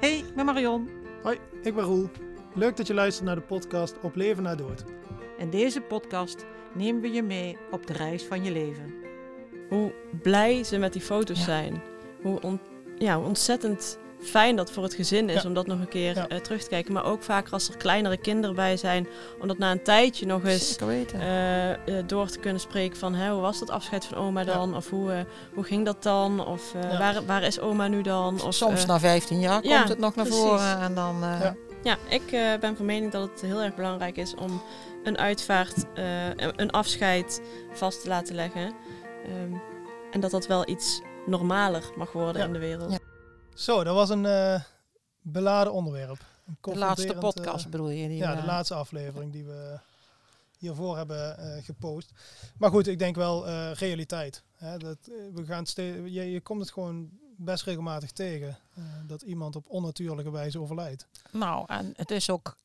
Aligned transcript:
Hey, 0.00 0.18
ik 0.18 0.34
ben 0.34 0.44
Marion. 0.44 0.88
Hoi, 1.22 1.38
ik 1.62 1.74
ben 1.74 1.84
Roel. 1.84 2.08
Leuk 2.54 2.76
dat 2.76 2.86
je 2.86 2.94
luistert 2.94 3.26
naar 3.26 3.34
de 3.34 3.40
podcast 3.42 3.94
Op 4.02 4.14
Leven 4.14 4.42
na 4.42 4.54
Dood. 4.54 4.84
In 5.38 5.50
deze 5.50 5.80
podcast 5.80 6.46
nemen 6.74 7.00
we 7.02 7.12
je 7.12 7.22
mee 7.22 7.56
op 7.70 7.86
de 7.86 7.92
reis 7.92 8.24
van 8.24 8.44
je 8.44 8.52
leven. 8.52 8.94
Hoe 9.68 9.92
blij 10.22 10.64
ze 10.64 10.78
met 10.78 10.92
die 10.92 11.02
foto's 11.02 11.38
Ja. 11.38 11.44
zijn. 11.44 11.82
Hoe, 12.22 12.40
on- 12.40 12.60
ja, 12.98 13.16
hoe 13.16 13.26
ontzettend 13.26 13.98
fijn 14.22 14.56
dat 14.56 14.70
voor 14.72 14.82
het 14.82 14.94
gezin 14.94 15.28
is 15.28 15.42
Ja. 15.42 15.48
om 15.48 15.54
dat 15.54 15.66
nog 15.66 15.78
een 15.80 15.88
keer 15.88 16.14
Ja. 16.14 16.28
eh, 16.28 16.38
terug 16.38 16.62
te 16.62 16.68
kijken. 16.68 16.92
Maar 16.92 17.04
ook 17.04 17.22
vaker 17.22 17.52
als 17.52 17.68
er 17.68 17.76
kleinere 17.76 18.16
kinderen 18.16 18.56
bij 18.56 18.76
zijn, 18.76 19.06
om 19.40 19.48
dat 19.48 19.58
na 19.58 19.70
een 19.70 19.82
tijdje 19.82 20.26
nog 20.26 20.44
eens 20.44 20.76
eh, 21.12 21.70
eh, 21.70 21.78
door 22.06 22.26
te 22.28 22.38
kunnen 22.38 22.60
spreken 22.60 22.96
van 22.98 23.14
hè, 23.14 23.30
hoe 23.32 23.40
was 23.40 23.58
dat 23.58 23.70
afscheid 23.70 24.04
van 24.04 24.18
oma 24.18 24.44
dan? 24.44 24.76
Of 24.76 24.90
hoe, 24.90 25.12
eh, 25.12 25.18
hoe 25.54 25.64
ging 25.64 25.84
dat 25.84 26.02
dan? 26.02 26.46
Of 26.46 26.74
eh, 26.74 26.90
Ja. 26.92 26.98
waar, 26.98 27.24
waar 27.26 27.42
is 27.42 27.60
oma 27.60 27.88
nu 27.88 28.02
dan? 28.02 28.42
Of, 28.42 28.54
Soms 28.54 28.86
na 28.86 28.98
15 29.00 29.40
jaar 29.40 29.64
ja, 29.66 29.76
komt 29.76 29.88
het 29.88 29.98
nog 29.98 30.14
naar 30.14 30.24
precies. 30.24 30.44
voren 30.44 30.80
en 30.80 30.94
dan... 30.94 31.22
eh, 31.24 31.40
Ja. 31.40 31.54
Ja, 31.82 31.96
ik 32.08 32.32
eh, 32.32 32.58
ben 32.60 32.76
van 32.76 32.86
mening 32.86 33.12
dat 33.12 33.30
het 33.30 33.40
heel 33.40 33.62
erg 33.62 33.74
belangrijk 33.74 34.16
is 34.16 34.34
om 34.34 34.62
een 35.04 35.18
uitvaart, 35.18 35.84
eh, 35.94 36.28
een 36.56 36.70
afscheid 36.70 37.40
vast 37.72 38.02
te 38.02 38.08
laten 38.08 38.34
leggen. 38.34 38.72
Ehm, 39.24 39.54
en 40.10 40.20
dat 40.20 40.30
dat 40.30 40.46
wel 40.46 40.68
iets 40.68 41.00
normaler 41.26 41.82
mag 41.96 42.12
worden 42.12 42.40
Ja. 42.40 42.46
in 42.46 42.52
de 42.52 42.58
wereld. 42.58 42.90
Ja. 42.92 42.98
Zo, 43.60 43.84
dat 43.84 43.94
was 43.94 44.08
een 44.10 44.26
eh, 44.26 44.60
beladen 45.20 45.72
onderwerp. 45.72 46.24
Een 46.46 46.56
de 46.60 46.78
laatste 46.78 47.12
eh, 47.12 47.18
podcast 47.18 47.68
bedoel 47.70 47.88
je? 47.88 48.08
Die 48.08 48.16
ja, 48.16 48.34
we- 48.34 48.40
de 48.40 48.46
laatste 48.46 48.74
aflevering 48.74 49.32
die 49.32 49.44
we 49.44 49.78
hiervoor 50.58 50.96
hebben 50.96 51.38
eh, 51.38 51.64
gepost. 51.64 52.10
Maar 52.58 52.70
goed, 52.70 52.86
ik 52.86 52.98
denk 52.98 53.16
wel 53.16 53.46
eh, 53.46 53.72
realiteit. 53.72 54.42
Hè? 54.56 54.76
Dat, 54.78 54.96
eh, 55.02 55.14
we 55.34 55.44
gaan 55.44 55.64
je, 55.74 56.30
je 56.30 56.40
komt 56.40 56.60
het 56.60 56.70
gewoon 56.70 57.10
best 57.36 57.64
regelmatig 57.64 58.10
tegen 58.12 58.58
eh, 58.74 58.84
dat 59.06 59.22
iemand 59.22 59.56
op 59.56 59.68
onnatuurlijke 59.68 60.30
wijze 60.30 60.60
overlijdt. 60.60 61.06
Nou, 61.32 61.64
en 61.66 61.92
het 61.96 62.10
is 62.10 62.30
ook 62.30 62.56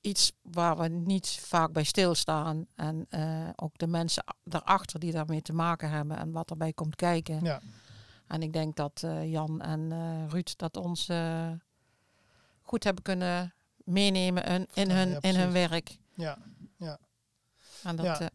iets 0.00 0.32
waar 0.42 0.76
we 0.76 0.88
niet 0.88 1.28
vaak 1.40 1.72
bij 1.72 1.84
stilstaan. 1.84 2.66
En 2.74 3.06
eh, 3.08 3.48
ook 3.56 3.78
de 3.78 3.86
mensen 3.86 4.24
daarachter 4.44 5.00
die 5.00 5.12
daarmee 5.12 5.42
te 5.42 5.52
maken 5.52 5.90
hebben 5.90 6.16
en 6.18 6.32
wat 6.32 6.50
erbij 6.50 6.72
komt 6.72 6.96
kijken. 6.96 7.44
Ja, 7.44 7.60
En 8.26 8.42
ik 8.42 8.52
denk 8.52 8.76
dat 8.76 9.02
eh, 9.04 9.30
Jan 9.30 9.60
en 9.60 9.92
eh, 9.92 10.30
Ruud 10.30 10.52
dat 10.56 10.76
ons 10.76 11.08
eh, 11.08 11.50
goed 12.62 12.84
hebben 12.84 13.02
kunnen 13.02 13.54
meenemen 13.84 14.44
in, 14.44 14.66
in, 14.74 14.88
Ja, 14.88 14.94
hun, 14.94 15.08
ja, 15.08 15.18
in 15.20 15.34
hun 15.34 15.52
werk. 15.52 15.98
ja. 16.14 16.38
En 17.82 17.96
dat, 17.96 18.04
Ja. 18.04 18.30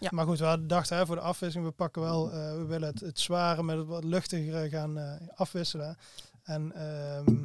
Ja. 0.00 0.08
Maar 0.12 0.26
goed, 0.26 0.38
we 0.38 0.66
dachten 0.66 0.96
hè, 0.96 1.06
voor 1.06 1.14
de 1.14 1.20
afwisseling, 1.20 1.68
we 1.68 1.74
pakken 1.74 2.02
wel, 2.02 2.30
we 2.30 2.64
willen 2.66 2.88
het, 2.88 3.00
het 3.00 3.20
zware 3.20 3.62
met 3.62 3.76
het 3.76 3.86
wat 3.86 4.04
luchtigere 4.04 4.68
gaan 4.68 5.18
afwisselen. 5.34 5.96
En 6.42 6.72
ehm, 6.72 7.44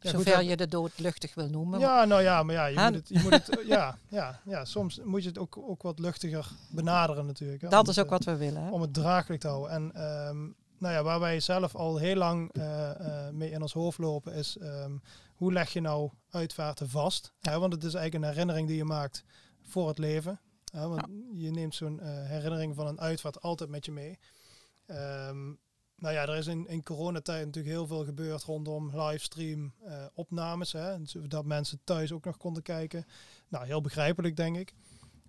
ja, 0.00 0.10
zover 0.10 0.42
je 0.42 0.56
de 0.56 0.68
dood 0.68 0.98
luchtig 0.98 1.34
wil 1.34 1.48
noemen. 1.48 1.80
Ja, 1.80 2.04
nou 2.04 2.22
ja, 2.22 2.42
maar 2.42 2.54
ja, 2.54 2.66
je 2.66 2.78
moet 2.78 2.94
het, 2.94 3.08
je 3.08 3.20
moet 3.22 3.32
het 3.32 3.60
ja, 3.66 3.98
ja, 4.08 4.40
ja, 4.44 4.64
soms 4.64 5.00
moet 5.04 5.22
je 5.22 5.28
het 5.28 5.38
ook, 5.38 5.56
ook 5.56 5.82
wat 5.82 5.98
luchtiger 5.98 6.50
benaderen 6.70 7.26
natuurlijk. 7.26 7.62
hè, 7.62 7.68
dat 7.68 7.88
is 7.88 7.96
het, 7.96 8.04
ook 8.04 8.10
wat 8.10 8.24
we 8.24 8.36
willen. 8.36 8.62
Hè? 8.62 8.70
Om 8.70 8.80
het 8.80 8.94
draaglijk 8.94 9.40
te 9.40 9.48
houden. 9.48 9.70
En 9.70 9.92
ehm, 9.94 10.48
nou 10.80 10.94
ja, 10.94 11.02
waar 11.02 11.20
wij 11.20 11.40
zelf 11.40 11.74
al 11.74 11.96
heel 11.96 12.16
lang 12.16 12.52
eh, 12.52 12.90
eh, 12.90 13.34
mee 13.34 13.50
in 13.50 13.62
ons 13.62 13.72
hoofd 13.72 13.98
lopen 13.98 14.32
is, 14.32 14.56
ehm, 14.56 14.96
hoe 15.34 15.52
leg 15.52 15.72
je 15.72 15.80
nou 15.80 16.10
uitvaarten 16.30 16.88
vast? 16.88 17.32
Hè, 17.40 17.58
want 17.58 17.72
het 17.72 17.84
is 17.84 17.94
eigenlijk 17.94 18.24
een 18.24 18.30
herinnering 18.30 18.68
die 18.68 18.76
je 18.76 18.84
maakt 18.84 19.24
voor 19.62 19.88
het 19.88 19.98
leven. 19.98 20.40
Hè, 20.72 20.88
want 20.88 21.06
je 21.34 21.50
neemt 21.50 21.74
zo'n 21.74 22.00
eh, 22.00 22.08
herinnering 22.26 22.74
van 22.74 22.86
een 22.86 23.00
uitvaart 23.00 23.42
altijd 23.42 23.70
met 23.70 23.84
je 23.84 23.92
mee. 23.92 24.18
Ehm, 24.86 25.46
nou 25.96 26.14
ja, 26.14 26.22
er 26.22 26.36
is 26.36 26.46
in, 26.46 26.66
in 26.66 26.82
coronatijd 26.82 27.46
natuurlijk 27.46 27.74
heel 27.74 27.86
veel 27.86 28.04
gebeurd 28.04 28.42
rondom 28.42 29.00
livestream 29.00 29.74
opnames. 30.14 30.72
Hè, 30.72 30.96
zodat 31.02 31.44
mensen 31.44 31.80
thuis 31.84 32.12
ook 32.12 32.24
nog 32.24 32.36
konden 32.36 32.62
kijken. 32.62 33.06
Nou, 33.48 33.66
heel 33.66 33.80
begrijpelijk 33.80 34.36
denk 34.36 34.56
ik. 34.56 34.74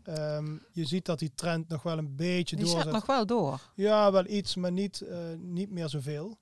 Ehm, 0.03 0.57
je 0.71 0.85
ziet 0.85 1.05
dat 1.05 1.19
die 1.19 1.31
trend 1.35 1.67
nog 1.67 1.83
wel 1.83 1.97
een 1.97 2.15
beetje 2.15 2.55
Die 2.55 2.65
doorzet. 2.65 2.83
zet 2.83 2.91
nog 2.93 3.05
wel 3.05 3.25
door. 3.25 3.59
Ja, 3.75 4.11
wel 4.11 4.25
iets, 4.27 4.55
maar 4.55 4.71
niet, 4.71 5.01
eh, 5.01 5.17
niet 5.37 5.71
meer 5.71 5.89
zoveel. 5.89 6.37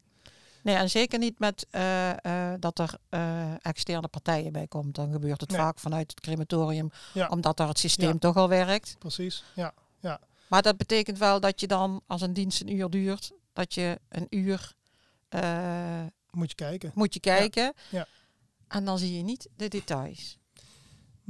Nee, 0.63 0.75
en 0.75 0.89
zeker 0.89 1.19
niet 1.19 1.39
met 1.39 1.67
eh, 1.69 2.51
eh, 2.53 2.59
dat 2.59 2.79
er 2.79 2.97
externe 3.61 4.07
partijen 4.07 4.51
bij 4.51 4.67
komt. 4.67 4.95
Dan 4.95 5.11
gebeurt 5.11 5.41
het 5.41 5.49
Nee. 5.49 5.59
vaak 5.59 5.79
vanuit 5.79 6.09
het 6.11 6.19
crematorium, 6.19 6.89
Ja. 7.13 7.27
omdat 7.27 7.57
daar 7.57 7.67
het 7.67 7.79
systeem 7.79 8.11
Ja. 8.13 8.17
toch 8.19 8.35
al 8.35 8.49
werkt. 8.49 8.95
Precies, 8.99 9.43
ja. 9.55 9.73
Maar 10.49 10.61
dat 10.61 10.77
betekent 10.77 11.17
wel 11.17 11.39
dat 11.39 11.59
je 11.59 11.67
dan, 11.67 12.01
als 12.07 12.21
een 12.21 12.33
dienst 12.33 12.61
een 12.61 12.73
uur 12.75 12.89
duurt, 12.89 13.31
dat 13.53 13.73
je 13.73 13.99
een 14.09 14.27
uur 14.29 14.73
Moet 16.31 16.49
je 16.49 16.55
kijken. 16.55 16.91
moet 16.95 17.13
je 17.13 17.19
kijken. 17.19 17.73
Ja. 17.89 18.07
En 18.67 18.85
dan 18.85 18.97
zie 18.97 19.17
je 19.17 19.23
niet 19.23 19.47
de 19.55 19.67
details. 19.67 20.37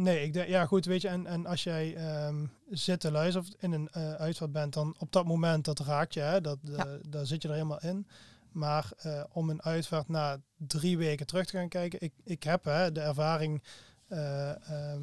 Nee, 0.02 0.24
ik 0.24 0.34
denk, 0.34 0.48
ja 0.48 0.66
goed, 0.66 0.86
weet 0.86 1.02
je, 1.02 1.08
en, 1.08 1.26
en 1.26 1.46
als 1.46 1.64
jij 1.64 1.96
ehm, 1.96 2.46
zit 2.70 3.00
te 3.00 3.12
luisteren 3.12 3.48
of 3.48 3.54
in 3.62 3.72
een 3.72 3.88
eh 3.90 4.14
uitvaart 4.14 4.52
bent, 4.52 4.74
dan 4.74 4.96
op 4.98 5.12
dat 5.12 5.26
moment, 5.26 5.66
dat 5.66 5.80
raakt 5.80 6.14
je, 6.14 6.20
hè, 6.20 6.42
dat, 6.42 6.58
eh, 6.66 6.76
Ja. 6.78 6.98
daar 7.08 7.26
zit 7.26 7.42
je 7.42 7.48
er 7.48 7.54
helemaal 7.54 7.82
in. 7.82 8.08
Maar 8.52 8.92
eh, 8.98 9.24
om 9.32 9.50
een 9.50 9.62
uitvaart 9.64 10.08
na 10.10 10.40
drie 10.58 10.98
weken 10.98 11.26
terug 11.26 11.46
te 11.46 11.58
gaan 11.58 11.68
kijken, 11.70 12.02
ik, 12.02 12.14
ik 12.24 12.44
heb 12.44 12.64
hè, 12.64 12.92
de 12.92 13.00
ervaring, 13.02 13.64
ehm, 14.08 15.02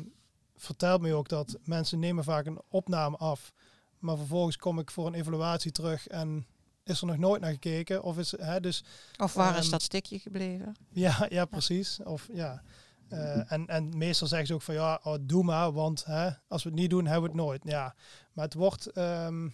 vertelt 0.56 1.00
me 1.00 1.14
ook 1.14 1.28
dat 1.28 1.58
mensen 1.64 1.98
nemen 1.98 2.24
vaak 2.24 2.46
een 2.46 2.60
opname 2.68 3.16
af, 3.16 3.52
maar 3.98 4.16
vervolgens 4.16 4.56
kom 4.56 4.78
ik 4.78 4.90
voor 4.90 5.06
een 5.06 5.14
evaluatie 5.14 5.72
terug 5.72 6.06
en 6.08 6.46
is 6.84 7.00
er 7.00 7.06
nog 7.06 7.16
nooit 7.16 7.40
naar 7.40 7.52
gekeken. 7.52 8.02
Of 8.02 8.18
is, 8.18 8.34
hè, 8.38 8.60
dus 8.60 8.84
Of 9.16 9.34
waar 9.34 9.56
is 9.56 9.62
Ehm, 9.62 9.70
dat 9.70 9.82
stikje 9.82 10.18
gebleven? 10.18 10.76
Ja, 10.88 11.26
ja, 11.28 11.44
precies. 11.44 11.98
Of 12.04 12.28
ja. 12.32 12.62
Eh, 13.08 13.52
en, 13.52 13.66
en 13.66 13.96
meestal 13.98 14.28
zeggen 14.28 14.46
ze 14.46 14.54
ook 14.54 14.62
van 14.62 14.74
ja, 14.74 15.00
oh, 15.02 15.16
doe 15.20 15.42
maar, 15.44 15.72
want 15.72 16.04
hè, 16.04 16.30
als 16.48 16.62
we 16.62 16.68
het 16.68 16.78
niet 16.78 16.90
doen, 16.90 17.04
hebben 17.06 17.22
we 17.22 17.28
het 17.28 17.46
nooit. 17.46 17.62
Ja, 17.64 17.94
maar 18.32 18.44
het 18.44 18.54
wordt, 18.54 18.86
ehm, 18.86 19.48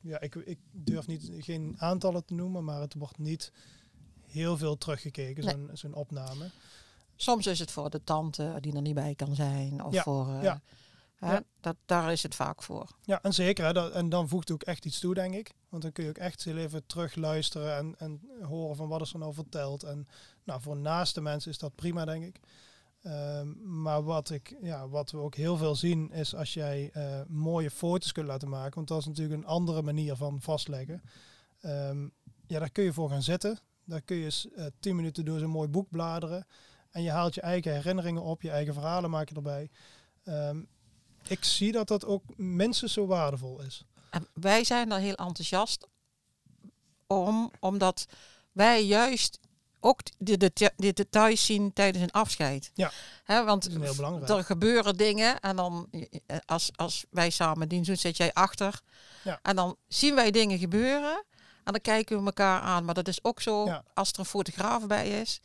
ja, 0.00 0.20
ik, 0.20 0.34
ik 0.34 0.58
durf 0.72 1.06
niet 1.06 1.30
geen 1.38 1.74
aantallen 1.78 2.24
te 2.24 2.34
noemen, 2.34 2.64
maar 2.64 2.80
het 2.80 2.94
wordt 2.94 3.18
niet 3.18 3.52
heel 4.26 4.56
veel 4.56 4.78
teruggekeken, 4.78 5.44
Nee. 5.44 5.54
zo'n 5.54 5.70
zo'n 5.72 5.94
opname. 5.94 6.50
Soms 7.16 7.46
is 7.46 7.58
het 7.58 7.70
voor 7.70 7.90
de 7.90 8.04
tante 8.04 8.56
die 8.60 8.74
er 8.74 8.80
niet 8.82 8.94
bij 8.94 9.14
kan 9.14 9.34
zijn. 9.34 9.84
Of 9.84 9.92
Ja, 9.92 10.02
voor, 10.02 10.28
eh, 10.34 10.42
ja. 10.42 10.60
hè, 11.14 11.32
Ja. 11.32 11.42
Dat, 11.60 11.76
daar 11.86 12.12
is 12.12 12.22
het 12.22 12.34
vaak 12.34 12.62
voor. 12.62 12.90
Ja, 13.02 13.22
en 13.22 13.34
zeker. 13.34 13.64
Hè, 13.64 13.72
dat, 13.72 13.92
en 13.92 14.08
dan 14.08 14.28
voegt 14.28 14.48
het 14.48 14.56
ook 14.56 14.68
echt 14.68 14.84
iets 14.84 14.98
toe, 14.98 15.14
denk 15.14 15.34
ik. 15.34 15.54
Want 15.68 15.82
dan 15.82 15.92
kun 15.92 16.04
je 16.04 16.10
ook 16.10 16.18
echt 16.18 16.44
heel 16.44 16.56
even 16.56 16.86
terug 16.86 17.14
luisteren 17.14 17.76
en, 17.76 17.94
en 17.98 18.20
horen 18.42 18.76
van 18.76 18.88
wat 18.88 19.00
is 19.00 19.12
er 19.12 19.18
nou 19.18 19.34
verteld. 19.34 19.82
En 19.82 20.06
nou, 20.44 20.60
voor 20.60 20.76
naaste 20.76 21.20
mensen 21.20 21.50
is 21.50 21.58
dat 21.58 21.74
prima, 21.74 22.04
denk 22.04 22.24
ik. 22.24 22.40
Ehm, 23.06 23.80
maar 23.82 24.02
wat, 24.02 24.30
ik, 24.30 24.56
ja, 24.62 24.88
wat 24.88 25.10
we 25.10 25.18
ook 25.18 25.34
heel 25.34 25.56
veel 25.56 25.74
zien 25.74 26.10
is 26.10 26.34
als 26.34 26.54
jij 26.54 26.90
eh, 26.92 27.20
mooie 27.28 27.70
foto's 27.70 28.12
kunt 28.12 28.26
laten 28.26 28.48
maken. 28.48 28.74
Want 28.74 28.88
dat 28.88 28.98
is 28.98 29.06
natuurlijk 29.06 29.40
een 29.40 29.46
andere 29.48 29.82
manier 29.82 30.16
van 30.16 30.40
vastleggen. 30.40 31.02
Ehm, 31.60 32.08
ja, 32.46 32.58
daar 32.58 32.70
kun 32.70 32.84
je 32.84 32.92
voor 32.92 33.10
gaan 33.10 33.22
zitten. 33.22 33.58
Daar 33.84 34.00
kun 34.00 34.16
je 34.16 34.24
eens 34.24 34.48
eh, 34.50 34.66
tien 34.80 34.96
minuten 34.96 35.24
door 35.24 35.38
zo'n 35.38 35.50
mooi 35.50 35.68
boek 35.68 35.90
bladeren. 35.90 36.46
En 36.90 37.02
je 37.02 37.10
haalt 37.10 37.34
je 37.34 37.40
eigen 37.40 37.72
herinneringen 37.72 38.22
op, 38.22 38.42
je 38.42 38.50
eigen 38.50 38.74
verhalen 38.74 39.10
maak 39.10 39.28
je 39.28 39.34
erbij. 39.34 39.70
Ehm, 40.24 40.62
ik 41.28 41.44
zie 41.44 41.72
dat 41.72 41.88
dat 41.88 42.04
ook 42.04 42.22
minstens 42.36 42.92
zo 42.92 43.06
waardevol 43.06 43.62
is. 43.62 43.84
Wij 44.32 44.64
zijn 44.64 44.88
daar 44.88 45.00
heel 45.00 45.14
enthousiast 45.14 45.86
om, 47.06 47.50
omdat 47.60 48.06
wij 48.52 48.84
juist 48.84 49.38
ook 49.86 50.00
de, 50.18 50.36
de, 50.36 50.72
de 50.76 50.92
details 50.92 51.44
zien 51.46 51.72
tijdens 51.72 52.04
een 52.04 52.10
afscheid. 52.10 52.70
Ja. 52.74 52.90
Hè, 53.24 53.44
want 53.44 53.62
Dat 53.62 53.72
is 53.72 53.78
heel 53.86 53.94
belangrijk. 53.94 54.28
er 54.30 54.44
gebeuren 54.44 54.96
dingen 54.96 55.40
en 55.40 55.56
dan 55.56 55.88
eh, 55.90 56.36
als, 56.46 56.70
als 56.76 57.04
wij 57.10 57.30
samen 57.30 57.68
dienst 57.68 57.86
doen, 57.86 57.96
zit 57.96 58.16
jij 58.16 58.32
achter. 58.32 58.80
Ja. 59.24 59.38
En 59.42 59.56
dan 59.56 59.76
zien 59.88 60.14
wij 60.14 60.30
dingen 60.30 60.58
gebeuren 60.58 61.24
en 61.64 61.72
dan 61.72 61.80
kijken 61.80 62.18
we 62.18 62.24
elkaar 62.24 62.60
aan. 62.60 62.84
Maar 62.84 62.94
dat 62.94 63.08
is 63.08 63.24
ook 63.24 63.40
zo 63.42 63.64
Ja. 63.66 63.82
als 63.94 64.12
er 64.12 64.18
een 64.18 64.24
fotograaf 64.24 64.86
bij 64.86 65.20
is. 65.20 65.40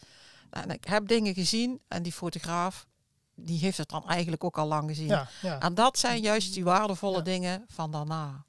Nou, 0.51 0.63
En 0.67 0.75
ik 0.75 0.83
heb 0.85 1.07
dingen 1.07 1.33
gezien 1.33 1.81
en 1.87 2.03
die 2.03 2.11
fotograaf 2.13 2.85
die 3.35 3.59
heeft 3.59 3.77
het 3.77 3.89
dan 3.89 4.07
eigenlijk 4.07 4.43
ook 4.43 4.57
al 4.57 4.67
lang 4.67 4.89
gezien. 4.89 5.07
Ja, 5.07 5.27
ja. 5.41 5.59
En 5.59 5.73
dat 5.73 5.97
zijn 5.99 6.21
juist 6.21 6.53
die 6.53 6.63
waardevolle 6.63 7.17
Ja. 7.17 7.23
dingen 7.23 7.65
van 7.67 7.91
daarna. 7.91 8.45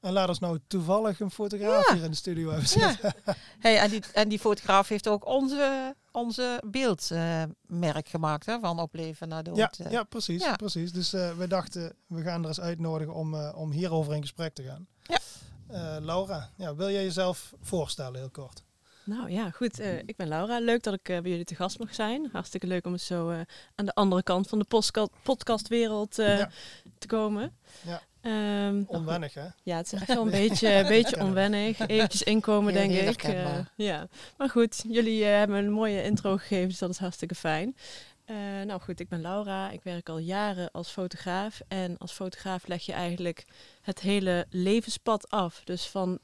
En 0.00 0.12
laat 0.12 0.28
ons 0.28 0.38
nou 0.38 0.58
toevallig 0.66 1.20
een 1.20 1.30
fotograaf 1.30 1.88
Ja. 1.88 1.94
hier 1.94 2.04
in 2.04 2.10
de 2.10 2.16
studio 2.16 2.50
hebben 2.50 2.68
Ja. 2.80 2.88
zitten. 2.90 3.14
Hey, 3.58 3.78
en, 3.78 3.90
die, 3.90 4.02
en 4.12 4.28
die 4.28 4.38
fotograaf 4.38 4.88
heeft 4.88 5.08
ook 5.08 5.26
onze, 5.26 5.94
onze 6.12 6.62
beeldmerk 6.66 8.08
gemaakt 8.08 8.46
hè, 8.46 8.58
van 8.60 8.80
opleven 8.80 9.28
naar 9.28 9.42
dood. 9.42 9.56
Ja, 9.56 9.70
eh. 9.78 9.90
ja, 9.90 10.02
precies, 10.02 10.42
Ja. 10.42 10.56
precies. 10.56 10.92
Dus 10.92 11.12
eh, 11.12 11.36
we 11.36 11.46
dachten, 11.46 11.92
we 12.06 12.22
gaan 12.22 12.42
er 12.42 12.48
eens 12.48 12.60
uitnodigen 12.60 13.14
om, 13.14 13.34
eh, 13.34 13.52
om 13.56 13.70
hierover 13.70 14.14
in 14.14 14.20
gesprek 14.20 14.54
te 14.54 14.62
gaan. 14.62 14.86
Ja. 15.02 15.18
Eh, 15.68 15.96
Laura, 16.04 16.50
ja, 16.56 16.74
wil 16.74 16.90
jij 16.90 17.02
jezelf 17.04 17.52
voorstellen 17.60 18.18
heel 18.20 18.30
kort? 18.30 18.62
Nou 19.04 19.30
ja, 19.30 19.50
goed. 19.50 19.80
eh, 19.80 19.98
ik 19.98 20.16
ben 20.16 20.28
Laura. 20.28 20.58
Leuk 20.60 20.82
dat 20.82 20.94
ik 20.94 21.08
eh, 21.08 21.20
bij 21.20 21.30
jullie 21.30 21.44
te 21.44 21.54
gast 21.54 21.78
mag 21.78 21.94
zijn. 21.94 22.28
Hartstikke 22.32 22.66
leuk 22.66 22.86
om 22.86 22.92
eens 22.92 23.06
zo 23.06 23.28
eh, 23.30 23.40
aan 23.74 23.84
de 23.84 23.94
andere 23.94 24.22
kant 24.22 24.48
van 24.48 24.58
de 24.58 24.64
podcastwereld 25.22 26.18
eh, 26.18 26.38
Ja. 26.38 26.50
te 26.98 27.06
komen. 27.06 27.56
Ja. 27.82 28.00
Ehm, 28.20 28.82
Onwennig, 28.86 29.34
hè? 29.34 29.46
Ja, 29.62 29.76
het 29.76 29.86
is 29.86 29.92
echt 30.00 30.06
wel 30.06 30.24
een 30.24 30.30
beetje, 30.30 30.74
een 30.74 30.88
beetje 30.88 31.20
onwennig. 31.20 31.78
Eventjes 31.78 32.22
inkomen, 32.22 32.72
denk 32.72 32.92
ik. 32.92 33.22
Eh, 33.22 33.58
ja. 33.76 34.08
Maar 34.36 34.50
goed, 34.50 34.84
jullie 34.88 35.24
eh, 35.24 35.30
hebben 35.30 35.56
een 35.56 35.70
mooie 35.70 36.02
intro 36.02 36.36
gegeven, 36.36 36.68
dus 36.68 36.78
dat 36.78 36.90
is 36.90 36.98
hartstikke 36.98 37.34
fijn. 37.34 37.76
Eh, 38.24 38.36
nou 38.66 38.80
goed, 38.80 39.00
ik 39.00 39.08
ben 39.08 39.20
Laura. 39.20 39.70
Ik 39.70 39.82
werk 39.82 40.08
al 40.08 40.18
jaren 40.18 40.70
als 40.70 40.90
fotograaf. 40.90 41.60
En 41.68 41.98
als 41.98 42.12
fotograaf 42.12 42.66
leg 42.66 42.86
je 42.86 42.92
eigenlijk 42.92 43.44
het 43.82 44.00
hele 44.00 44.46
levenspad 44.50 45.30
af. 45.30 45.60
Dus 45.64 45.86
van 45.86 46.18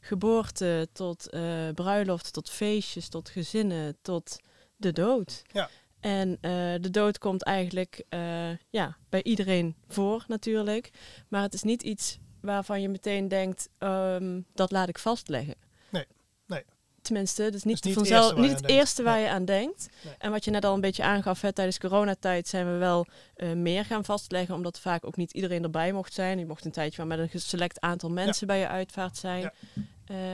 geboorte 0.00 0.88
tot 0.92 1.28
bruiloft, 1.74 2.32
tot 2.32 2.50
feestjes, 2.50 3.08
tot 3.08 3.28
gezinnen, 3.28 3.96
tot 4.02 4.38
de 4.76 4.92
dood. 4.92 5.42
Ja. 5.52 5.70
En 6.00 6.38
eh, 6.40 6.50
de 6.80 6.90
dood 6.90 7.18
komt 7.18 7.42
eigenlijk 7.44 8.04
eh, 8.08 8.50
ja, 8.70 8.96
bij 9.08 9.22
iedereen 9.22 9.74
voor 9.88 10.24
natuurlijk. 10.28 10.90
Maar 11.28 11.42
het 11.42 11.54
is 11.54 11.62
niet 11.62 11.82
iets 11.82 12.18
waarvan 12.40 12.80
je 12.80 12.88
meteen 12.88 13.28
denkt, 13.28 13.68
ehm, 13.78 14.40
dat 14.54 14.70
laat 14.70 14.88
ik 14.88 14.98
vastleggen. 14.98 15.54
Nee, 15.90 16.06
nee. 16.46 16.64
Tenminste, 17.02 17.42
dat 17.42 17.54
is 17.54 17.62
niet, 17.62 17.84
niet 17.84 17.94
het 17.94 18.08
vanzelf, 18.08 18.22
eerste 18.22 18.34
waar 18.34 18.42
niet 18.42 18.50
je 18.50 18.56
het 18.56 18.62
aan 18.62 18.68
denkt. 18.68 18.80
eerste 18.80 19.02
waar 19.02 19.14
Nee. 19.14 19.24
je 19.24 19.30
aan 19.30 19.44
denkt. 19.44 19.88
Nee. 20.04 20.14
En 20.18 20.30
wat 20.30 20.44
je 20.44 20.50
net 20.50 20.64
al 20.64 20.74
een 20.74 20.80
beetje 20.80 21.02
aangaf, 21.02 21.40
hè, 21.40 21.52
tijdens 21.52 21.78
coronatijd 21.78 22.48
zijn 22.48 22.72
we 22.72 22.78
wel 22.78 23.06
eh, 23.34 23.52
meer 23.52 23.84
gaan 23.84 24.04
vastleggen, 24.04 24.54
omdat 24.54 24.80
vaak 24.80 25.06
ook 25.06 25.16
niet 25.16 25.32
iedereen 25.32 25.62
erbij 25.62 25.92
mocht 25.92 26.12
zijn. 26.12 26.38
Je 26.38 26.46
mocht 26.46 26.64
een 26.64 26.70
tijdje 26.72 27.04
maar 27.04 27.18
met 27.18 27.32
een 27.34 27.40
select 27.40 27.80
aantal 27.80 28.10
mensen 28.10 28.46
bij 28.46 28.58
je 28.58 28.68
uitvaart 28.68 29.16
zijn. 29.16 29.40
Ja. 29.40 29.52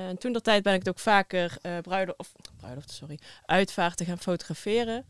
En 0.08 0.18
toen 0.18 0.32
dat 0.32 0.44
tijd 0.44 0.62
ben 0.62 0.72
ik 0.72 0.78
het 0.78 0.88
ook 0.88 0.98
vaker 0.98 1.56
uh, 1.62 1.78
bruiloft, 1.78 2.18
of 2.18 2.32
bruiloft, 2.56 2.90
sorry, 2.90 3.18
uitvaarten 3.44 4.06
gaan 4.06 4.18
fotograferen. 4.18 5.06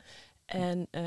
En 0.47 0.87
eh, 0.91 1.03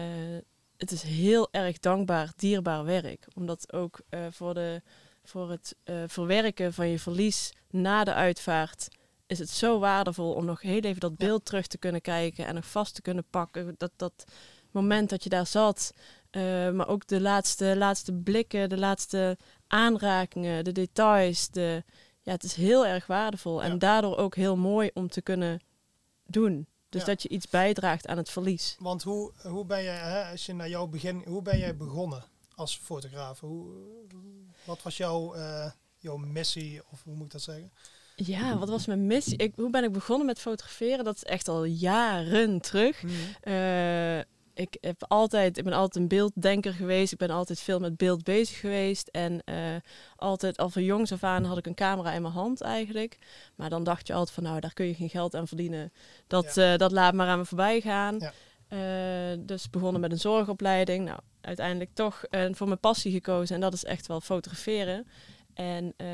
het 0.77 0.91
is 0.91 1.01
heel 1.01 1.47
erg 1.51 1.79
dankbaar, 1.79 2.31
dierbaar 2.35 2.85
werk. 2.85 3.27
Omdat 3.35 3.73
ook 3.73 3.99
eh, 4.09 4.25
voor, 4.29 4.53
de, 4.53 4.81
voor 5.23 5.49
het 5.49 5.75
eh, 5.83 5.95
verwerken 6.07 6.73
van 6.73 6.87
je 6.87 6.99
verlies 6.99 7.53
na 7.69 8.03
de 8.03 8.13
uitvaart 8.13 8.87
is 9.29 9.39
het 9.39 9.49
zo 9.49 9.79
waardevol 9.79 10.33
om 10.33 10.45
nog 10.45 10.61
heel 10.61 10.81
even 10.81 10.99
dat 10.99 11.17
beeld 11.17 11.45
terug 11.45 11.67
te 11.67 11.77
kunnen 11.77 12.01
kijken 12.01 12.45
en 12.45 12.55
nog 12.55 12.65
vast 12.65 12.95
te 12.95 13.01
kunnen 13.01 13.23
pakken. 13.29 13.75
Dat, 13.77 13.91
dat 13.95 14.25
moment 14.71 15.09
dat 15.09 15.23
je 15.23 15.29
daar 15.29 15.47
zat, 15.47 15.93
uh, 16.31 16.41
maar 16.71 16.87
ook 16.87 17.07
de 17.07 17.21
laatste, 17.21 17.77
laatste 17.77 18.13
blikken, 18.13 18.69
de 18.69 18.77
laatste 18.77 19.37
aanrakingen, 19.67 20.63
de 20.63 20.71
details. 20.71 21.49
De, 21.49 21.83
ja, 22.21 22.31
het 22.31 22.43
is 22.43 22.53
heel 22.53 22.85
erg 22.85 23.07
waardevol 23.07 23.63
en 23.63 23.71
Ja. 23.71 23.77
daardoor 23.77 24.17
ook 24.17 24.35
heel 24.35 24.57
mooi 24.57 24.89
om 24.93 25.09
te 25.09 25.21
kunnen 25.21 25.61
doen. 26.25 26.67
Dus 26.89 27.01
Ja. 27.01 27.07
dat 27.07 27.21
je 27.21 27.29
iets 27.29 27.47
bijdraagt 27.49 28.07
aan 28.07 28.17
het 28.17 28.29
verlies. 28.29 28.75
Want 28.79 29.03
hoe, 29.03 29.31
hoe 29.43 29.65
ben 29.65 29.83
jij, 29.83 29.95
hè, 29.97 30.31
als 30.31 30.45
je 30.45 30.53
naar 30.53 30.69
jouw 30.69 30.87
begin, 30.87 31.23
hoe 31.27 31.41
ben 31.41 31.57
jij 31.57 31.75
begonnen 31.77 32.23
als 32.55 32.77
fotograaf? 32.77 33.39
Hoe, 33.39 33.71
wat 34.63 34.81
was 34.81 34.97
jouw, 34.97 35.35
uh, 35.35 35.71
jouw 35.97 36.17
missie, 36.17 36.81
of 36.91 37.03
hoe 37.03 37.15
moet 37.15 37.25
ik 37.25 37.31
dat 37.31 37.41
zeggen? 37.41 37.71
Ja, 38.15 38.57
wat 38.57 38.69
was 38.69 38.85
mijn 38.85 39.07
missie? 39.07 39.37
Ik, 39.37 39.53
hoe 39.55 39.69
ben 39.69 39.83
ik 39.83 39.91
begonnen 39.91 40.25
met 40.25 40.39
fotograferen? 40.39 41.03
Dat 41.05 41.15
is 41.15 41.23
echt 41.23 41.47
al 41.47 41.63
jaren 41.63 42.61
terug. 42.61 43.03
Mm. 43.03 43.09
Uh, 43.43 44.19
ik, 44.59 44.77
heb 44.81 45.05
altijd, 45.07 45.57
ik 45.57 45.63
ben 45.63 45.73
altijd 45.73 45.95
een 45.95 46.07
beelddenker 46.07 46.73
geweest. 46.73 47.11
Ik 47.11 47.17
ben 47.17 47.29
altijd 47.29 47.59
veel 47.59 47.79
met 47.79 47.97
beeld 47.97 48.23
bezig 48.23 48.59
geweest. 48.59 49.07
En 49.07 49.41
uh, 49.45 49.55
altijd 50.15 50.57
al 50.57 50.69
van 50.69 50.83
jongs 50.83 51.11
af 51.11 51.23
aan 51.23 51.43
had 51.43 51.57
ik 51.57 51.65
een 51.65 51.73
camera 51.73 52.13
in 52.13 52.21
mijn 52.21 52.33
hand 52.33 52.61
eigenlijk. 52.61 53.17
Maar 53.55 53.69
dan 53.69 53.83
dacht 53.83 54.07
je 54.07 54.13
altijd 54.13 54.35
van 54.35 54.43
nou, 54.43 54.59
daar 54.59 54.73
kun 54.73 54.85
je 54.85 54.93
geen 54.93 55.09
geld 55.09 55.35
aan 55.35 55.47
verdienen. 55.47 55.93
Dat, 56.27 56.55
ja. 56.55 56.71
uh, 56.71 56.77
dat 56.77 56.91
laat 56.91 57.13
maar 57.13 57.27
aan 57.27 57.37
me 57.37 57.45
voorbij 57.45 57.81
gaan. 57.81 58.17
Ja. 58.19 58.33
Uh, 58.69 59.37
dus 59.39 59.69
begonnen 59.69 60.01
met 60.01 60.11
een 60.11 60.19
zorgopleiding. 60.19 61.05
Nou, 61.05 61.19
uiteindelijk 61.41 61.93
toch 61.93 62.23
voor 62.51 62.67
mijn 62.67 62.79
passie 62.79 63.11
gekozen. 63.11 63.55
En 63.55 63.61
dat 63.61 63.73
is 63.73 63.85
echt 63.85 64.07
wel 64.07 64.21
fotograferen. 64.21 65.07
En 65.59 65.93
uh, 65.97 66.07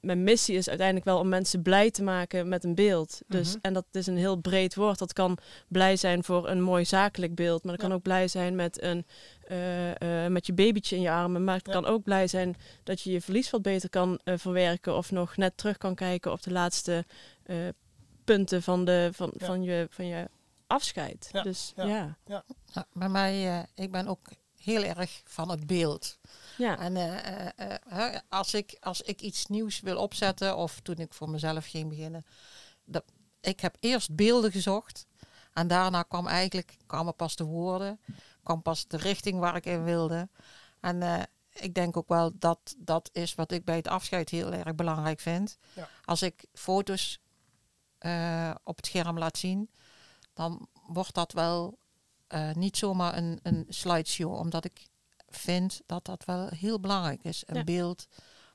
mijn 0.00 0.22
missie 0.22 0.56
is 0.56 0.68
uiteindelijk 0.68 1.06
wel 1.06 1.18
om 1.18 1.28
mensen 1.28 1.62
blij 1.62 1.90
te 1.90 2.02
maken 2.02 2.48
met 2.48 2.64
een 2.64 2.74
beeld. 2.74 3.20
Dus, 3.26 3.48
Mhm. 3.48 3.58
En 3.62 3.72
dat 3.72 3.84
is 3.90 4.06
een 4.06 4.16
heel 4.16 4.36
breed 4.36 4.74
woord. 4.74 4.98
Dat 4.98 5.12
kan 5.12 5.38
blij 5.68 5.96
zijn 5.96 6.24
voor 6.24 6.48
een 6.48 6.62
mooi 6.62 6.84
zakelijk 6.84 7.34
beeld. 7.34 7.62
Maar 7.62 7.72
dat 7.72 7.80
Ja. 7.82 7.88
kan 7.88 7.96
ook 7.96 8.02
blij 8.02 8.28
zijn 8.28 8.54
met, 8.56 8.82
een, 8.82 9.06
uh, 9.50 9.88
uh, 9.88 10.26
met 10.26 10.46
je 10.46 10.52
babytje 10.52 10.96
in 10.96 11.02
je 11.02 11.10
armen. 11.10 11.44
Maar 11.44 11.56
het 11.56 11.66
Ja. 11.66 11.72
kan 11.72 11.86
ook 11.86 12.02
blij 12.02 12.26
zijn 12.26 12.56
dat 12.82 13.00
je 13.00 13.12
je 13.12 13.20
verlies 13.20 13.50
wat 13.50 13.62
beter 13.62 13.88
kan 13.88 14.20
uh, 14.24 14.34
verwerken. 14.38 14.96
Of 14.96 15.10
nog 15.10 15.36
net 15.36 15.56
terug 15.56 15.76
kan 15.78 15.94
kijken 15.94 16.32
op 16.32 16.42
de 16.42 16.50
laatste 16.52 17.04
uh, 17.46 17.56
punten 18.24 18.62
van, 18.62 18.84
de, 18.84 19.08
van, 19.12 19.32
Ja. 19.38 19.46
van, 19.46 19.62
je, 19.62 19.86
van 19.90 20.06
je 20.06 20.28
afscheid. 20.66 21.28
Ja. 21.32 21.42
Dus 21.42 21.72
Ja. 21.76 22.16
ja. 22.26 22.44
Bij 22.92 23.08
mij, 23.08 23.44
uh, 23.46 23.62
ik 23.74 23.90
ben 23.92 24.06
ook 24.06 24.28
heel 24.64 24.82
erg 24.82 25.22
van 25.24 25.50
het 25.50 25.66
beeld. 25.66 26.18
ja. 26.56 26.78
En 26.78 26.96
uh, 26.96 27.68
uh, 27.92 28.16
als, 28.28 28.54
ik, 28.54 28.76
als 28.80 29.02
ik 29.02 29.20
iets 29.20 29.46
nieuws 29.46 29.80
wil 29.80 29.98
opzetten, 29.98 30.56
of 30.56 30.80
toen 30.80 30.96
ik 30.96 31.14
voor 31.14 31.30
mezelf 31.30 31.66
ging 31.66 31.88
beginnen, 31.88 32.24
dat, 32.84 33.04
ik 33.40 33.60
heb 33.60 33.76
eerst 33.80 34.14
beelden 34.14 34.52
gezocht. 34.52 35.06
En 35.52 35.66
daarna 35.66 36.02
kwam 36.02 36.26
eigenlijk, 36.26 36.76
kwamen 36.86 37.16
pas 37.16 37.36
de 37.36 37.44
woorden, 37.44 38.00
kwam 38.42 38.62
pas 38.62 38.86
de 38.86 38.96
richting 38.96 39.38
waar 39.38 39.56
ik 39.56 39.66
in 39.66 39.84
wilde. 39.84 40.28
En 40.80 41.00
uh, 41.00 41.22
ik 41.52 41.74
denk 41.74 41.96
ook 41.96 42.08
wel 42.08 42.30
dat 42.38 42.74
dat 42.78 43.10
is 43.12 43.34
wat 43.34 43.52
ik 43.52 43.64
bij 43.64 43.76
het 43.76 43.88
afscheid 43.88 44.28
heel 44.28 44.52
erg 44.52 44.74
belangrijk 44.74 45.20
vind. 45.20 45.58
Ja. 45.72 45.88
Als 46.04 46.22
ik 46.22 46.44
foto's 46.52 47.20
op 48.64 48.76
het 48.76 48.86
scherm 48.86 49.18
laat 49.18 49.38
zien, 49.38 49.70
dan 50.34 50.68
wordt 50.86 51.14
dat 51.14 51.32
wel 51.32 51.78
uh, 52.34 52.52
niet 52.52 52.76
zomaar 52.76 53.16
een, 53.16 53.38
een 53.42 53.66
slideshow, 53.68 54.34
omdat 54.34 54.64
ik 54.64 54.86
vind 55.28 55.80
dat 55.86 56.04
dat 56.04 56.24
wel 56.24 56.48
heel 56.48 56.80
belangrijk 56.80 57.24
is. 57.24 57.42
Een 57.46 57.56
Ja. 57.56 57.64
beeld 57.64 58.06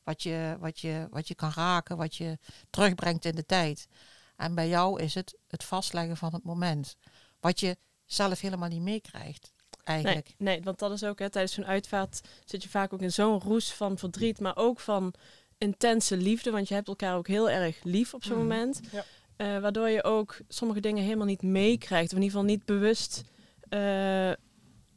wat 0.03 0.24
je, 0.24 0.56
wat, 0.59 0.79
je, 0.79 1.07
wat 1.09 1.27
je 1.27 1.35
kan 1.35 1.51
raken, 1.56 1.97
wat 1.97 2.15
je 2.15 2.38
terugbrengt 2.69 3.25
in 3.25 3.35
de 3.35 3.45
tijd. 3.45 3.88
En 4.35 4.56
bij 4.56 4.68
jou 4.68 5.01
is 5.01 5.13
het 5.13 5.38
het 5.47 5.63
vastleggen 5.63 6.18
van 6.18 6.33
het 6.33 6.44
moment. 6.44 6.95
Wat 7.39 7.59
je 7.59 7.77
zelf 8.06 8.39
helemaal 8.41 8.69
niet 8.69 8.81
meekrijgt, 8.81 9.53
eigenlijk. 9.83 10.33
Nee, 10.38 10.56
nee, 10.56 10.63
want 10.63 10.79
dat 10.79 10.91
is 10.91 11.03
ook, 11.03 11.19
hè, 11.19 11.29
tijdens 11.29 11.53
zo'n 11.53 11.65
uitvaart 11.65 12.21
zit 12.45 12.63
je 12.63 12.69
vaak 12.69 12.94
ook 12.94 13.01
in 13.01 13.12
zo'n 13.12 13.39
roes 13.39 13.71
van 13.74 13.97
verdriet, 13.97 14.39
maar 14.39 14.56
ook 14.57 14.79
van 14.79 15.13
intense 15.57 16.18
liefde, 16.18 16.51
want 16.51 16.68
je 16.68 16.74
hebt 16.74 16.88
elkaar 16.88 17.15
ook 17.15 17.27
heel 17.27 17.50
erg 17.50 17.83
lief 17.83 18.13
op 18.13 18.24
zo'n 18.24 18.38
Mhm. 18.38 18.47
moment. 18.47 18.79
Ja. 18.91 19.03
Uh, 19.38 19.62
waardoor 19.62 19.89
je 19.89 20.03
ook 20.03 20.38
sommige 20.47 20.79
dingen 20.79 21.03
helemaal 21.03 21.25
niet 21.25 21.41
meekrijgt, 21.41 22.12
of 22.12 22.18
in 22.18 22.24
ieder 22.24 22.38
geval 22.39 22.56
niet 22.56 22.65
bewust 22.65 23.24
uh, 23.69 24.31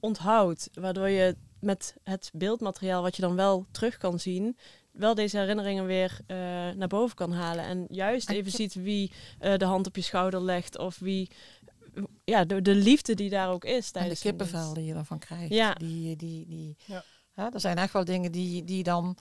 onthoudt. 0.00 0.68
Waardoor 0.72 1.08
je 1.08 1.36
met 1.60 1.94
het 2.02 2.30
beeldmateriaal 2.34 3.02
wat 3.02 3.16
je 3.16 3.22
dan 3.22 3.34
wel 3.36 3.66
terug 3.70 3.96
kan 3.96 4.18
zien, 4.20 4.56
wel 4.90 5.14
deze 5.14 5.38
herinneringen 5.38 5.86
weer 5.86 6.18
uh, 6.26 6.36
naar 6.70 6.88
boven 6.88 7.16
kan 7.16 7.32
halen. 7.32 7.64
En 7.64 7.86
juist 7.88 8.28
En 8.28 8.34
even 8.34 8.52
ziet 8.52 8.74
wie 8.74 9.12
uh, 9.40 9.56
de 9.56 9.64
hand 9.64 9.86
op 9.86 9.96
je 9.96 10.02
schouder 10.02 10.42
legt 10.42 10.78
of 10.78 10.98
wie. 10.98 11.30
Ja, 12.24 12.44
de, 12.44 12.62
de 12.62 12.74
liefde 12.74 13.14
die 13.14 13.30
daar 13.30 13.50
ook 13.50 13.64
is 13.64 13.72
En 13.72 13.82
de 13.82 13.90
tijdens 13.92 14.20
kippenvel 14.20 14.74
die 14.74 14.84
je 14.84 14.94
ervan 14.94 15.18
krijgt. 15.18 15.52
Ja. 15.52 15.74
Die, 15.74 16.16
die, 16.16 16.46
die, 16.46 16.76
Ja. 16.86 17.04
hè, 17.32 17.48
er 17.48 17.60
zijn 17.60 17.78
echt 17.78 17.92
wel 17.92 18.04
dingen 18.04 18.32
die, 18.32 18.64
die 18.64 18.82
dan... 18.82 19.16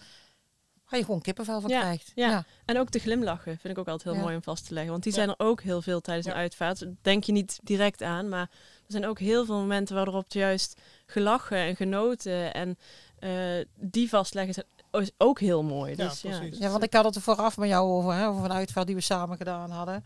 Waar 0.89 0.99
je 0.99 1.05
gewoon 1.05 1.21
kippenvel 1.21 1.61
van 1.61 1.69
Ja, 1.69 1.79
krijgt. 1.79 2.11
ja. 2.15 2.45
En 2.65 2.79
ook 2.79 2.89
te 2.89 2.99
glimlachen 2.99 3.57
vind 3.57 3.73
ik 3.73 3.77
ook 3.77 3.87
altijd 3.87 4.03
heel 4.03 4.13
Ja. 4.13 4.21
mooi 4.21 4.35
om 4.35 4.43
vast 4.43 4.67
te 4.67 4.73
leggen. 4.73 4.91
Want 4.91 5.03
die 5.03 5.11
Ja. 5.11 5.17
zijn 5.17 5.29
er 5.29 5.45
ook 5.45 5.61
heel 5.61 5.81
veel 5.81 6.01
tijdens 6.01 6.27
een 6.27 6.33
Ja. 6.33 6.39
uitvaart. 6.39 6.85
Denk 7.01 7.23
je 7.23 7.31
niet 7.31 7.59
direct 7.63 8.01
aan, 8.01 8.29
maar 8.29 8.49
zijn 8.91 9.05
ook 9.05 9.19
heel 9.19 9.45
veel 9.45 9.55
momenten 9.59 9.95
waarop 9.95 10.25
juist 10.31 10.81
gelachen 11.05 11.57
en 11.57 11.75
genoten. 11.75 12.53
En 12.53 12.77
eh, 13.19 13.65
die 13.75 14.09
vastleggen 14.09 14.63
is 14.91 15.11
ook 15.17 15.39
heel 15.39 15.63
mooi. 15.63 15.93
Ja, 15.97 16.07
Dus, 16.07 16.21
ja, 16.21 16.37
precies. 16.37 16.57
Ja, 16.57 16.69
want 16.69 16.83
ik 16.83 16.93
had 16.93 17.05
het 17.05 17.15
er 17.15 17.21
vooraf 17.21 17.57
met 17.57 17.69
jou 17.69 17.89
over, 17.91 18.13
hè, 18.13 18.27
over 18.27 18.45
een 18.45 18.51
uitvaart 18.51 18.87
die 18.87 18.95
we 18.95 19.01
samen 19.01 19.37
gedaan 19.37 19.71
hadden. 19.71 20.05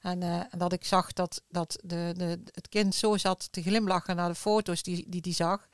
En, 0.00 0.22
eh, 0.22 0.34
en 0.34 0.58
dat 0.58 0.72
ik 0.72 0.84
zag 0.84 1.12
dat, 1.12 1.42
dat 1.48 1.78
de, 1.82 2.12
de, 2.16 2.40
het 2.52 2.68
kind 2.68 2.94
zo 2.94 3.16
zat 3.16 3.48
te 3.52 3.62
glimlachen 3.62 4.16
naar 4.16 4.28
de 4.28 4.34
foto's 4.34 4.82
die 4.82 5.04
die, 5.08 5.20
die 5.20 5.34
zag. 5.34 5.68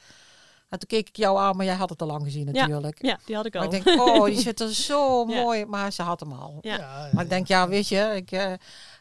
En 0.68 0.78
toen 0.78 0.88
keek 0.88 1.08
ik 1.08 1.16
jou 1.16 1.38
aan, 1.38 1.56
maar 1.56 1.66
jij 1.66 1.74
had 1.74 1.90
het 1.90 2.00
al 2.02 2.06
lang 2.06 2.22
gezien 2.22 2.46
natuurlijk. 2.52 3.02
ja, 3.02 3.18
die 3.24 3.36
had 3.36 3.46
ik 3.46 3.54
al. 3.56 3.66
Maar 3.66 3.74
ik 3.74 3.84
denk, 3.84 4.00
oh, 4.00 4.24
die 4.24 4.40
zit 4.48 4.60
er 4.60 4.74
zo 4.74 5.26
Ja. 5.28 5.42
mooi. 5.42 5.64
Maar 5.66 5.92
ze 5.92 6.02
had 6.02 6.20
hem 6.20 6.32
al. 6.32 6.58
Ja. 6.60 7.08
Maar 7.12 7.24
ik 7.24 7.30
denk, 7.30 7.46
ja, 7.46 7.68
weet 7.68 7.88
je. 7.88 8.12
Ik, 8.14 8.30
eh, 8.32 8.52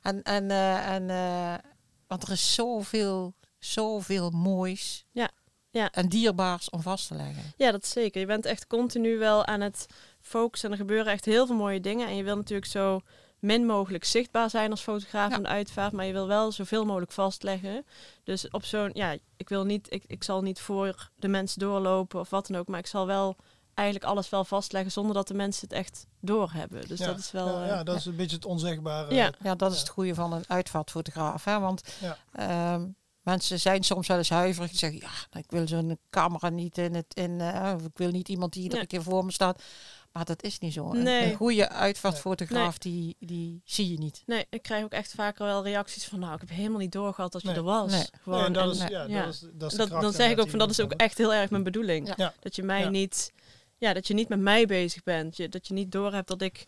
en, 0.02 0.24
en, 0.24 0.52
eh, 0.52 0.88
en, 0.94 1.10
eh, 1.10 1.54
want 2.12 2.24
er 2.24 2.32
is 2.32 2.54
zoveel, 2.54 3.34
zoveel 3.60 4.30
moois 4.30 5.06
Ja, 5.12 5.30
ja. 5.70 5.92
en 5.92 6.10
dierbaars 6.10 6.70
om 6.70 6.82
vast 6.82 7.08
te 7.08 7.16
leggen. 7.16 7.44
Ja, 7.58 7.72
dat 7.72 7.84
is 7.84 7.90
zeker. 7.90 8.20
Je 8.22 8.28
bent 8.28 8.46
echt 8.46 8.68
continu 8.68 9.18
wel 9.18 9.46
aan 9.46 9.62
het 9.62 9.86
focussen. 10.22 10.70
En 10.70 10.76
er 10.76 10.82
gebeuren 10.82 11.12
echt 11.12 11.26
heel 11.26 11.46
veel 11.46 11.56
mooie 11.56 11.80
dingen. 11.80 12.08
En 12.08 12.16
je 12.16 12.24
wil 12.24 12.36
natuurlijk 12.36 12.72
zo 12.72 13.02
min 13.40 13.66
mogelijk 13.66 14.04
zichtbaar 14.04 14.50
zijn 14.50 14.72
als 14.72 14.82
fotograaf 14.82 15.32
Ja. 15.32 15.38
de 15.38 15.48
uitvaart. 15.48 15.92
Maar 15.92 16.06
je 16.06 16.14
wil 16.14 16.28
wel 16.28 16.52
zoveel 16.52 16.86
mogelijk 16.86 17.12
vastleggen. 17.12 17.86
Dus 18.24 18.50
op 18.50 18.64
zo'n... 18.66 18.90
Ja, 18.94 19.18
ik 19.38 19.50
wil 19.50 19.64
niet... 19.64 19.88
Ik, 19.94 20.04
ik 20.08 20.24
zal 20.24 20.42
niet 20.42 20.60
voor 20.60 21.10
de 21.16 21.28
mensen 21.28 21.60
doorlopen 21.60 22.20
of 22.20 22.30
wat 22.30 22.48
dan 22.48 22.58
ook. 22.60 22.68
Maar 22.68 22.80
ik 22.80 22.88
zal 22.88 23.06
wel 23.08 23.36
eigenlijk 23.74 24.08
alles 24.08 24.30
wel 24.30 24.44
vastleggen 24.46 24.92
zonder 24.92 25.14
dat 25.16 25.28
de 25.28 25.34
mensen 25.34 25.68
het 25.68 25.78
echt 25.78 26.06
doorhebben. 26.20 26.88
Dus 26.88 27.00
Ja. 27.00 27.06
dat 27.06 27.18
is 27.18 27.32
wel... 27.32 27.48
Ja, 27.48 27.62
eh, 27.62 27.68
ja, 27.68 27.84
dat 27.84 27.96
is 27.96 28.06
een 28.06 28.16
beetje 28.16 28.36
het 28.36 28.46
onzichtbare. 28.46 29.14
Ja. 29.14 29.32
Ja, 29.44 29.56
dat 29.56 29.72
is 29.72 29.80
het 29.80 29.90
goede 29.90 30.16
van 30.16 30.34
een 30.34 30.44
uitvaartfotograaf. 30.48 31.44
Hè? 31.44 31.60
Want 31.60 31.82
Ja. 32.02 32.18
ehm, 32.34 32.88
mensen 33.22 33.60
zijn 33.60 33.84
soms 33.84 34.08
wel 34.08 34.18
eens 34.18 34.30
huiverig. 34.30 34.70
Die 34.70 34.80
zeggen, 34.80 35.00
ja, 35.00 35.10
nou, 35.32 35.44
ik 35.44 35.52
wil 35.52 35.68
zo'n 35.68 35.98
camera 36.10 36.50
niet 36.50 36.78
in 36.78 36.96
het... 36.96 37.14
In, 37.14 37.42
eh, 37.42 37.74
of 37.76 37.82
ik 37.86 37.92
wil 37.98 38.10
niet 38.12 38.30
iemand 38.30 38.54
die 38.54 38.64
iedere 38.64 38.82
Ja. 38.82 38.88
keer 38.88 39.04
voor 39.04 39.26
me 39.26 39.32
staat. 39.32 39.62
Maar 40.12 40.26
dat 40.26 40.44
is 40.44 40.60
niet 40.60 40.74
zo. 40.74 40.92
Een- 40.92 41.04
Nee. 41.04 41.32
Een 41.32 41.38
goede 41.38 41.70
uitvaartfotograaf, 41.70 42.78
die, 42.78 43.16
die 43.20 43.62
zie 43.66 43.92
je 43.92 43.98
niet. 43.98 44.24
Nee, 44.26 44.46
ik 44.50 44.62
krijg 44.62 44.84
ook 44.84 44.92
echt 44.92 45.14
vaker 45.16 45.46
wel 45.46 45.64
reacties 45.64 46.06
van, 46.06 46.20
nou, 46.20 46.34
ik 46.34 46.40
heb 46.40 46.50
helemaal 46.50 46.80
niet 46.80 46.92
doorgehad 46.92 47.32
dat 47.32 47.42
je 47.42 47.48
Nee. 47.48 47.58
er 47.58 47.64
was. 47.64 47.92
Nee. 47.92 48.06
Gewoon, 48.22 48.40
Ja, 48.40 48.46
en 48.46 48.54
dat 48.54 48.64
en- 48.64 48.70
is, 48.72 48.78
nee. 48.78 48.90
ja, 48.90 49.04
ja. 49.08 49.24
dat 49.26 49.34
is, 49.34 49.40
dat 49.54 49.72
is 49.72 49.78
dat, 49.78 49.90
dan 49.90 50.14
zeg 50.14 50.32
ik 50.32 50.40
ook 50.40 50.50
van, 50.50 50.60
dat 50.60 50.70
is 50.70 50.80
ook 50.80 50.92
echt 50.92 51.18
heel 51.18 51.34
erg 51.34 51.50
mijn 51.50 51.64
bedoeling. 51.64 52.08
Ja. 52.08 52.14
Ja. 52.18 52.34
Dat 52.40 52.56
je 52.56 52.64
mij 52.64 52.80
Ja. 52.82 52.90
niet, 52.90 53.32
ja, 53.82 53.94
dat 53.94 54.08
je 54.08 54.14
niet 54.14 54.30
met 54.30 54.40
mij 54.40 54.66
bezig 54.66 55.04
bent. 55.04 55.38
Je, 55.38 55.50
dat 55.50 55.68
je 55.68 55.74
niet 55.74 55.92
doorhebt 55.92 56.28
dat 56.28 56.42
ik 56.42 56.64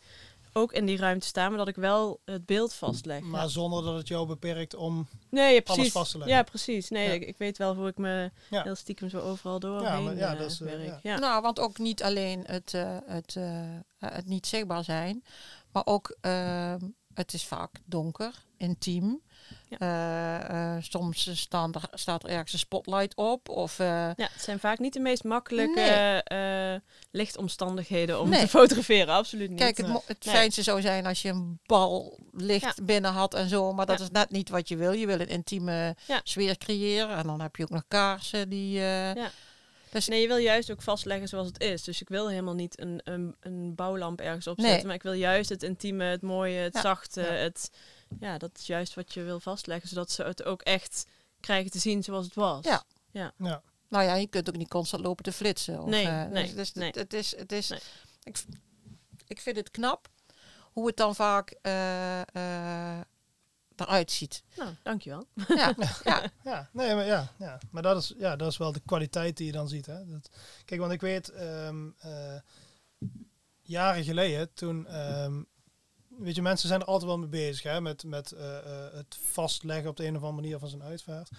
ook 0.54 0.74
in 0.74 0.86
die 0.86 0.98
ruimte 0.98 1.28
sta, 1.28 1.50
maar 1.50 1.58
dat 1.58 1.68
ik 1.68 1.76
wel 1.76 2.20
het 2.26 2.46
beeld 2.46 2.74
vastleg. 2.74 3.22
Maar 3.22 3.50
zonder 3.50 3.84
dat 3.84 3.96
het 3.96 4.08
jou 4.08 4.28
beperkt 4.28 4.76
om... 4.76 5.08
nee, 5.30 5.54
ja, 5.54 5.62
precies. 5.62 5.92
vast 5.92 6.12
te 6.12 6.18
leggen. 6.18 6.36
Ja, 6.36 6.44
precies. 6.44 6.90
Nee, 6.90 7.08
Ja. 7.08 7.14
ik, 7.14 7.22
ik 7.28 7.38
weet 7.38 7.58
wel 7.58 7.76
hoe 7.76 7.88
ik 7.88 7.98
me 7.98 8.32
Ja. 8.50 8.64
heel 8.64 8.76
stiekem 8.76 9.10
zo 9.10 9.20
overal 9.20 9.60
doorheen 9.60 10.04
maar 10.04 10.16
ja, 10.16 10.34
eh, 10.34 10.40
dat 10.40 10.52
is, 10.52 10.62
eh, 10.62 10.68
werk. 10.68 10.86
ja. 10.86 11.00
Ja. 11.04 11.20
Nou, 11.20 11.42
want 11.42 11.60
ook 11.60 11.78
niet 11.78 12.04
alleen 12.04 12.44
het, 12.46 12.74
eh, 12.74 12.98
het, 13.06 13.36
eh, 13.36 13.78
het 13.98 14.26
niet 14.26 14.48
zichtbaar 14.48 14.84
zijn, 14.84 15.24
maar 15.72 15.86
ook 15.86 16.16
ehm, 16.22 16.80
het 17.14 17.34
is 17.34 17.44
vaak 17.46 17.72
donker, 17.86 18.44
intiem. 18.58 19.22
Ja. 19.70 19.78
Eh, 19.80 20.76
eh, 20.76 20.84
soms 20.84 21.40
staan 21.40 21.74
er, 21.74 21.82
staat 21.94 22.24
er 22.24 22.30
ergens 22.30 22.54
een 22.54 22.60
spotlight 22.60 23.16
op. 23.16 23.50
Of, 23.50 23.80
eh, 23.80 23.88
Ja, 23.88 24.14
het 24.34 24.42
zijn 24.42 24.60
vaak 24.60 24.80
niet 24.80 24.94
de 24.94 25.00
meest 25.00 25.24
makkelijke 25.24 26.22
Nee. 26.28 26.80
lichtomstandigheden 27.12 28.20
om 28.22 28.30
Nee. 28.30 28.40
te 28.40 28.48
fotograferen. 28.48 29.14
Absoluut 29.14 29.50
niet. 29.50 29.60
Kijk, 29.60 29.78
het, 29.78 29.88
het 30.06 30.26
Nee. 30.26 30.36
fijnste 30.36 30.64
zou 30.64 30.82
zijn 30.82 31.06
als 31.06 31.22
je 31.22 31.30
een 31.30 31.60
bal 31.66 32.20
licht 32.32 32.78
Ja. 32.78 32.84
binnen 32.84 33.12
had 33.12 33.34
en 33.34 33.50
zo. 33.50 33.74
Maar 33.74 33.86
dat 33.86 34.00
is 34.00 34.10
net 34.10 34.32
niet 34.32 34.50
wat 34.50 34.68
je 34.68 34.76
wil. 34.76 34.92
Je 34.92 35.06
wil 35.06 35.20
een 35.20 35.28
intieme 35.28 35.96
sfeer 36.24 36.58
creëren. 36.58 37.16
En 37.18 37.24
dan 37.28 37.42
heb 37.42 37.56
je 37.56 37.64
ook 37.64 37.70
nog 37.70 37.84
kaarsen 37.88 38.50
die... 38.50 38.72
Ja. 38.80 39.30
Dus 39.92 40.08
Nee, 40.08 40.22
je 40.22 40.28
wil 40.28 40.38
juist 40.38 40.72
ook 40.72 40.82
vastleggen 40.82 41.28
zoals 41.28 41.48
het 41.48 41.60
is. 41.62 41.84
Dus 41.84 42.02
ik 42.02 42.10
wil 42.10 42.30
helemaal 42.30 42.54
niet 42.54 42.80
een, 42.80 43.02
een, 43.04 43.36
een 43.40 43.76
bouwlamp 43.76 44.22
ergens 44.22 44.46
Nee. 44.46 44.56
opzetten. 44.56 44.86
Maar 44.86 44.96
ik 44.96 45.04
wil 45.04 45.14
juist 45.14 45.50
het 45.50 45.64
intieme, 45.64 46.04
het 46.04 46.22
mooie, 46.22 46.58
het 46.60 46.74
Ja. 46.74 46.82
zachte. 46.82 47.22
Ja. 47.22 47.28
Het, 47.28 47.72
ja, 48.20 48.38
dat 48.38 48.52
is 48.58 48.66
juist 48.66 48.94
wat 48.94 49.14
je 49.14 49.24
wil 49.24 49.40
vastleggen. 49.40 49.90
Zodat 49.90 50.12
ze 50.12 50.24
het 50.24 50.44
ook 50.44 50.62
echt 50.62 51.06
krijgen 51.40 51.72
te 51.72 51.80
zien 51.80 52.04
zoals 52.04 52.26
het 52.26 52.36
was. 52.36 52.66
Ja. 52.66 52.84
Ja, 53.12 53.34
Nou 53.88 54.04
ja, 54.04 54.16
je 54.16 54.28
kunt 54.28 54.50
ook 54.50 54.58
niet 54.58 54.70
constant 54.70 55.04
lopen 55.04 55.24
te 55.24 55.32
flitsen. 55.32 55.80
Of, 55.82 55.90
Nee, 55.90 56.08
eh, 56.08 56.26
nee, 56.26 56.44
dus, 56.44 56.54
dus 56.54 56.74
nee. 56.74 56.88
Het, 56.88 56.96
het 56.96 57.14
is, 57.14 57.38
het 57.38 57.52
is, 57.52 57.70
Nee. 57.70 57.80
ik, 58.24 58.44
ik 59.28 59.42
vind 59.42 59.56
het 59.56 59.72
knap 59.72 60.10
hoe 60.72 60.88
het 60.88 60.98
dan 60.98 61.16
vaak 61.16 61.56
eh, 61.62 62.22
eh, 62.22 63.02
eruit 63.76 64.12
ziet. 64.12 64.44
Nou, 64.56 64.74
dankjewel. 64.84 65.28
Ja, 65.48 65.76
ja. 66.04 66.32
ja, 66.44 66.70
nee, 66.72 66.96
maar 66.96 67.06
ja, 67.06 67.32
ja. 67.38 67.58
Maar 67.72 67.82
dat 67.82 67.98
is, 67.98 68.14
ja, 68.18 68.36
dat 68.36 68.52
is 68.52 68.58
wel 68.58 68.72
de 68.72 68.82
kwaliteit 68.86 69.38
die 69.38 69.46
je 69.46 69.52
dan 69.52 69.68
ziet. 69.68 69.86
Hè? 69.86 70.06
Dat, 70.06 70.30
kijk, 70.66 70.80
want 70.80 70.92
ik 70.94 71.02
weet, 71.02 71.30
ehm, 71.30 71.90
eh, 72.00 72.36
jaren 73.62 74.04
geleden, 74.04 74.54
toen, 74.54 74.88
ehm, 74.88 75.42
weet 76.18 76.36
je, 76.36 76.42
mensen 76.42 76.68
zijn 76.68 76.82
er 76.82 76.88
altijd 76.88 77.06
wel 77.06 77.20
mee 77.20 77.28
bezig, 77.28 77.64
hè? 77.64 77.82
Met, 77.82 78.04
met 78.04 78.32
eh, 78.32 78.58
eh, 78.58 78.94
het 78.94 79.18
vastleggen 79.32 79.90
op 79.90 79.98
de 79.98 80.04
een 80.04 80.16
of 80.16 80.24
andere 80.24 80.42
manier 80.42 80.60
van 80.60 80.70
zijn 80.70 80.84
uitvaart. 80.84 81.30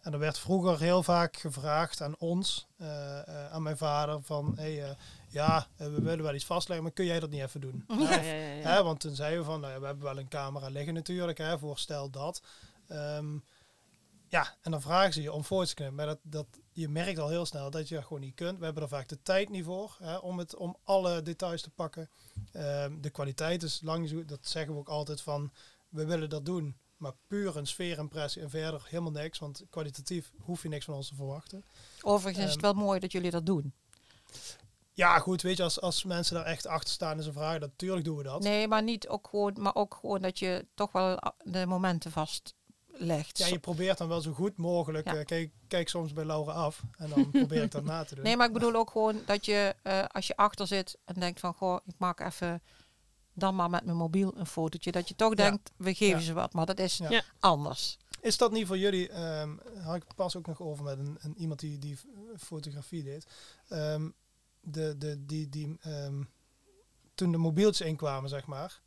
En 0.00 0.12
er 0.12 0.18
werd 0.18 0.38
vroeger 0.38 0.80
heel 0.80 1.02
vaak 1.02 1.36
gevraagd 1.36 2.02
aan 2.02 2.14
ons, 2.18 2.66
eh, 2.76 3.22
aan 3.52 3.62
mijn 3.62 3.76
vader, 3.76 4.22
van, 4.22 4.52
hey, 4.56 4.84
eh, 4.84 4.90
ja, 5.28 5.66
we 5.76 6.02
willen 6.02 6.22
wel 6.22 6.34
iets 6.34 6.44
vastleggen, 6.44 6.84
maar 6.84 6.94
kun 6.94 7.04
jij 7.04 7.20
dat 7.20 7.30
niet 7.30 7.42
even 7.42 7.60
doen? 7.60 7.84
Ja, 7.88 8.20
ja, 8.20 8.32
ja. 8.32 8.68
Hè, 8.68 8.82
want 8.82 9.00
toen 9.00 9.14
zeiden 9.14 9.38
we 9.38 9.44
van, 9.44 9.60
nou 9.60 9.72
ja, 9.72 9.80
we 9.80 9.86
hebben 9.86 10.04
wel 10.04 10.18
een 10.18 10.28
camera 10.28 10.68
liggen 10.68 10.94
natuurlijk, 10.94 11.38
hè, 11.38 11.58
voorstel 11.58 12.10
dat. 12.10 12.42
Ehm, 12.88 13.36
ja, 14.30 14.56
en 14.60 14.70
dan 14.70 14.80
vragen 14.80 15.12
ze 15.12 15.22
je 15.22 15.32
om 15.32 15.44
voor 15.44 15.66
te 15.66 15.74
knippen. 15.74 15.96
Maar 15.96 16.06
dat, 16.06 16.18
dat, 16.22 16.46
je 16.72 16.88
merkt 16.88 17.18
al 17.18 17.28
heel 17.28 17.46
snel 17.46 17.70
dat 17.70 17.88
je 17.88 17.94
dat 17.94 18.04
gewoon 18.04 18.20
niet 18.20 18.34
kunt. 18.34 18.58
We 18.58 18.64
hebben 18.64 18.82
er 18.82 18.88
vaak 18.88 19.08
de 19.08 19.22
tijd 19.22 19.48
niet 19.48 19.64
voor 19.64 19.96
hè, 19.98 20.16
om, 20.16 20.38
het, 20.38 20.56
om 20.56 20.76
alle 20.84 21.22
details 21.22 21.62
te 21.62 21.70
pakken. 21.70 22.10
Ehm, 22.52 23.00
de 23.00 23.10
kwaliteit 23.10 23.62
is 23.62 23.80
lang 23.82 24.08
zo, 24.08 24.24
dat 24.24 24.38
zeggen 24.42 24.72
we 24.72 24.78
ook 24.78 24.88
altijd 24.88 25.20
van, 25.20 25.52
we 25.88 26.04
willen 26.04 26.28
dat 26.28 26.44
doen. 26.44 26.76
Maar 26.96 27.12
puur 27.26 27.56
een 27.56 27.66
sfeerimpressie 27.66 28.42
en 28.42 28.50
verder 28.50 28.86
helemaal 28.88 29.12
niks. 29.12 29.38
Want 29.38 29.64
kwalitatief 29.70 30.32
hoef 30.38 30.62
je 30.62 30.68
niks 30.68 30.84
van 30.84 30.94
ons 30.94 31.08
te 31.08 31.14
verwachten. 31.14 31.64
Overigens 32.02 32.44
is 32.44 32.52
het 32.52 32.60
wel 32.60 32.72
mooi 32.72 33.00
dat 33.00 33.12
jullie 33.12 33.30
dat 33.30 33.46
doen. 33.46 33.74
Ja, 34.92 35.18
goed, 35.18 35.42
weet 35.42 35.56
je, 35.56 35.62
als, 35.62 35.80
als 35.80 36.04
mensen 36.04 36.34
daar 36.34 36.44
echt 36.44 36.66
achter 36.66 36.92
staan 36.92 37.16
en 37.16 37.22
ze 37.22 37.32
vragen, 37.32 37.60
dat, 37.60 37.70
natuurlijk 37.70 38.04
doen 38.04 38.16
we 38.16 38.22
dat. 38.22 38.42
Nee, 38.42 38.68
maar 38.68 38.82
niet 38.82 39.08
ook 39.08 39.28
gewoon, 39.28 39.56
maar 39.58 39.74
ook 39.74 39.94
gewoon 40.00 40.20
dat 40.20 40.38
je 40.38 40.66
toch 40.74 40.92
wel 40.92 41.18
de 41.38 41.66
momenten 41.66 42.10
vastlegt. 43.00 43.38
Ja, 43.38 43.46
je 43.46 43.58
probeert 43.58 43.98
dan 43.98 44.08
wel 44.08 44.20
zo 44.20 44.32
goed 44.32 44.56
mogelijk. 44.56 45.06
Ja. 45.06 45.14
eh, 45.16 45.24
kijk, 45.24 45.50
kijk 45.68 45.88
soms 45.88 46.12
bij 46.12 46.24
Laura 46.24 46.52
af 46.52 46.82
en 46.96 47.08
dan 47.10 47.30
probeer 47.40 47.62
ik 47.62 47.70
dat 47.70 47.84
na 47.84 48.04
te 48.04 48.14
doen. 48.14 48.24
Nee, 48.24 48.36
maar 48.36 48.46
ik 48.46 48.52
bedoel 48.52 48.74
ook 48.74 48.90
gewoon 48.90 49.22
dat 49.26 49.44
je 49.44 49.74
eh, 49.82 50.04
als 50.06 50.26
je 50.26 50.36
achter 50.36 50.66
zit 50.66 50.98
en 51.04 51.14
denkt 51.20 51.40
van 51.40 51.54
goh, 51.54 51.78
ik 51.86 51.94
maak 51.98 52.20
even 52.20 52.62
dan 53.32 53.54
maar 53.54 53.70
met 53.70 53.84
mijn 53.84 53.96
mobiel 53.96 54.32
een 54.36 54.46
fotootje. 54.46 54.92
Dat 54.92 55.08
je 55.08 55.14
toch 55.14 55.30
Ja. 55.30 55.34
denkt, 55.34 55.70
we 55.76 55.94
geven 55.94 56.18
Ja. 56.18 56.24
ze 56.24 56.32
wat. 56.32 56.52
Maar 56.52 56.66
dat 56.66 56.78
is 56.78 57.00
anders. 57.38 57.98
Is 58.20 58.36
dat 58.36 58.52
niet 58.52 58.66
voor 58.66 58.78
jullie? 58.78 59.08
ehm 59.08 59.56
had 59.82 59.96
ik 59.96 60.04
pas 60.16 60.36
ook 60.36 60.46
nog 60.46 60.60
over 60.60 60.84
met 60.84 60.98
een, 60.98 61.18
een 61.20 61.36
iemand 61.38 61.60
die, 61.60 61.78
die 61.78 61.98
fotografie 62.38 63.02
deed. 63.02 63.26
Ehm, 63.68 64.08
de, 64.60 64.94
de, 64.98 65.24
die, 65.26 65.48
die, 65.48 65.76
ehm, 65.80 66.22
toen 67.14 67.32
de 67.32 67.38
mobieltjes 67.38 67.86
inkwamen, 67.86 68.30
zeg 68.30 68.46
maar. 68.46 68.80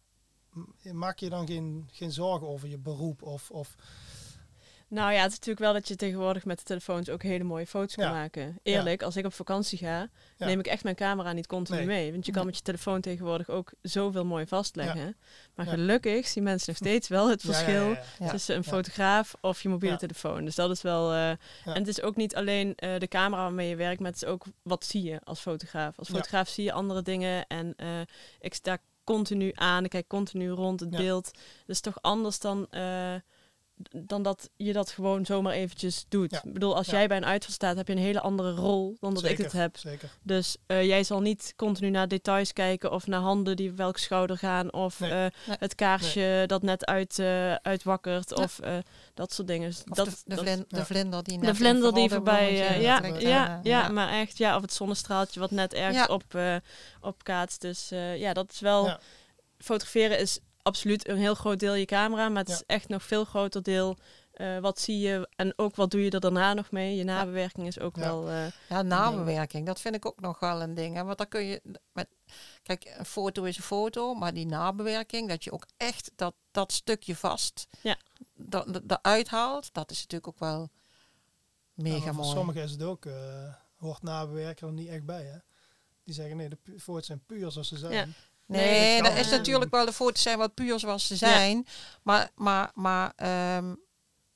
Maak 0.92 1.20
je 1.20 1.30
dan 1.30 1.48
geen, 1.48 1.90
geen 1.92 2.12
zorgen 2.12 2.48
over 2.48 2.68
je 2.68 2.78
beroep? 2.78 3.22
Of, 3.24 3.52
of 3.52 3.76
Nou 4.88 5.12
ja, 5.14 5.18
het 5.22 5.28
is 5.32 5.38
natuurlijk 5.38 5.60
wel 5.66 5.74
dat 5.74 5.88
je 5.88 5.96
tegenwoordig 5.96 6.46
met 6.46 6.58
de 6.58 6.64
telefoons 6.64 7.10
ook 7.10 7.24
hele 7.24 7.44
mooie 7.44 7.68
foto's 7.68 7.96
kan 7.96 8.04
Ja. 8.06 8.12
maken. 8.12 8.60
Eerlijk, 8.64 9.04
als 9.04 9.16
ik 9.16 9.26
op 9.26 9.34
vakantie 9.34 9.78
ga, 9.78 10.10
Ja. 10.38 10.46
neem 10.46 10.60
ik 10.60 10.68
echt 10.68 10.84
mijn 10.84 10.96
camera 10.96 11.32
niet 11.32 11.48
continu 11.48 11.78
Nee. 11.78 11.86
mee. 11.88 12.12
Want 12.12 12.26
je 12.26 12.32
kan 12.32 12.46
met 12.46 12.56
je 12.56 12.62
telefoon 12.62 13.02
tegenwoordig 13.02 13.50
ook 13.50 13.72
zoveel 13.82 14.26
mooi 14.26 14.48
vastleggen. 14.48 15.18
Maar 15.56 15.66
Ja. 15.66 15.72
gelukkig 15.72 16.28
zien 16.28 16.44
mensen 16.44 16.68
nog 16.68 16.78
steeds 16.78 17.08
wel 17.08 17.30
het 17.30 17.42
verschil 17.42 17.84
ja, 17.90 17.90
ja. 17.90 18.04
Ja. 18.20 18.30
tussen 18.32 18.56
een 18.56 18.62
Ja. 18.66 18.72
fotograaf 18.72 19.36
of 19.42 19.62
je 19.62 19.70
mobiele 19.70 19.94
Ja. 19.94 20.00
telefoon. 20.00 20.46
Dus 20.46 20.56
dat 20.56 20.70
is 20.72 20.82
wel. 20.82 21.12
eh, 21.14 21.30
En 21.30 21.40
het 21.64 21.88
is 21.88 22.02
ook 22.02 22.16
niet 22.16 22.36
alleen 22.36 22.76
eh, 22.76 23.00
de 23.00 23.08
camera 23.08 23.42
waarmee 23.42 23.70
je 23.70 23.76
werkt, 23.76 24.00
maar 24.00 24.12
het 24.12 24.22
is 24.24 24.28
ook 24.28 24.46
wat 24.64 24.86
zie 24.86 25.04
je 25.04 25.20
als 25.24 25.40
fotograaf. 25.40 25.98
Als 26.00 26.08
Ja. 26.08 26.14
fotograaf 26.14 26.50
zie 26.50 26.64
je 26.64 26.72
andere 26.72 27.02
dingen 27.02 27.48
en 27.48 27.74
eh, 27.76 27.88
ik 28.40 28.54
sta 28.54 28.78
continu 29.04 29.52
aan, 29.56 29.84
ik 29.84 29.90
kijk 29.90 30.08
continu 30.08 30.50
rond 30.50 30.80
het 30.80 30.92
Ja. 30.92 30.98
beeld. 30.98 31.32
Dus 31.66 31.80
toch 31.82 32.02
anders 32.02 32.40
dan. 32.40 32.68
eh, 32.70 33.16
dan 33.92 34.24
dat 34.24 34.50
je 34.56 34.74
dat 34.74 34.90
gewoon 34.90 35.26
zomaar 35.26 35.54
eventjes 35.54 36.06
doet. 36.10 36.32
Ja. 36.32 36.42
Ik 36.44 36.54
bedoel, 36.54 36.76
als 36.76 36.86
Ja. 36.88 36.94
jij 36.94 37.08
bij 37.08 37.18
een 37.18 37.26
uitval 37.26 37.54
staat, 37.54 37.76
heb 37.76 37.88
je 37.88 37.94
een 37.94 38.00
hele 38.00 38.22
andere 38.22 38.52
rol 38.52 38.98
dan 39.00 39.14
dat 39.14 39.24
ik 39.24 39.38
het 39.38 39.52
heb. 39.52 39.78
Zeker. 39.78 40.10
Dus 40.24 40.58
eh, 40.66 40.84
jij 40.86 41.04
zal 41.04 41.22
niet 41.22 41.54
continu 41.56 41.90
naar 41.90 42.08
details 42.08 42.54
kijken 42.54 42.92
of 42.92 43.08
naar 43.08 43.20
handen 43.20 43.56
die 43.56 43.70
op 43.70 43.78
welk 43.78 43.98
schouder 43.98 44.38
gaan 44.38 44.74
of 44.74 45.00
Nee. 45.00 45.12
eh, 45.12 45.18
Nee. 45.18 45.58
het 45.60 45.76
kaarsje 45.76 46.44
dat 46.48 46.62
net 46.62 46.86
uit, 46.86 47.20
eh, 47.20 47.54
uitwakkert 47.54 48.30
Ja. 48.30 48.44
of 48.44 48.60
eh, 48.60 48.78
dat 49.14 49.34
soort 49.34 49.48
dingen. 49.48 49.70
Dus 49.70 49.84
Of 49.90 49.96
dat, 49.98 50.06
de, 50.06 50.12
de, 50.26 50.36
dat- 50.36 50.44
vlin- 50.44 50.66
de 50.68 50.86
vlinder 50.86 51.24
die 51.24 51.38
net 51.38 51.50
de 51.50 51.56
vlinder 51.56 51.94
die 51.94 52.10
voorbij, 52.10 52.54
ja, 52.56 53.02
ja, 53.20 53.60
ja, 53.64 53.88
maar 53.90 54.10
echt, 54.10 54.38
ja, 54.38 54.56
of 54.56 54.62
het 54.62 54.74
zonnestraaltje 54.74 55.40
wat 55.40 55.52
net 55.52 55.74
ergens 55.74 56.08
Ja. 56.08 56.14
op, 56.14 56.24
eh 56.36 56.56
opkaatst. 57.02 57.62
Dus 57.62 57.92
eh, 57.92 58.18
ja, 58.20 58.34
dat 58.34 58.52
is 58.52 58.60
wel, 58.60 58.86
Ja. 58.86 59.00
fotograferen 59.58 60.20
is 60.20 60.40
absoluut 60.64 61.08
een 61.08 61.18
heel 61.18 61.36
groot 61.36 61.60
deel 61.60 61.74
je 61.74 61.86
camera, 61.86 62.30
maar 62.30 62.42
het 62.42 62.48
Ja. 62.50 62.54
is 62.56 62.64
echt 62.66 62.88
nog 62.88 63.04
veel 63.04 63.26
groter 63.26 63.64
deel. 63.64 63.98
eh, 64.34 64.60
wat 64.60 64.80
zie 64.80 65.00
je 65.00 65.30
en 65.36 65.54
ook 65.56 65.76
wat 65.76 65.92
doe 65.92 66.04
je 66.04 66.10
er 66.10 66.20
daarna 66.20 66.54
nog 66.54 66.72
mee? 66.72 66.96
Je 66.96 67.04
nabewerking 67.04 67.68
is 67.68 67.80
ook 67.80 67.96
Ja. 67.96 68.02
wel. 68.02 68.30
eh, 68.30 68.46
Ja, 68.70 68.82
nabewerking, 68.82 69.66
dat 69.66 69.80
vind 69.82 69.96
ik 69.96 70.06
ook 70.06 70.20
nog 70.22 70.40
wel 70.40 70.62
een 70.62 70.74
ding. 70.74 70.96
Hè? 70.96 71.04
Want 71.04 71.18
dan 71.18 71.28
kun 71.28 71.44
je, 71.44 71.62
met, 71.92 72.08
kijk, 72.64 72.94
een 72.98 73.06
foto 73.06 73.44
is 73.44 73.58
een 73.58 73.64
foto, 73.64 74.14
maar 74.14 74.34
die 74.34 74.46
nabewerking, 74.46 75.30
dat 75.30 75.44
je 75.44 75.52
ook 75.52 75.66
echt 75.78 76.12
dat, 76.16 76.34
dat 76.52 76.72
stukje 76.72 77.16
vast 77.16 77.68
Ja. 77.82 77.98
da- 78.36 78.66
da- 78.84 78.98
eruit 79.02 79.28
haalt, 79.28 79.74
dat 79.74 79.92
is 79.92 79.98
natuurlijk 80.02 80.28
ook 80.28 80.40
wel 80.40 80.70
Ja, 81.74 81.84
mega 81.84 82.06
voor 82.06 82.14
mooi. 82.24 82.36
sommigen 82.36 82.62
is 82.64 82.72
het 82.72 82.84
ook, 82.84 83.06
eh, 83.06 83.54
hoort 83.76 84.02
nabewerken 84.04 84.68
er 84.68 84.74
niet 84.74 84.90
echt 84.90 85.06
bij. 85.06 85.24
Hè? 85.24 85.38
Die 86.04 86.14
zeggen 86.14 86.38
nee, 86.38 86.50
de 86.50 86.58
foto's 86.80 87.06
zijn 87.06 87.26
puur 87.26 87.52
zoals 87.52 87.68
ze 87.68 87.78
zijn. 87.78 88.14
Nee, 88.46 88.70
Nee, 88.70 89.02
dat 89.02 89.16
is 89.18 89.30
natuurlijk 89.30 89.72
wel, 89.72 89.86
de 89.86 89.94
foto's 89.94 90.22
zijn 90.22 90.38
wat 90.38 90.54
puur 90.54 90.80
zoals 90.80 91.08
ze 91.08 91.16
zijn. 91.16 91.68
Maar, 92.04 92.30
maar, 92.36 92.72
maar 92.74 93.14
ehm, 93.16 93.74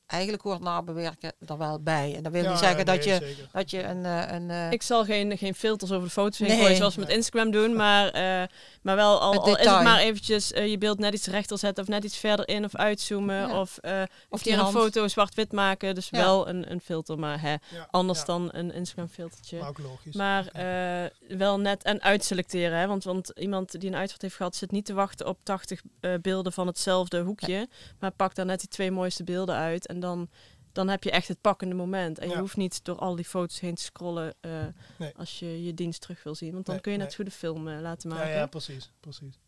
eigenlijk 0.07 0.43
hoort 0.43 0.59
nabewerken 0.61 1.33
er 1.45 1.57
wel 1.57 1.79
bij. 1.79 2.13
En 2.15 2.23
dat 2.23 2.31
wil 2.31 2.43
Ja, 2.43 2.49
niet 2.49 2.59
zeggen 2.59 2.77
ja, 2.77 2.83
dat, 2.83 3.03
je, 3.03 3.13
zeker. 3.21 3.49
dat 3.51 3.71
je 3.71 3.83
een... 3.83 4.05
eh, 4.05 4.23
een 4.31 4.49
eh, 4.49 4.71
Ik 4.71 4.81
zal 4.81 5.05
geen, 5.05 5.37
geen 5.37 5.55
filters 5.55 5.91
over 5.91 6.05
de 6.07 6.13
foto's 6.13 6.37
heen 6.37 6.47
Nee. 6.47 6.57
gooien 6.59 6.75
zoals 6.77 6.93
we 6.93 6.99
met 6.99 7.09
Nee. 7.09 7.17
Instagram 7.17 7.51
doen. 7.51 7.75
Maar, 7.75 8.07
eh, 8.09 8.47
maar 8.81 8.95
wel 8.95 9.19
al, 9.19 9.33
al 9.33 9.57
is 9.57 9.65
het 9.65 9.83
maar 9.83 9.99
eventjes 9.99 10.47
je 10.49 10.77
beeld 10.77 10.99
net 10.99 11.13
iets 11.13 11.27
rechter 11.27 11.57
zetten 11.57 11.83
of 11.83 11.89
net 11.89 12.03
iets 12.03 12.17
verder 12.17 12.47
in 12.47 12.63
of 12.63 12.75
uitzoomen. 12.75 13.35
Ja. 13.35 13.59
Of, 13.59 13.77
eh 13.77 14.01
Of 14.29 14.41
die 14.43 14.53
een 14.53 14.59
hand. 14.59 14.75
foto 14.75 15.07
zwart-wit 15.07 15.51
maken. 15.51 15.95
Dus 15.95 16.07
Ja. 16.11 16.17
wel 16.19 16.47
een, 16.47 16.71
een 16.71 16.81
filter, 16.81 17.19
maar 17.19 17.41
hè, 17.41 17.49
Ja, 17.51 17.87
anders 17.91 18.19
ja, 18.19 18.25
dan 18.25 18.49
een 18.51 18.73
Instagram 18.73 19.07
filtertje. 19.09 19.59
Maar 19.59 19.69
ook 19.69 19.77
logisch. 19.79 20.15
Maar 20.15 20.47
eh, 20.47 21.37
wel 21.37 21.59
net 21.59 21.83
en 21.83 22.01
uitselecteren. 22.01 22.79
Hè? 22.79 22.87
Want, 22.87 23.03
want 23.03 23.31
iemand 23.35 23.79
die 23.79 23.89
een 23.89 23.95
uitvaart 23.95 24.21
heeft 24.21 24.35
gehad, 24.35 24.55
zit 24.55 24.71
niet 24.71 24.85
te 24.85 24.93
wachten 24.93 25.27
op 25.27 25.37
80 25.43 25.81
eh, 25.99 26.11
beelden 26.21 26.53
van 26.53 26.67
hetzelfde 26.67 27.19
hoekje. 27.21 27.67
Maar 27.99 28.11
pakt 28.11 28.35
daar 28.35 28.45
net 28.45 28.59
die 28.59 28.69
twee 28.69 28.91
mooiste 28.91 29.23
beelden 29.23 29.55
uit. 29.55 29.87
En 29.87 29.96
dan 29.99 30.29
dan 30.71 30.87
heb 30.87 31.03
je 31.03 31.11
echt 31.11 31.27
het 31.27 31.41
pakkende 31.41 31.75
moment. 31.75 32.19
En 32.19 32.27
je 32.27 32.33
Ja. 32.33 32.39
hoeft 32.39 32.57
niet 32.57 32.83
door 32.83 32.95
al 32.97 33.15
die 33.15 33.25
foto's 33.25 33.59
heen 33.59 33.75
te 33.75 33.81
scrollen 33.81 34.35
eh, 34.39 34.65
Nee. 34.97 35.13
als 35.15 35.39
je 35.39 35.63
je 35.63 35.73
dienst 35.73 36.01
terug 36.01 36.23
wil 36.23 36.35
zien. 36.35 36.53
Want 36.53 36.65
dan 36.65 36.73
Nee, 36.73 36.83
kun 36.83 36.91
je 36.91 36.97
net 36.97 37.07
nee. 37.07 37.15
zo 37.17 37.23
goed 37.23 37.31
de 37.33 37.39
film 37.39 37.67
eh, 37.67 37.81
laten 37.81 38.09
Ja, 38.09 38.15
maken. 38.15 38.31
ja, 38.31 38.45
precies, 38.45 38.91
precies. 38.99 39.39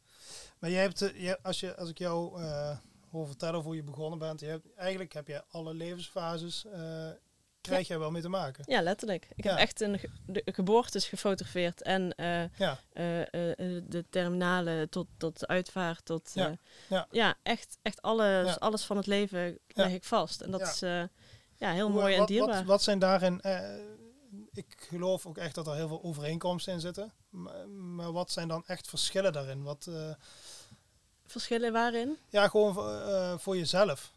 Maar 0.60 0.70
jij 0.70 0.82
hebt, 0.82 1.01
eh, 1.01 1.24
je, 1.24 1.44
als, 1.44 1.60
je, 1.60 1.75
als 1.77 1.89
ik 1.89 1.98
jou 1.98 2.41
hoor 3.12 3.27
vertellen 3.27 3.60
hoe 3.62 3.75
je 3.75 3.84
begonnen 3.84 4.20
bent, 4.20 4.39
je 4.39 4.46
hebt, 4.46 4.74
eigenlijk 4.75 5.13
heb 5.13 5.27
je 5.27 5.44
alle 5.50 5.74
levensfases, 5.74 6.65
krijg 7.62 7.88
jij 7.88 8.00
wel 8.00 8.12
mee 8.12 8.22
te 8.22 8.30
maken. 8.30 8.63
Ja, 8.68 8.82
letterlijk. 8.82 9.28
Ik 9.36 9.44
heb 9.44 9.58
echt 9.58 9.82
een 9.82 10.00
ge- 10.00 10.10
de 10.25 10.42
geboortes 10.46 11.06
gefotografeerd 11.08 11.82
en 11.82 12.13
Ja, 12.18 12.50
eh, 12.92 13.04
de 13.88 14.06
terminale 14.10 14.88
tot, 14.89 15.08
tot 15.18 15.39
de 15.39 15.48
uitvaart. 15.48 16.06
Tot, 16.06 16.32
Ja. 16.34 16.56
Ja. 16.89 17.08
ja, 17.12 17.36
echt, 17.44 17.78
echt 17.82 18.01
alles, 18.01 18.60
alles 18.60 18.84
van 18.84 18.98
het 18.98 19.08
leven 19.08 19.60
leg 19.68 19.92
ik 19.92 20.04
vast. 20.04 20.42
En 20.42 20.51
dat 20.51 20.62
is 20.62 20.80
ja, 20.80 21.72
heel 21.72 21.89
mooi 21.89 22.16
en 22.16 22.25
dierbaar. 22.25 22.56
Wat, 22.56 22.66
wat 22.66 22.84
zijn 22.84 23.00
daarin, 23.00 23.42
ik 24.51 24.75
geloof 24.89 25.25
ook 25.25 25.38
echt 25.38 25.56
dat 25.56 25.68
er 25.68 25.75
heel 25.75 25.88
veel 25.88 26.04
overeenkomsten 26.04 26.74
in 26.74 26.80
zitten, 26.80 27.13
maar, 27.30 27.68
maar 27.70 28.12
wat 28.12 28.32
zijn 28.32 28.48
dan 28.48 28.63
echt 28.66 28.88
verschillen 28.88 29.34
daarin? 29.34 29.63
Wat, 29.63 29.89
Verschillen 31.25 31.72
waarin? 31.72 32.18
ja, 32.30 32.48
gewoon 32.48 32.74
voor 33.39 33.58
jezelf. 33.58 34.12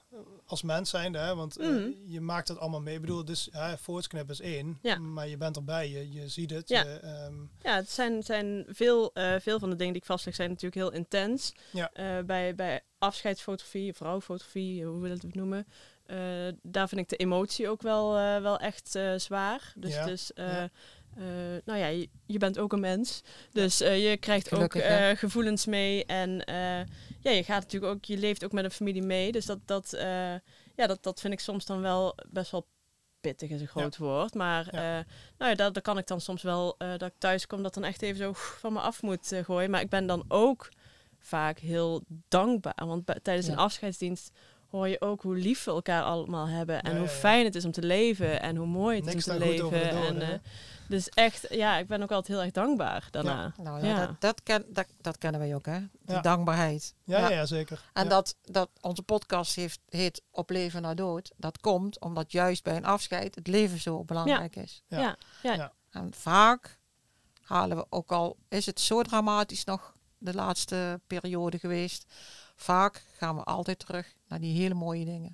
Als 0.46 0.62
mens 0.62 0.90
zijnde, 0.90 1.18
hè, 1.18 1.34
want 1.34 1.56
eh, 1.58 1.68
Mhm. 1.68 1.90
je 2.06 2.20
maakt 2.20 2.48
het 2.48 2.58
allemaal 2.58 2.80
mee. 2.80 2.94
Ik 2.94 3.00
bedoel, 3.00 3.24
dus 3.24 3.48
hè, 3.52 3.78
voortsknippen 3.78 4.34
is 4.34 4.40
één, 4.40 4.78
Ja. 4.82 4.98
maar 4.98 5.28
je 5.28 5.36
bent 5.36 5.56
erbij, 5.56 5.88
je, 5.90 6.12
je 6.12 6.28
ziet 6.28 6.50
het. 6.50 6.68
Ja. 6.68 6.82
Je, 6.82 6.88
ehm, 6.98 7.34
Ja, 7.62 7.74
het 7.76 7.90
zijn, 7.90 8.22
zijn 8.22 8.64
veel, 8.68 9.10
eh, 9.14 9.34
veel 9.40 9.58
van 9.58 9.70
de 9.70 9.76
dingen 9.76 9.92
die 9.92 10.02
ik 10.02 10.08
vastleg 10.08 10.34
zijn 10.34 10.48
natuurlijk 10.48 10.74
heel 10.74 10.92
intens. 10.92 11.52
Ja. 11.72 11.90
Eh, 11.92 12.24
bij, 12.24 12.54
bij 12.54 12.80
afscheidsfotografie, 12.98 13.92
vrouwenfotografie, 13.94 14.84
hoe 14.84 15.00
willen 15.00 15.20
we 15.20 15.26
het 15.26 15.34
noemen. 15.36 15.66
eh, 16.06 16.18
daar 16.62 16.88
vind 16.88 17.00
ik 17.00 17.08
de 17.08 17.16
emotie 17.16 17.68
ook 17.68 17.82
wel, 17.82 18.16
eh, 18.16 18.40
wel 18.42 18.58
echt 18.58 18.94
eh, 18.94 19.12
zwaar. 19.16 19.72
Dus, 19.76 19.94
Ja, 19.94 20.04
dus 20.06 20.32
eh, 20.32 20.46
ja. 20.52 20.68
eh, 21.16 21.24
nou 21.64 21.78
ja, 21.78 21.86
je, 21.86 22.08
je 22.26 22.38
bent 22.38 22.58
ook 22.58 22.72
een 22.72 22.80
mens. 22.80 23.22
Dus 23.52 23.80
eh, 23.80 24.10
je 24.10 24.16
krijgt 24.16 24.48
Gelukkig, 24.48 24.82
ook 24.82 24.88
eh, 24.88 25.10
gevoelens 25.10 25.66
mee. 25.66 26.04
En 26.04 26.44
eh, 26.44 26.80
ja, 27.22 27.30
je 27.30 27.44
gaat 27.44 27.62
natuurlijk 27.62 27.92
ook, 27.92 28.04
je 28.04 28.16
leeft 28.18 28.44
ook 28.44 28.52
met 28.52 28.64
een 28.64 28.70
familie 28.70 29.02
mee. 29.02 29.32
Dus 29.32 29.46
dat, 29.46 29.58
dat, 29.64 29.92
eh, 29.92 30.32
ja, 30.76 30.86
dat, 30.86 31.02
dat 31.02 31.20
vind 31.20 31.32
ik 31.32 31.40
soms 31.40 31.64
dan 31.66 31.80
wel 31.80 32.14
best 32.30 32.50
wel 32.50 32.66
pittig 33.20 33.50
is 33.50 33.60
een 33.60 33.66
groot 33.68 33.96
woord. 33.96 34.34
Maar 34.34 34.68
Ja. 34.74 34.98
eh, 34.98 35.04
nou 35.38 35.50
ja, 35.50 35.56
daar, 35.56 35.72
daar 35.72 35.82
kan 35.82 35.98
ik 35.98 36.06
dan 36.06 36.20
soms 36.20 36.42
wel, 36.42 36.74
eh, 36.78 36.88
dat 36.90 37.02
ik 37.08 37.14
thuis 37.18 37.46
kom, 37.46 37.62
dat 37.62 37.74
dan 37.74 37.84
echt 37.84 38.02
even 38.02 38.16
zo 38.18 38.30
van 38.34 38.72
me 38.72 38.80
af 38.80 39.02
moet 39.02 39.32
gooien. 39.42 39.70
Maar 39.70 39.80
ik 39.80 39.88
ben 39.88 40.06
dan 40.06 40.24
ook 40.28 40.68
vaak 41.18 41.58
heel 41.58 42.02
dankbaar. 42.28 42.86
Want 42.86 43.04
bij- 43.04 43.20
tijdens 43.22 43.46
een 43.46 43.56
afscheidsdienst 43.56 44.30
hoor 44.72 44.88
je 44.88 45.00
ook 45.00 45.22
hoe 45.22 45.36
lief 45.36 45.64
we 45.64 45.70
elkaar 45.70 46.02
allemaal 46.02 46.48
hebben. 46.48 46.82
En 46.82 46.92
Ja, 46.92 46.98
hoe 46.98 47.08
fijn 47.08 47.44
het 47.44 47.54
is 47.54 47.64
om 47.64 47.72
te 47.72 47.82
leven. 47.82 48.40
En 48.42 48.56
hoe 48.56 48.66
mooi 48.66 48.96
het 48.96 49.04
Niks 49.04 49.26
is 49.26 49.32
om 49.32 49.38
te 49.38 49.44
de 49.44 49.50
leven. 49.50 49.90
en, 49.90 50.22
eh, 50.32 50.38
dus 50.88 51.08
echt, 51.08 51.46
ja, 51.50 51.76
ik 51.78 51.86
ben 51.86 52.02
ook 52.02 52.10
altijd 52.10 52.28
heel 52.36 52.42
erg 52.44 52.52
dankbaar 52.52 53.08
daarna. 53.10 53.52
Nou 53.56 53.80
ja, 53.80 53.86
Ja. 53.86 54.06
Dat, 54.06 54.20
dat, 54.20 54.42
ken, 54.42 54.64
dat, 54.68 54.86
dat 55.00 55.18
kennen 55.18 55.40
wij 55.40 55.54
ook, 55.54 55.66
hè? 55.66 55.78
Die 55.78 56.14
Ja. 56.14 56.20
dankbaarheid. 56.20 56.94
ja, 57.04 57.18
ja. 57.18 57.28
ja, 57.30 57.46
zeker. 57.46 57.82
En 57.92 58.02
ja. 58.02 58.08
dat, 58.08 58.36
dat 58.42 58.70
onze 58.80 59.02
podcast 59.02 59.54
heeft, 59.54 59.80
heet 59.88 60.22
Op 60.30 60.50
leven 60.50 60.82
na 60.82 60.94
dood. 60.94 61.32
Dat 61.36 61.60
komt 61.60 62.00
omdat 62.00 62.32
juist 62.32 62.62
bij 62.62 62.76
een 62.76 62.84
afscheid 62.84 63.34
het 63.34 63.46
leven 63.46 63.78
zo 63.80 64.04
belangrijk 64.04 64.56
is. 64.56 64.82
Ja. 64.86 64.98
Ja, 65.00 65.16
ja, 65.42 65.52
Ja. 65.54 65.72
En 65.90 66.12
vaak 66.14 66.78
halen 67.42 67.76
we, 67.76 67.86
ook 67.90 68.12
al 68.12 68.36
is 68.48 68.66
het 68.66 68.80
zo 68.80 69.02
dramatisch 69.02 69.64
nog 69.64 69.94
de 70.18 70.34
laatste 70.34 71.00
periode 71.06 71.58
geweest, 71.58 72.12
vaak 72.62 73.02
gaan 73.16 73.36
we 73.36 73.42
altijd 73.42 73.78
terug 73.78 74.14
naar 74.28 74.40
die 74.40 74.60
hele 74.60 74.74
mooie 74.74 75.04
dingen. 75.04 75.32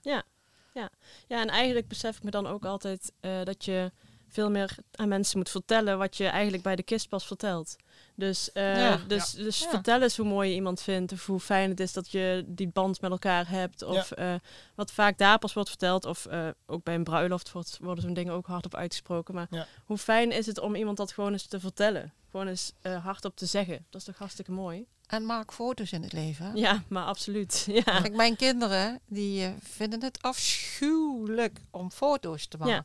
Ja, 1.29 1.41
en 1.41 1.49
eigenlijk 1.49 1.89
besef 1.89 2.17
ik 2.17 2.23
me 2.23 2.31
dan 2.31 2.47
ook 2.47 2.65
altijd 2.65 3.13
eh, 3.21 3.45
dat 3.45 3.65
je 3.65 3.93
veel 4.29 4.51
meer 4.51 4.77
aan 4.95 5.09
mensen 5.09 5.39
moet 5.39 5.51
vertellen 5.51 5.99
wat 5.99 6.17
je 6.17 6.27
eigenlijk 6.27 6.63
bij 6.63 6.77
de 6.77 6.83
kist 6.83 7.09
pas 7.09 7.27
vertelt. 7.27 7.77
Dus, 8.15 8.53
eh, 8.53 8.77
Ja. 8.77 8.97
dus, 9.07 9.31
dus 9.31 9.59
Ja. 9.59 9.69
vertel 9.71 10.03
eens 10.03 10.17
hoe 10.17 10.27
mooi 10.27 10.49
je 10.49 10.55
iemand 10.55 10.81
vindt 10.81 11.13
of 11.13 11.27
hoe 11.27 11.41
fijn 11.41 11.71
het 11.71 11.81
is 11.81 11.93
dat 11.93 12.11
je 12.11 12.45
die 12.47 12.69
band 12.69 13.01
met 13.01 13.11
elkaar 13.11 13.49
hebt. 13.49 13.83
Of 13.83 14.11
eh, 14.11 14.35
wat 14.75 14.93
vaak 14.93 15.19
daar 15.19 15.39
pas 15.39 15.53
wordt 15.53 15.69
verteld. 15.69 16.05
Of 16.05 16.27
eh, 16.27 16.49
ook 16.67 16.83
bij 16.85 16.95
een 16.95 17.05
bruiloft 17.05 17.53
wordt, 17.53 17.79
worden 17.81 18.05
zo'n 18.05 18.15
dingen 18.15 18.33
ook 18.33 18.47
hardop 18.47 18.75
uitgesproken. 18.75 19.35
Maar 19.35 19.47
Ja. 19.51 19.67
hoe 19.85 19.99
fijn 19.99 20.33
is 20.33 20.47
het 20.47 20.59
om 20.59 20.75
iemand 20.75 20.97
dat 20.97 21.13
gewoon 21.13 21.33
eens 21.33 21.47
te 21.47 21.61
vertellen? 21.61 22.13
Gewoon 22.31 22.47
eens 22.49 22.73
eh, 22.83 23.05
hardop 23.05 23.37
te 23.37 23.47
zeggen. 23.47 23.87
Dat 23.91 24.01
is 24.01 24.07
toch 24.07 24.19
hartstikke 24.19 24.53
mooi? 24.53 24.87
En 25.07 25.27
maak 25.27 25.53
foto's 25.53 25.93
in 25.93 26.03
het 26.03 26.13
leven. 26.13 26.57
Ja, 26.57 26.83
maar 26.89 27.05
absoluut. 27.05 27.65
Ja. 27.71 27.83
Kijk, 28.01 28.15
mijn 28.15 28.37
kinderen 28.37 29.01
die 29.07 29.55
vinden 29.63 30.03
het 30.03 30.23
afschuwelijk 30.23 31.61
om 31.71 31.91
foto's 31.91 32.47
te 32.47 32.59
Ja. 32.65 32.85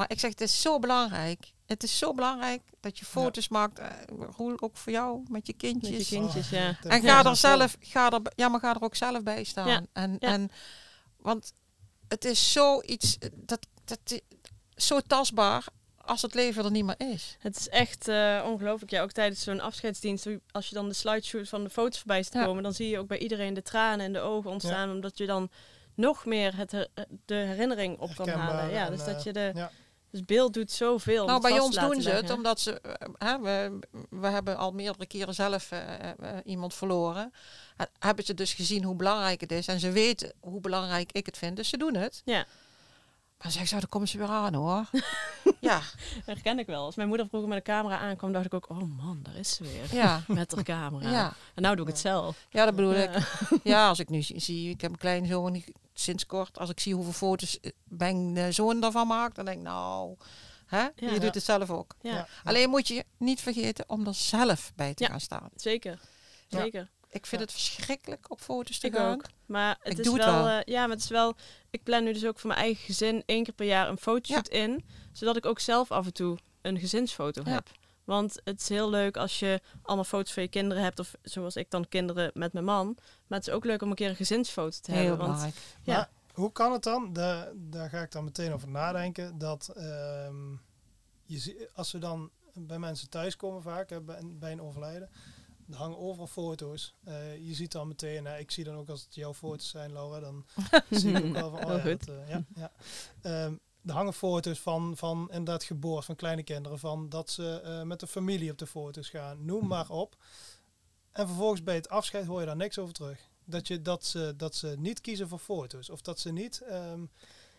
Maar 0.00 0.10
ik 0.10 0.20
zeg, 0.20 0.30
het 0.30 0.40
is 0.40 0.60
zo 0.60 0.78
belangrijk. 0.78 1.52
Het 1.66 1.82
is 1.82 1.98
zo 1.98 2.14
belangrijk 2.14 2.62
dat 2.80 2.98
je 2.98 3.04
foto's 3.04 3.48
maakt. 3.48 3.78
eh, 3.78 3.86
Roel, 4.36 4.60
ook 4.60 4.76
voor 4.76 4.92
jou, 4.92 5.22
met 5.28 5.46
je 5.46 5.52
kindjes. 5.52 5.90
Met 5.90 6.08
je 6.08 6.16
kindjes, 6.16 6.50
ja. 6.50 6.68
Oh, 6.68 6.82
dat 6.82 6.92
En 6.92 7.02
ga 7.02 7.24
er 7.24 7.36
zelf, 7.36 7.76
ga 7.80 8.10
er, 8.10 8.20
ja, 8.36 8.48
maar 8.48 8.60
ga 8.60 8.74
er 8.74 8.82
ook 8.82 8.94
zelf 8.96 9.22
bij 9.22 9.44
staan. 9.44 9.68
Ja, 9.68 9.82
En, 9.92 10.16
ja. 10.20 10.28
en, 10.28 10.50
want 11.16 11.52
het 12.08 12.24
is 12.24 12.52
zoiets, 12.52 13.18
eh, 13.18 13.28
dat, 13.34 13.66
dat, 13.84 13.98
i- 14.12 14.20
zo 14.74 15.00
tastbaar 15.00 15.64
als 15.96 16.22
het 16.22 16.34
leven 16.34 16.64
er 16.64 16.70
niet 16.70 16.84
meer 16.84 17.00
is. 17.12 17.36
Het 17.38 17.56
is 17.56 17.68
echt 17.68 18.08
eh, 18.08 18.42
ongelooflijk. 18.46 18.90
Ja, 18.90 19.02
ook 19.02 19.12
tijdens 19.12 19.42
zo'n 19.42 19.60
afscheidsdienst, 19.60 20.26
als 20.50 20.68
je 20.68 20.74
dan 20.74 20.88
de 20.88 20.94
slideshoot 20.94 21.48
van 21.48 21.64
de 21.64 21.70
foto's 21.70 21.98
voorbij 21.98 22.22
ziet 22.22 22.32
Ja. 22.32 22.44
komen, 22.44 22.62
dan 22.62 22.72
zie 22.74 22.88
je 22.88 22.98
ook 22.98 23.08
bij 23.08 23.18
iedereen 23.18 23.54
de 23.54 23.62
tranen 23.62 24.06
in 24.06 24.12
de 24.12 24.20
ogen 24.20 24.50
ontstaan, 24.50 24.90
omdat 24.90 25.18
je 25.18 25.26
dan 25.26 25.50
nog 25.94 26.24
meer 26.24 26.56
het, 26.56 26.72
her- 26.72 26.88
de 27.24 27.34
herinnering 27.34 27.98
op 27.98 28.14
kan 28.14 28.28
halen. 28.28 28.70
Ja, 28.70 28.84
en, 28.84 28.90
dus 28.90 29.04
dat 29.04 29.16
eh, 29.16 29.22
je 29.22 29.32
de, 29.32 29.50
ja. 29.54 29.70
Dus 30.10 30.24
beeld 30.24 30.54
doet 30.54 30.70
zoveel. 30.70 31.26
nou, 31.26 31.40
bij 31.40 31.58
ons 31.58 31.76
doen 31.76 32.02
ze 32.02 32.10
het 32.10 32.30
omdat 32.30 32.60
ze, 32.60 32.80
eh, 32.80 33.08
hè, 33.18 33.38
we, 33.40 33.78
we 34.10 34.26
hebben 34.26 34.56
al 34.56 34.72
meerdere 34.72 35.06
keren 35.06 35.34
zelf 35.34 35.70
eh, 35.70 36.08
eh, 36.08 36.14
iemand 36.44 36.74
verloren. 36.74 37.32
En 37.76 37.88
hebben 37.98 38.24
ze 38.24 38.34
dus 38.34 38.54
gezien 38.54 38.84
hoe 38.84 38.94
belangrijk 38.94 39.40
het 39.40 39.52
is 39.52 39.66
en 39.66 39.80
ze 39.80 39.90
weten 39.90 40.32
hoe 40.40 40.60
belangrijk 40.60 41.12
ik 41.12 41.26
het 41.26 41.38
vind, 41.38 41.56
dus 41.56 41.68
ze 41.68 41.76
doen 41.76 41.94
het. 41.94 42.22
Ja. 42.24 42.46
Maar 43.42 43.52
zeg 43.52 43.68
zo, 43.68 43.78
dan 43.78 43.88
komen 43.88 44.08
ze 44.08 44.18
weer 44.18 44.28
aan 44.28 44.54
hoor. 44.54 44.84
ja, 45.60 45.80
Dat 46.16 46.24
herken 46.24 46.58
ik 46.58 46.66
wel. 46.66 46.84
Als 46.84 46.94
mijn 46.96 47.08
moeder 47.08 47.26
vroeger 47.28 47.48
met 47.48 47.58
de 47.64 47.72
camera 47.72 47.98
aankwam, 47.98 48.32
dacht 48.32 48.44
ik 48.46 48.54
ook, 48.54 48.68
oh 48.68 48.78
man, 48.96 49.18
daar 49.22 49.36
is 49.36 49.54
ze 49.54 49.62
weer. 49.62 49.94
ja, 49.94 50.22
Met 50.28 50.54
haar 50.54 50.64
camera. 50.64 51.10
ja. 51.10 51.34
En 51.54 51.62
nou 51.62 51.76
doe 51.76 51.84
ik 51.86 51.90
het 51.92 52.00
zelf. 52.00 52.46
Ja, 52.50 52.64
dat 52.64 52.76
bedoel 52.76 52.94
Ja. 52.94 53.02
ik. 53.10 53.26
Ja, 53.62 53.88
als 53.88 53.98
ik 53.98 54.08
nu 54.08 54.22
zie, 54.22 54.70
ik 54.70 54.80
heb 54.80 54.90
een 54.90 54.98
kleine 54.98 55.26
zoon 55.26 55.52
die 55.52 55.64
sinds 55.94 56.26
kort, 56.26 56.58
als 56.58 56.70
ik 56.70 56.80
zie 56.80 56.94
hoeveel 56.94 57.12
foto's 57.12 57.60
eh, 57.60 57.70
mijn 57.84 58.36
eh, 58.36 58.46
zoon 58.50 58.80
daarvan 58.80 59.06
maakt, 59.06 59.36
dan 59.36 59.44
denk 59.44 59.56
ik, 59.58 59.64
nou, 59.64 60.16
hè, 60.66 60.82
je 60.82 60.90
Ja. 60.96 61.18
doet 61.18 61.34
het 61.34 61.44
zelf 61.44 61.70
ook. 61.70 61.94
Ja, 62.00 62.14
Ja. 62.14 62.26
Alleen 62.44 62.70
moet 62.70 62.88
je 62.88 63.04
niet 63.16 63.40
vergeten 63.40 63.84
om 63.88 64.06
er 64.06 64.14
zelf 64.14 64.72
bij 64.76 64.94
te 64.94 65.02
Ja. 65.02 65.08
gaan 65.10 65.20
staan. 65.20 65.48
zeker. 65.56 66.00
Ja. 66.48 66.60
Zeker. 66.60 66.88
Ik 67.10 67.26
vind 67.26 67.40
Ja. 67.42 67.46
het 67.46 67.52
verschrikkelijk 67.52 68.30
op 68.30 68.40
foto's 68.40 68.78
te 68.78 68.86
Ik 68.86 68.94
gaan. 68.94 69.12
ook. 69.14 69.24
Maar 69.46 69.76
het 69.80 69.92
Ik 69.92 69.98
is 69.98 70.04
doe 70.04 70.14
het 70.16 70.24
wel, 70.24 70.46
eh, 70.48 70.60
ja, 70.64 70.80
maar 70.80 70.94
het 70.96 71.04
is 71.04 71.08
wel. 71.10 71.34
Ik 71.70 71.82
plan 71.82 72.04
nu 72.04 72.12
dus 72.12 72.26
ook 72.26 72.38
voor 72.38 72.48
mijn 72.50 72.60
eigen 72.62 72.84
gezin 72.84 73.22
één 73.26 73.44
keer 73.44 73.54
per 73.54 73.66
jaar 73.66 73.88
een 73.88 73.98
fotoshoot 73.98 74.48
in, 74.48 74.84
zodat 75.12 75.36
ik 75.36 75.46
ook 75.46 75.58
zelf 75.60 75.90
af 75.90 76.06
en 76.06 76.12
toe 76.12 76.38
een 76.62 76.78
gezinsfoto 76.78 77.42
Ja. 77.44 77.50
heb. 77.50 77.70
Want 78.04 78.40
het 78.44 78.60
is 78.60 78.68
heel 78.68 78.90
leuk 78.90 79.16
als 79.16 79.38
je 79.38 79.60
allemaal 79.82 80.04
foto's 80.04 80.32
van 80.32 80.42
je 80.42 80.48
kinderen 80.48 80.82
hebt, 80.82 80.98
of 80.98 81.14
zoals 81.22 81.56
ik 81.56 81.70
dan 81.70 81.88
kinderen 81.88 82.30
met 82.34 82.52
mijn 82.52 82.64
man. 82.64 82.96
Maar 83.26 83.38
het 83.38 83.48
is 83.48 83.54
ook 83.54 83.64
leuk 83.64 83.82
om 83.82 83.88
een 83.90 83.94
keer 83.96 84.08
een 84.08 84.16
gezinsfoto 84.16 84.78
te 84.80 84.92
Heel 84.92 85.06
hebben. 85.08 85.26
Want. 85.26 85.54
Ja. 85.82 85.94
Maar 85.96 86.08
hoe 86.32 86.52
kan 86.52 86.72
het 86.72 86.82
dan, 86.82 87.12
da- 87.12 87.50
daar 87.54 87.88
ga 87.88 88.00
ik 88.00 88.12
dan 88.12 88.24
meteen 88.24 88.52
over 88.52 88.68
nadenken, 88.68 89.38
dat 89.38 89.68
ehm, 89.76 90.52
je, 91.24 91.70
als 91.74 91.92
we 91.92 91.98
dan 91.98 92.30
bij 92.54 92.78
mensen 92.78 93.08
thuiskomen 93.10 93.62
vaak, 93.62 93.90
hè, 93.90 94.00
bij, 94.00 94.20
bij 94.24 94.52
een 94.52 94.62
overlijden, 94.62 95.10
er 95.70 95.76
hangen 95.76 95.98
overal 95.98 96.26
foto's. 96.26 96.94
Eh, 97.04 97.36
je 97.36 97.54
ziet 97.54 97.72
dan 97.72 97.88
meteen, 97.88 98.24
hè, 98.24 98.38
ik 98.38 98.50
zie 98.50 98.64
dan 98.64 98.74
ook 98.74 98.88
als 98.88 99.02
het 99.02 99.14
jouw 99.14 99.34
foto's 99.34 99.68
zijn, 99.68 99.92
Laura, 99.92 100.20
dan 100.20 100.46
zie 100.90 101.12
ik 101.12 101.24
ook 101.24 101.32
wel 101.32 101.50
van, 101.50 101.64
oh 101.64 101.66
Heel 101.66 101.76
ja, 101.76 101.96
dat, 101.96 102.08
eh, 102.08 102.28
ja, 102.28 102.44
ja. 102.54 102.72
Ehm, 103.22 103.54
er 103.84 103.92
hangen 103.92 104.12
foto's 104.12 104.58
van, 104.58 104.96
van 104.96 105.28
inderdaad 105.30 105.64
geboorte 105.64 106.06
van 106.06 106.16
kleine 106.16 106.42
kinderen, 106.42 106.78
van 106.78 107.08
dat 107.08 107.30
ze 107.30 107.60
eh, 107.60 107.82
met 107.82 108.00
de 108.00 108.06
familie 108.06 108.50
op 108.50 108.58
de 108.58 108.66
foto's 108.66 109.08
gaan, 109.08 109.44
noem 109.44 109.66
maar 109.66 109.90
op. 109.90 110.16
En 111.12 111.26
vervolgens 111.26 111.62
bij 111.62 111.74
het 111.74 111.88
afscheid 111.88 112.26
hoor 112.26 112.40
je 112.40 112.46
daar 112.46 112.56
niks 112.56 112.78
over 112.78 112.94
terug. 112.94 113.28
Dat, 113.44 113.68
je, 113.68 113.82
dat, 113.82 114.04
ze, 114.04 114.34
dat 114.36 114.54
ze 114.54 114.74
niet 114.78 115.00
kiezen 115.00 115.28
voor 115.28 115.38
foto's. 115.38 115.90
Of 115.90 116.00
dat 116.00 116.18
ze 116.18 116.32
niet... 116.32 116.60
ehm, 116.60 117.04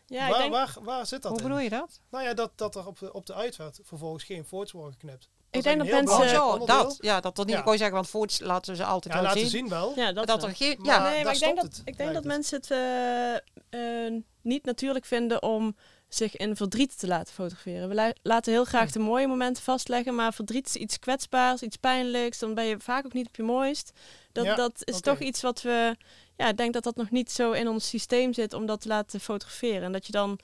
ja, 0.06 0.30
waar, 0.30 0.40
denk, 0.40 0.54
waar, 0.54 0.78
waar 0.82 1.06
zit 1.06 1.22
dat 1.22 1.32
Hoe 1.32 1.42
in? 1.42 1.48
bedoel 1.48 1.64
je 1.64 1.70
dat? 1.70 2.02
Nou 2.10 2.24
ja, 2.24 2.34
dat, 2.34 2.52
dat 2.56 2.76
er 2.76 2.88
op 2.88 3.00
de, 3.00 3.14
op 3.14 3.26
de 3.26 3.34
uitvaart 3.34 3.80
vervolgens 3.84 4.24
geen 4.24 4.46
foto's 4.46 4.72
worden 4.72 4.94
geknipt. 4.94 5.30
Ik 5.52 5.64
denk 5.64 5.78
dat 5.78 5.88
mensen- 5.90 6.30
zo, 6.30 6.66
dat. 6.66 6.98
Ja, 7.00 7.20
dat 7.20 7.38
er 7.40 7.46
niet, 7.46 7.54
Ja. 7.56 7.62
ik 7.62 7.68
zeggen, 7.78 7.92
want 7.92 8.08
foto's 8.10 8.40
laten 8.40 8.76
ze 8.76 8.84
altijd 8.84 9.14
Ja, 9.14 9.20
wel 9.20 9.30
laten 9.30 9.42
zien. 9.42 9.50
zien 9.50 9.70
wel. 9.70 9.94
ja, 9.96 10.12
dat, 10.12 10.28
dat 10.28 10.44
er 10.44 10.56
geen, 10.56 10.78
Maar- 10.78 10.86
ja, 10.96 11.04
nee, 11.04 11.14
daar 11.16 11.24
maar 11.24 11.34
ik 11.34 11.40
denk, 11.40 11.58
stopt 11.58 11.62
dat, 11.72 11.78
het, 11.78 11.82
ik 11.88 11.98
denk 11.98 12.14
dat 12.14 12.24
mensen 12.24 12.58
het 12.58 12.72
eh, 12.72 14.06
eh, 14.06 14.14
niet 14.42 14.66
natuurlijk 14.66 15.06
vinden 15.06 15.44
om 15.44 15.76
zich 16.10 16.36
in 16.38 16.56
verdriet 16.56 17.00
te 17.00 17.08
laten 17.08 17.34
fotograferen. 17.34 17.90
We 17.90 17.96
la- 17.96 18.14
laten 18.22 18.52
heel 18.52 18.66
graag 18.66 18.92
de 18.92 19.00
mooie 19.00 19.28
momenten 19.28 19.64
vastleggen, 19.64 20.16
maar 20.16 20.34
verdriet 20.34 20.68
is 20.68 20.76
iets 20.76 21.00
kwetsbaars, 21.00 21.62
iets 21.62 21.78
pijnlijks. 21.78 22.40
Dan 22.40 22.54
ben 22.54 22.66
je 22.66 22.80
vaak 22.80 23.06
ook 23.06 23.14
niet 23.14 23.28
op 23.28 23.36
je 23.36 23.44
mooist. 23.44 23.92
Dat, 24.32 24.46
Ja, 24.46 24.56
dat 24.56 24.72
is 24.84 25.00
toch 25.00 25.20
iets 25.20 25.42
wat 25.42 25.62
we, 25.62 25.96
ja, 26.38 26.48
ik 26.48 26.58
denk 26.58 26.74
dat 26.74 26.84
dat 26.84 26.96
nog 26.96 27.10
niet 27.12 27.32
zo 27.32 27.52
in 27.52 27.68
ons 27.68 27.88
systeem 27.88 28.34
zit 28.34 28.54
om 28.54 28.66
dat 28.66 28.82
te 28.82 28.88
laten 28.88 29.20
fotograferen. 29.20 29.84
En 29.84 29.92
dat 29.92 30.06
je 30.06 30.12
dan 30.12 30.40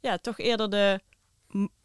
ja, 0.00 0.18
toch 0.18 0.38
eerder 0.38 0.70
de 0.70 1.00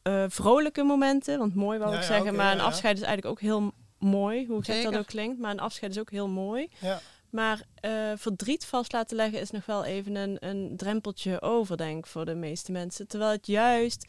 eh, 0.02 0.24
vrolijke 0.28 0.84
momenten, 0.84 1.40
want 1.40 1.56
mooi 1.56 1.80
wou 1.80 1.92
Ja, 1.92 1.98
ik 1.98 2.04
ja, 2.04 2.08
zeggen, 2.10 2.36
maar 2.36 2.46
ja, 2.46 2.52
een 2.52 2.58
ja. 2.58 2.64
afscheid 2.64 2.98
is 2.98 3.04
eigenlijk 3.04 3.36
ook 3.36 3.42
heel 3.42 3.72
mooi, 4.00 4.48
hoe 4.48 4.64
gek 4.64 4.84
dat 4.84 4.98
ook 4.98 5.06
klinkt. 5.06 5.40
Maar 5.40 5.52
een 5.52 5.60
afscheid 5.60 5.92
is 5.92 6.00
ook 6.00 6.12
heel 6.12 6.28
mooi. 6.28 6.70
Ja. 6.80 7.02
Maar 7.30 7.64
eh, 7.76 8.12
verdriet 8.16 8.66
vast 8.66 8.92
laten 8.92 9.16
leggen 9.16 9.40
is 9.40 9.52
nog 9.52 9.66
wel 9.66 9.84
even 9.84 10.16
een, 10.16 10.38
een 10.40 10.78
drempeltje 10.78 11.42
over, 11.42 11.78
denk 11.78 11.98
ik, 11.98 12.06
voor 12.06 12.26
de 12.26 12.36
meeste 12.36 12.72
mensen. 12.72 13.08
Terwijl 13.08 13.32
het 13.32 13.48
juist 13.48 14.06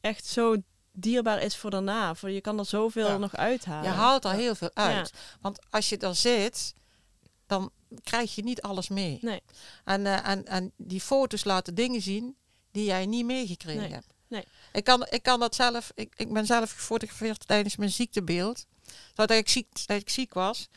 echt 0.00 0.26
zo 0.26 0.56
dierbaar 0.92 1.42
is 1.42 1.56
voor 1.56 1.70
daarna. 1.70 2.14
Voor, 2.14 2.30
je 2.30 2.40
kan 2.40 2.58
er 2.58 2.64
zoveel 2.66 3.06
Ja. 3.06 3.16
nog 3.18 3.36
uithalen. 3.36 3.82
Je 3.90 3.96
haalt 3.96 4.24
er 4.24 4.32
heel 4.32 4.54
veel 4.54 4.70
uit. 4.74 5.12
Want 5.40 5.58
als 5.70 5.88
je 5.88 5.96
er 5.98 6.14
zit, 6.14 6.74
dan 7.46 7.70
krijg 8.02 8.34
je 8.34 8.42
niet 8.42 8.62
alles 8.62 8.88
mee. 8.88 9.18
Nee. 9.20 9.40
En, 9.84 10.06
eh, 10.06 10.28
en, 10.28 10.44
en 10.46 10.72
die 10.76 11.00
foto's 11.00 11.44
laten 11.44 11.74
dingen 11.74 12.02
zien 12.02 12.36
die 12.70 12.84
jij 12.84 13.06
niet 13.06 13.24
meegekregen 13.24 13.82
Nee. 13.82 13.92
hebt. 13.92 14.06
Nee. 14.28 14.44
Ik, 14.72 14.84
kan, 14.84 15.06
ik 15.10 15.22
kan 15.22 15.40
dat 15.40 15.54
zelf, 15.54 15.92
ik, 15.94 16.12
ik 16.16 16.32
ben 16.32 16.46
zelf 16.46 16.72
gefotografeerd 16.72 17.46
tijdens 17.46 17.76
mijn 17.76 17.90
ziektebeeld. 17.90 18.66
Zodat 19.14 19.30
ik 19.30 19.48
ziek, 19.48 19.86
dat 19.86 20.00
ik 20.00 20.10
ziek 20.10 20.34
was. 20.34 20.68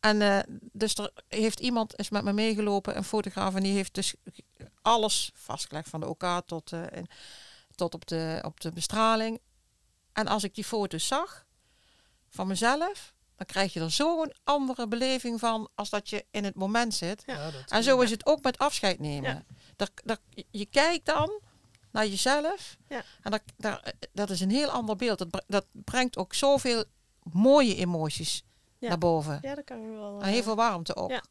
En 0.00 0.22
eh, 0.22 0.38
dus 0.72 0.94
er 0.94 1.10
heeft 1.28 1.60
iemand 1.60 1.98
is 1.98 2.08
met 2.10 2.24
me 2.24 2.32
meegelopen, 2.32 2.96
een 2.96 3.04
fotograaf, 3.04 3.54
en 3.54 3.62
die 3.62 3.72
heeft 3.74 3.94
dus 3.94 4.14
alles 4.82 5.30
vastgelegd, 5.34 5.88
van 5.88 6.00
de 6.00 6.08
OK 6.08 6.42
tot, 6.46 6.72
en- 6.72 7.06
tot 7.74 7.94
op, 7.94 8.06
de, 8.06 8.38
op 8.44 8.60
de 8.60 8.72
bestraling. 8.72 9.40
En 10.12 10.26
als 10.26 10.44
ik 10.44 10.54
die 10.54 10.64
foto's 10.64 11.06
zag 11.06 11.44
van 12.28 12.46
mezelf, 12.46 13.14
dan 13.36 13.46
krijg 13.46 13.72
je 13.72 13.80
er 13.80 13.90
zo'n 13.90 14.32
andere 14.44 14.88
beleving 14.88 15.40
van 15.40 15.68
als 15.74 15.90
dat 15.90 16.10
je 16.10 16.24
in 16.30 16.44
het 16.44 16.54
moment 16.54 16.94
zit. 16.94 17.22
Ja, 17.26 17.50
dat, 17.50 17.70
En 17.70 17.82
zo 17.82 18.00
is 18.00 18.10
het 18.10 18.26
ook 18.26 18.42
met 18.42 18.58
afscheid 18.58 18.98
nemen. 18.98 19.30
Ja. 19.30 19.44
Daar, 19.76 19.88
daar, 20.04 20.18
je 20.50 20.66
kijkt 20.66 21.06
dan 21.06 21.40
naar 21.96 22.06
jezelf. 22.06 22.76
Ja. 22.88 23.02
En 23.22 23.30
dat, 23.30 23.42
daar, 23.56 23.92
dat 24.12 24.30
is 24.30 24.40
een 24.40 24.50
heel 24.50 24.68
ander 24.68 24.96
beeld. 24.96 25.18
Dat, 25.18 25.44
dat 25.46 25.66
brengt 25.72 26.16
ook 26.16 26.34
zoveel 26.34 26.84
mooie 27.32 27.74
emoties 27.74 28.42
Ja. 28.78 28.88
naar 28.88 28.98
boven. 28.98 29.38
Ja, 29.42 29.54
dat 29.54 29.64
kan 29.64 29.80
je 29.80 29.88
wel. 29.90 30.20
En 30.20 30.28
heel 30.28 30.38
eh, 30.38 30.44
veel 30.44 30.54
warmte 30.56 30.96
ook. 30.96 31.10
Ja. 31.10 31.22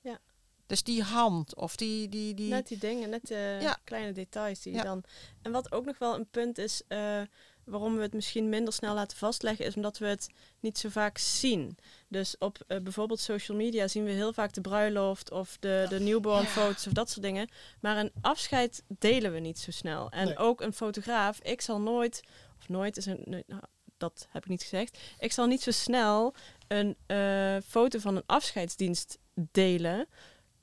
Ja. 0.00 0.18
Dus 0.66 0.82
die 0.82 1.02
hand 1.02 1.54
of 1.56 1.76
die... 1.76 2.08
die, 2.08 2.34
die 2.34 2.50
Net 2.50 2.68
die 2.68 2.78
dingen, 2.78 3.10
net 3.10 3.26
de 3.26 3.58
Ja. 3.60 3.78
kleine 3.84 4.12
details 4.12 4.60
die 4.62 4.74
je 4.74 4.82
dan. 4.82 5.02
En 5.42 5.52
wat 5.52 5.72
ook 5.72 5.84
nog 5.84 5.98
wel 5.98 6.14
een 6.14 6.28
punt 6.30 6.58
is, 6.58 6.82
eh, 6.88 7.20
waarom 7.70 7.96
we 7.96 8.02
het 8.02 8.12
misschien 8.14 8.48
minder 8.48 8.72
snel 8.72 8.94
laten 8.94 9.16
vastleggen, 9.16 9.64
is 9.64 9.74
omdat 9.74 9.98
we 9.98 10.06
het 10.06 10.28
niet 10.60 10.78
zo 10.78 10.88
vaak 10.88 11.18
zien. 11.18 11.76
Dus 12.08 12.38
op 12.38 12.58
eh, 12.66 12.78
bijvoorbeeld 12.80 13.20
social 13.20 13.56
media 13.56 13.88
zien 13.88 14.04
we 14.04 14.10
heel 14.10 14.32
vaak 14.32 14.52
de 14.52 14.60
bruiloft 14.60 15.30
of 15.30 15.56
de, 15.60 15.86
de 15.88 16.00
newborn 16.00 16.46
foto's 16.46 16.86
of 16.86 16.92
dat 16.92 17.10
soort 17.10 17.22
dingen. 17.24 17.48
Maar 17.80 17.96
een 17.96 18.12
afscheid 18.20 18.82
delen 18.88 19.32
we 19.32 19.38
niet 19.38 19.58
zo 19.58 19.70
snel. 19.70 20.10
En 20.10 20.24
Nee. 20.26 20.36
ook 20.36 20.60
een 20.60 20.72
fotograaf, 20.72 21.40
ik 21.42 21.60
zal 21.60 21.80
nooit, 21.80 22.22
of 22.58 22.68
nooit 22.68 22.96
is 22.96 23.06
een. 23.06 23.44
nou, 23.46 23.62
dat 23.96 24.26
heb 24.30 24.42
ik 24.42 24.48
niet 24.48 24.62
gezegd. 24.62 24.98
Ik 25.18 25.32
zal 25.32 25.46
niet 25.46 25.62
zo 25.62 25.70
snel 25.70 26.34
een 26.68 26.96
eh, 27.06 27.56
foto 27.66 27.98
van 27.98 28.16
een 28.16 28.22
afscheidsdienst 28.26 29.18
delen. 29.34 30.06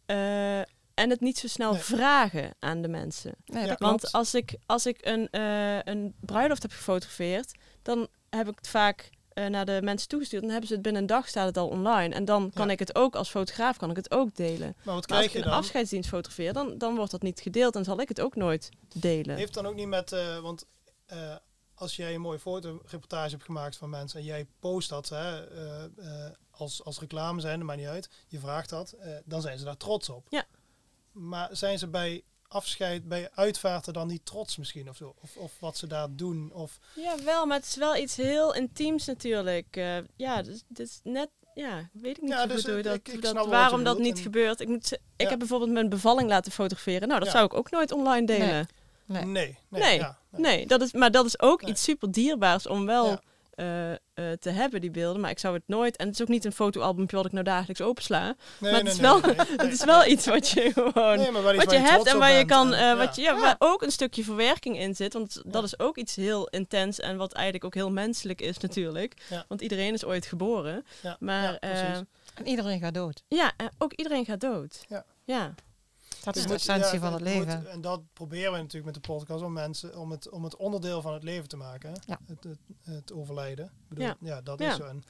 eh, 0.05 0.61
en 0.97 1.10
het 1.10 1.19
niet 1.19 1.38
zo 1.38 1.47
snel 1.47 1.71
Nee. 1.71 1.81
vragen 1.81 2.55
aan 2.60 2.81
de 2.81 2.88
mensen. 2.88 3.33
nee, 3.45 3.65
Ja. 3.65 3.75
Want 3.77 3.99
klopt. 3.99 4.12
als 4.12 4.33
ik, 4.33 4.55
als 4.65 4.86
ik 4.86 4.97
een, 5.05 5.29
eh, 5.29 5.79
een 5.83 6.13
bruiloft 6.19 6.62
heb 6.62 6.71
gefotografeerd, 6.71 7.51
dan 7.81 8.07
heb 8.29 8.47
ik 8.47 8.55
het 8.57 8.67
vaak 8.67 9.10
eh, 9.33 9.45
naar 9.45 9.65
de 9.65 9.79
mensen 9.83 10.07
toegestuurd. 10.07 10.41
Dan 10.41 10.51
hebben 10.51 10.67
ze 10.67 10.73
het 10.73 10.83
binnen 10.83 11.01
een 11.01 11.07
dag 11.07 11.27
staat 11.27 11.45
het 11.45 11.57
al 11.57 11.67
online. 11.67 12.13
En 12.15 12.25
dan 12.25 12.51
kan 12.53 12.65
Ja. 12.65 12.71
ik 12.71 12.79
het 12.79 12.95
ook 12.95 13.15
als 13.15 13.29
fotograaf 13.29 13.77
kan 13.77 13.89
ik 13.89 13.95
het 13.95 14.12
ook 14.12 14.36
delen. 14.36 14.60
maar 14.60 14.75
wat 14.75 14.86
Maar 14.86 14.95
als 14.95 15.05
krijg 15.05 15.25
ik 15.25 15.31
je 15.31 15.38
een 15.38 15.43
dan? 15.43 15.53
afscheidsdienst 15.53 16.10
fotografeer, 16.10 16.53
dan, 16.53 16.77
dan 16.77 16.95
wordt 16.95 17.12
dat 17.12 17.21
niet 17.21 17.39
gedeeld 17.39 17.75
en 17.75 17.83
zal 17.83 17.99
ik 18.01 18.07
het 18.10 18.21
ook 18.21 18.36
nooit 18.36 18.69
delen. 18.95 19.36
Heeft 19.36 19.53
dan 19.53 19.65
ook 19.65 19.75
niet 19.75 19.88
met, 19.88 20.12
eh, 20.12 20.39
want 20.39 20.65
eh, 21.05 21.36
als 21.75 21.95
jij 21.95 22.13
een 22.15 22.21
mooie 22.21 22.39
fotoreportage 22.39 23.29
hebt 23.29 23.43
gemaakt 23.43 23.75
van 23.77 23.89
mensen 23.89 24.19
en 24.19 24.25
jij 24.25 24.47
post 24.60 24.89
dat 24.89 25.10
hè, 25.10 25.45
eh, 25.49 25.83
eh, 25.83 26.31
als, 26.51 26.83
als 26.83 26.99
reclame 26.99 27.41
zijn, 27.41 27.57
dat 27.57 27.67
maakt 27.67 27.79
niet 27.79 27.88
uit, 27.88 28.10
je 28.27 28.39
vraagt 28.39 28.69
dat, 28.69 28.91
eh, 28.91 29.12
dan 29.25 29.41
zijn 29.41 29.57
ze 29.57 29.65
daar 29.65 29.77
trots 29.77 30.10
op. 30.10 30.25
Ja. 30.29 30.45
Maar 31.17 31.49
zijn 31.51 31.80
ze 31.80 31.88
bij 31.88 32.23
afscheid, 32.47 33.08
bij 33.08 33.30
uitvaarten 33.34 33.93
dan 33.93 34.08
niet 34.08 34.25
trots 34.25 34.58
misschien 34.58 34.89
of 34.89 34.95
zo? 34.95 35.13
Of, 35.21 35.36
of 35.38 35.51
wat 35.60 35.77
ze 35.77 35.88
daar 35.88 36.08
doen? 36.12 36.51
Of, 36.53 36.80
Ja, 36.95 37.15
wel, 37.23 37.45
maar 37.45 37.58
het 37.58 37.65
is 37.65 37.75
wel 37.75 37.95
iets 37.95 38.15
heel 38.15 38.53
intiems 38.53 39.06
natuurlijk. 39.06 39.65
Eh, 39.75 39.97
ja, 40.15 40.41
dus, 40.41 40.63
dit 40.67 40.88
is 40.88 40.99
net, 41.03 41.30
ja, 41.53 41.89
weet 41.93 42.15
ik 42.17 42.21
niet 42.21 42.32
Ja, 42.32 42.41
zo 42.41 42.47
dus 42.47 42.63
goed 42.63 42.73
hoe 42.73 42.82
dat, 42.82 42.95
ik- 42.95 43.06
dat, 43.21 43.21
wel 43.21 43.34
wat 43.34 43.43
je 43.43 43.49
waarom 43.49 43.84
dat 43.84 43.99
niet 43.99 44.15
en- 44.17 44.21
gebeurt. 44.23 44.60
Ik, 44.60 44.67
moet, 44.67 44.86
ze- 44.88 44.99
ik 45.15 45.23
Ja. 45.23 45.30
heb 45.30 45.39
bijvoorbeeld 45.39 45.71
mijn 45.71 45.89
bevalling 45.89 46.30
laten 46.30 46.51
fotograferen. 46.51 47.08
Nou, 47.08 47.19
dat 47.19 47.27
Ja. 47.32 47.34
zou 47.34 47.45
ik 47.45 47.53
ook 47.53 47.71
nooit 47.71 47.91
online 47.91 48.25
delen. 48.25 48.67
Nee. 49.06 49.23
nee. 49.25 49.58
Nee, 49.69 49.82
Nee, 49.82 49.97
ja, 49.97 50.17
Nee, 50.32 50.67
dat 50.67 50.82
is, 50.82 50.91
maar 50.93 51.12
dat 51.12 51.25
is 51.25 51.39
ook 51.39 51.62
Nee. 51.62 51.71
iets 51.71 51.84
super 51.84 52.12
dierbaars 52.12 52.67
om 52.67 52.86
wel 52.86 53.19
Ja. 53.57 53.63
eh, 53.63 53.91
eh, 54.31 54.37
te 54.39 54.49
hebben, 54.49 54.81
die 54.81 54.91
beelden. 54.91 55.21
Maar 55.21 55.29
ik 55.29 55.39
zou 55.39 55.53
het 55.53 55.63
nooit... 55.65 55.95
En 55.97 56.05
het 56.05 56.15
is 56.15 56.21
ook 56.21 56.27
niet 56.27 56.45
een 56.45 56.51
fotoalbumpje 56.51 57.15
wat 57.15 57.25
ik 57.25 57.31
nou 57.31 57.43
dagelijks 57.43 57.81
opensla. 57.81 58.23
Nee, 58.25 58.35
maar 58.59 58.71
nee, 58.71 58.79
het 58.79 58.87
is 58.91 58.97
nee, 58.99 59.11
wel, 59.11 59.19
nee, 59.19 59.35
nee, 59.35 59.45
het 59.67 59.73
is 59.73 59.83
wel 59.85 60.05
iets 60.05 60.25
wat 60.25 60.49
je 60.49 60.71
gewoon... 60.73 61.17
Wat 61.55 61.71
je 61.71 61.77
hebt 61.77 62.05
en 62.07 62.17
waar 62.19 62.31
je 62.31 62.45
kan, 62.45 62.73
en- 62.73 62.91
eh, 62.91 62.97
wat 63.05 63.15
je, 63.15 63.21
ja, 63.21 63.33
Ja. 63.33 63.39
waar 63.39 63.55
ook 63.59 63.81
een 63.81 63.91
stukje 63.91 64.23
verwerking 64.23 64.79
in 64.79 64.95
zit. 64.95 65.13
Want 65.13 65.33
dat 65.45 65.53
Ja. 65.53 65.61
is 65.63 65.79
ook 65.79 65.97
iets 65.97 66.15
heel 66.15 66.47
intens 66.47 66.99
en 66.99 67.17
wat 67.17 67.33
eigenlijk 67.33 67.65
ook 67.65 67.73
heel 67.73 67.91
menselijk 67.91 68.41
is 68.41 68.57
natuurlijk. 68.57 69.13
Ja. 69.29 69.45
Want 69.47 69.61
iedereen 69.61 69.93
is 69.93 70.05
ooit 70.05 70.25
geboren. 70.25 70.85
Ja, 71.01 71.15
Maar 71.19 71.43
ja, 71.43 71.57
precies. 71.59 72.01
En 72.33 72.47
iedereen 72.47 72.79
gaat 72.79 72.93
dood. 72.93 73.23
ja, 73.27 73.51
en 73.57 73.69
ook 73.77 73.93
iedereen 73.93 74.25
gaat 74.25 74.39
dood. 74.39 74.85
Ja. 75.25 75.53
Dat 76.33 76.43
is 76.43 76.47
de 76.47 76.53
essentie 76.53 76.93
ja, 76.93 76.99
van 76.99 77.13
het 77.13 77.23
moet- 77.23 77.33
leven. 77.33 77.67
en 77.71 77.81
dat 77.81 78.01
proberen 78.13 78.51
we 78.51 78.57
natuurlijk 78.57 78.85
met 78.85 78.93
de 79.03 79.11
podcast 79.13 79.43
om 79.43 79.53
mensen 79.53 79.97
om 79.97 80.11
het, 80.11 80.29
om 80.29 80.43
het 80.43 80.55
onderdeel 80.55 81.01
van 81.01 81.13
het 81.13 81.23
leven 81.23 81.49
te 81.49 81.57
maken. 81.57 81.89
hè. 81.89 81.95
Ja. 82.05 82.19
Het, 82.25 82.43
het, 82.43 82.59
het 82.83 83.13
overlijden. 83.13 83.65
Ik 83.65 83.87
bedoel, 83.87 84.05
Ja. 84.05 84.15
ja. 84.19 84.41
dat 84.41 84.59
Ja. 84.59 84.69
is 84.69 84.75
zo. 84.75 84.83
En 84.85 85.03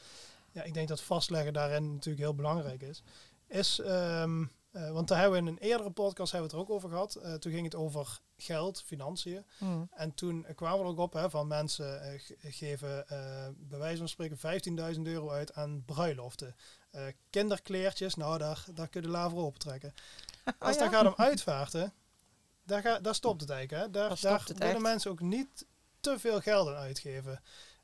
ja, 0.51 0.63
ik 0.63 0.73
denk 0.73 0.87
dat 0.87 1.01
vastleggen 1.01 1.53
daarin 1.53 1.91
natuurlijk 1.93 2.23
heel 2.23 2.35
belangrijk 2.35 2.81
is. 2.81 3.03
Is, 3.47 3.79
ehm, 3.79 4.45
eh, 4.71 4.91
want 4.91 5.07
daar 5.07 5.19
hebben 5.19 5.43
we 5.43 5.49
in 5.49 5.53
een 5.57 5.61
eerdere 5.69 5.91
podcast 5.91 6.31
hebben 6.31 6.49
we 6.51 6.55
het 6.57 6.65
er 6.67 6.71
ook 6.73 6.77
over 6.77 6.89
gehad. 6.89 7.15
Eh, 7.15 7.33
toen 7.33 7.51
ging 7.51 7.63
het 7.65 7.75
over 7.75 8.19
geld, 8.37 8.83
financiën. 8.85 9.45
Hmm. 9.57 9.89
En 9.93 10.13
toen 10.13 10.45
kwamen 10.55 10.77
we 10.79 10.83
er 10.83 10.89
ook 10.89 10.97
op 10.97 11.13
hè, 11.13 11.29
van 11.29 11.47
mensen 11.47 12.01
eh, 12.01 12.19
ge- 12.19 12.37
geven 12.41 13.07
eh, 13.09 13.47
bij 13.57 13.79
wijze 13.79 13.97
van 13.97 14.07
spreken 14.09 14.37
15.000 14.95 15.01
euro 15.01 15.29
uit 15.29 15.53
aan 15.53 15.83
bruiloften. 15.85 16.55
Eh, 16.91 17.05
kinderkleertjes, 17.29 18.15
nou 18.15 18.37
daar, 18.37 18.65
daar 18.73 18.87
kun 18.87 19.01
je 19.01 19.07
de 19.07 19.13
laver 19.13 19.37
open 19.37 19.59
trekken. 19.59 19.93
Als 20.59 20.75
Oh 20.75 20.81
ja? 20.83 20.89
dan 20.89 20.93
gaat 20.93 21.05
om 21.17 21.25
uitvaarten, 21.25 21.93
daar, 22.63 22.81
ga, 22.81 22.99
daar 22.99 23.15
stopt 23.15 23.41
het 23.41 23.49
eigenlijk. 23.49 23.83
Hè. 23.85 23.91
Daar, 23.91 24.09
Daar 24.09 24.19
daar 24.47 24.67
willen 24.67 24.81
mensen 24.81 25.11
ook 25.11 25.21
niet 25.21 25.65
te 25.99 26.19
veel 26.19 26.39
geld 26.41 26.67
aan 26.67 26.75
uitgeven. 26.75 27.41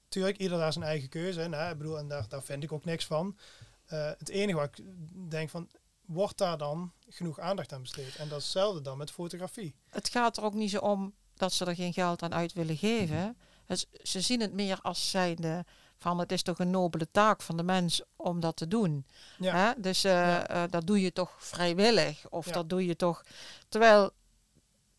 Tuurlijk, 0.08 0.38
ieder 0.38 0.58
daar 0.58 0.74
zijn 0.74 0.86
eigen 0.86 1.10
keuze. 1.10 1.40
Hè. 1.40 1.72
Ik 1.72 1.78
bedoel, 1.78 1.98
en 1.98 2.08
daar, 2.08 2.28
daar 2.28 2.44
vind 2.44 2.64
ik 2.64 2.72
ook 2.72 2.86
niks 2.86 3.06
van. 3.06 3.38
Het 3.86 4.30
enige 4.30 4.58
wat 4.58 4.78
ik 4.78 4.86
denk 5.30 5.50
van, 5.50 5.70
wordt 6.06 6.38
daar 6.38 6.58
dan 6.58 6.92
genoeg 7.10 7.40
aandacht 7.40 7.74
aan 7.74 7.82
besteed? 7.82 8.16
En 8.16 8.28
dat 8.30 8.38
is 8.38 8.44
hetzelfde 8.44 8.82
dan 8.82 8.98
met 8.98 9.12
fotografie. 9.12 9.76
Het 9.90 10.10
gaat 10.10 10.38
er 10.38 10.44
ook 10.44 10.54
niet 10.54 10.70
zo 10.70 10.80
om 10.80 11.14
dat 11.34 11.54
ze 11.54 11.66
er 11.66 11.76
geen 11.76 11.94
geld 11.94 12.22
aan 12.24 12.34
uit 12.34 12.54
willen 12.54 12.78
geven. 12.78 13.38
Het- 13.66 13.88
ze 14.04 14.22
zien 14.22 14.42
het 14.42 14.54
meer 14.54 14.80
als 14.82 15.10
zijnde 15.10 15.66
van 15.98 16.20
het 16.20 16.32
is 16.32 16.42
toch 16.44 16.60
een 16.60 16.70
nobele 16.72 17.12
taak 17.12 17.42
van 17.42 17.58
de 17.58 17.64
mens 17.64 18.02
om 18.16 18.40
dat 18.40 18.56
te 18.56 18.68
doen. 18.68 19.06
Ja. 19.40 19.56
Hè? 19.56 19.82
Dus 19.82 20.04
eh, 20.04 20.12
Ja. 20.12 20.48
eh, 20.48 20.64
dat 20.70 20.88
doe 20.88 21.02
je 21.02 21.14
toch 21.14 21.36
vrijwillig. 21.38 22.30
Of 22.30 22.46
Ja. 22.46 22.52
dat 22.52 22.70
doe 22.70 22.86
je 22.86 22.96
toch. 22.96 23.24
Terwijl 23.70 24.12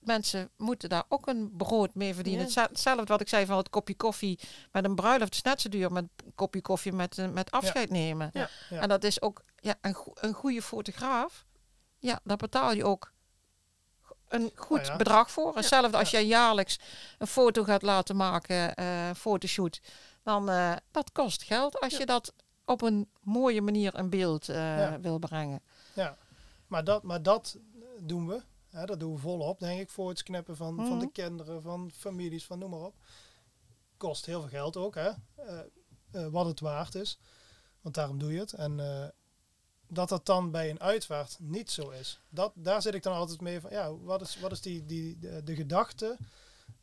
mensen 0.07 0.51
moeten 0.57 0.89
daar 0.89 1.05
ook 1.09 1.27
een 1.27 1.53
brood 1.57 1.95
mee 1.95 2.15
verdienen. 2.15 2.41
Ja. 2.41 2.47
Hetze- 2.47 2.69
Hetzelfde 2.73 3.05
wat 3.05 3.21
ik 3.21 3.29
zei 3.29 3.47
van 3.47 3.57
het 3.57 3.71
kopje 3.71 3.95
koffie 3.97 4.39
met 4.73 4.85
een 4.85 4.95
bruiloft 4.95 5.35
is 5.35 5.43
net 5.43 5.61
zo 5.61 5.69
duur 5.69 5.93
met 5.93 6.05
een 6.25 6.33
kopje 6.35 6.61
koffie 6.61 6.93
met, 6.93 7.19
eh, 7.19 7.29
met 7.29 7.51
afscheid 7.51 7.91
nemen. 7.91 8.31
Ja. 8.33 8.49
En 8.71 8.89
dat 8.89 9.05
is 9.05 9.23
ook 9.23 9.43
ja, 9.57 9.75
een, 9.81 9.95
go- 9.95 10.13
een 10.15 10.33
goede 10.33 10.63
fotograaf. 10.63 11.45
Ja, 11.99 12.21
daar 12.25 12.37
betaal 12.37 12.73
je 12.73 12.85
ook 12.85 13.13
een 14.29 14.51
goed 14.55 14.87
ja. 14.87 14.97
bedrag 14.97 15.31
voor. 15.31 15.57
Hetzelfde 15.57 15.97
als 15.99 16.11
Ja. 16.11 16.19
jij 16.19 16.27
jaarlijks 16.29 16.79
een 17.19 17.27
foto 17.27 17.65
gaat 17.65 17.83
laten 17.83 18.17
maken, 18.17 18.75
eh 18.75 19.11
fotoshoot. 19.17 19.81
Dan 20.23 20.51
uh, 20.51 20.73
dat 20.91 21.13
kost 21.13 21.43
geld 21.43 21.81
als 21.81 21.93
Ja. 21.93 21.99
je 21.99 22.07
dat 22.07 22.33
op 22.65 22.83
een 22.83 23.09
mooie 23.21 23.63
manier 23.63 23.95
in 23.99 24.11
beeld 24.11 24.49
uh, 24.49 24.95
wil 25.01 25.19
brengen. 25.19 25.63
Ja, 25.93 26.17
maar 26.67 26.85
dat, 26.85 27.03
maar 27.03 27.23
dat 27.23 27.57
doen 28.01 28.27
we. 28.29 28.43
Hè, 28.75 28.85
dat 28.85 29.01
doen 29.01 29.13
we 29.15 29.19
volop, 29.19 29.59
denk 29.59 29.81
ik. 29.81 29.91
Voor 29.91 30.09
het 30.09 30.23
knippen 30.23 30.57
van, 30.57 30.77
van 30.77 30.99
de 30.99 31.05
Mhm. 31.05 31.13
kinderen, 31.13 31.63
van 31.63 31.91
families, 31.95 32.45
van 32.45 32.59
noem 32.59 32.71
maar 32.71 32.81
op. 32.81 32.95
Kost 33.97 34.27
heel 34.27 34.41
veel 34.41 34.49
geld 34.51 34.77
ook, 34.77 34.95
hè. 34.95 35.11
Eh, 35.35 35.59
eh, 36.11 36.27
wat 36.27 36.47
het 36.47 36.61
waard 36.61 36.95
is. 36.95 37.19
Want 37.81 37.95
daarom 37.95 38.19
doe 38.19 38.33
je 38.33 38.39
het. 38.39 38.53
En 38.53 38.81
eh, 38.81 39.09
dat 39.89 40.09
dat 40.09 40.27
dan 40.27 40.51
bij 40.51 40.71
een 40.71 40.81
uitvaart 40.81 41.37
niet 41.41 41.71
zo 41.71 41.91
is. 41.91 42.21
Dat, 42.29 42.53
daar 42.55 42.83
zit 42.83 42.95
ik 42.95 43.03
dan 43.03 43.15
altijd 43.15 43.41
mee 43.41 43.61
van, 43.61 43.71
ja, 43.71 43.97
wat 43.97 44.21
is, 44.21 44.39
wat 44.41 44.53
is 44.53 44.61
die, 44.61 44.85
die, 44.85 45.19
de, 45.19 45.43
de 45.45 45.55
gedachte 45.55 46.17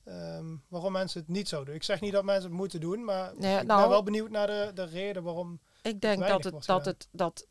ehm, 0.03 0.55
waarom 0.67 0.91
mensen 0.91 1.19
het 1.19 1.29
niet 1.29 1.47
zo 1.49 1.63
doen? 1.63 1.75
Ik 1.75 1.83
zeg 1.83 1.99
niet 2.01 2.11
dat 2.11 2.23
mensen 2.23 2.49
het 2.49 2.57
moeten 2.59 2.79
doen, 2.79 3.03
maar 3.03 3.33
Nee, 3.37 3.59
ik 3.59 3.65
nou- 3.67 3.81
ben 3.81 3.89
wel 3.89 4.03
benieuwd 4.03 4.29
naar 4.29 4.47
de, 4.47 4.71
de 4.73 4.83
reden 4.83 5.23
waarom. 5.23 5.59
Ik 5.81 6.01
denk 6.01 6.27
dat 6.27 6.43
het, 6.43 6.65
dat 6.65 6.85
het 6.85 7.07
dat 7.11 7.45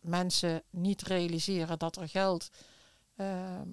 mensen 0.00 0.62
niet 0.70 1.02
realiseren 1.02 1.78
dat 1.78 1.96
er 1.96 2.08
geld 2.08 2.48
ehm, 3.16 3.68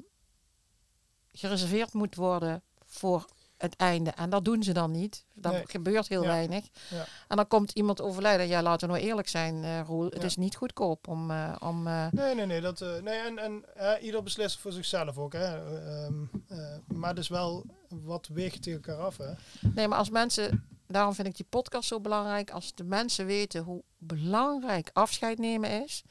gereserveerd 1.32 1.94
moet 1.94 2.16
worden 2.16 2.62
voor 2.86 3.26
het 3.58 3.76
einde. 3.76 4.10
En 4.10 4.30
dat 4.30 4.46
doen 4.46 4.64
ze 4.64 4.72
dan 4.74 4.92
niet. 4.92 5.26
Dat 5.34 5.52
Nee. 5.52 5.64
gebeurt 5.68 6.08
heel 6.08 6.22
Ja. 6.22 6.28
weinig. 6.28 6.66
Ja. 6.90 7.06
En 7.28 7.36
dan 7.36 7.48
komt 7.48 7.72
iemand 7.72 8.02
overlijden. 8.02 8.48
Ja, 8.48 8.62
laten 8.62 8.88
we 8.88 8.94
nou 8.94 9.06
eerlijk 9.08 9.28
zijn, 9.28 9.64
eh 9.64 9.82
Roel. 9.86 10.04
Het 10.06 10.16
Ja. 10.16 10.24
is 10.24 10.36
niet 10.36 10.56
goedkoop 10.56 11.08
om... 11.08 11.32
eh, 11.32 11.56
om 11.60 11.88
eh, 11.88 12.08
Nee, 12.12 12.36
nee, 12.36 12.46
nee. 12.46 12.62
Dat, 12.62 12.80
nee 12.80 13.20
en 13.20 13.38
en 13.38 13.64
ieder 14.02 14.24
beslist 14.24 14.60
voor 14.60 14.72
zichzelf 14.72 15.18
ook. 15.18 15.34
Hè. 15.34 15.78
Ehm, 16.06 16.14
eh, 16.48 16.76
maar 16.88 17.16
dus 17.16 17.28
wel 17.28 17.66
wat 17.88 18.28
weegt 18.28 18.62
tegen 18.64 18.82
elkaar 18.84 19.06
af. 19.06 19.18
Hè. 19.18 19.32
Nee, 19.76 19.88
maar 19.88 19.98
als 19.98 20.10
mensen, 20.10 20.68
daarom 20.88 21.14
vind 21.14 21.28
ik 21.28 21.36
die 21.36 21.46
podcast 21.50 21.88
zo 21.88 22.00
belangrijk. 22.02 22.52
Als 22.52 22.76
de 22.76 22.84
mensen 22.84 23.26
weten 23.26 23.64
hoe 23.64 23.84
belangrijk 23.98 24.90
afscheid 24.94 25.38
nemen 25.38 25.84
is. 25.84 26.04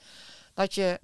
Dat 0.55 0.75
je 0.75 1.01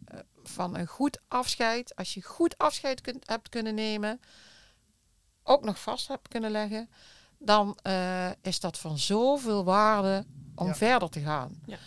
van 0.49 0.77
een 0.77 0.87
goed 0.87 1.21
afscheid, 1.29 1.97
als 1.97 2.15
je 2.15 2.23
goed 2.23 2.59
afscheid 2.59 3.01
kunt, 3.01 3.29
hebt 3.29 3.49
kunnen 3.49 3.75
nemen, 3.75 4.21
ook 5.43 5.65
nog 5.65 5.81
vast 5.81 6.09
hebt 6.09 6.29
kunnen 6.29 6.51
leggen, 6.51 6.89
dan 7.39 7.79
eh, 7.83 8.31
is 8.43 8.61
dat 8.61 8.79
van 8.79 8.99
zoveel 8.99 9.65
waarde 9.65 10.27
om 10.55 10.67
Ja. 10.67 10.75
verder 10.75 11.09
te 11.09 11.21
gaan. 11.21 11.63
Ja. 11.67 11.79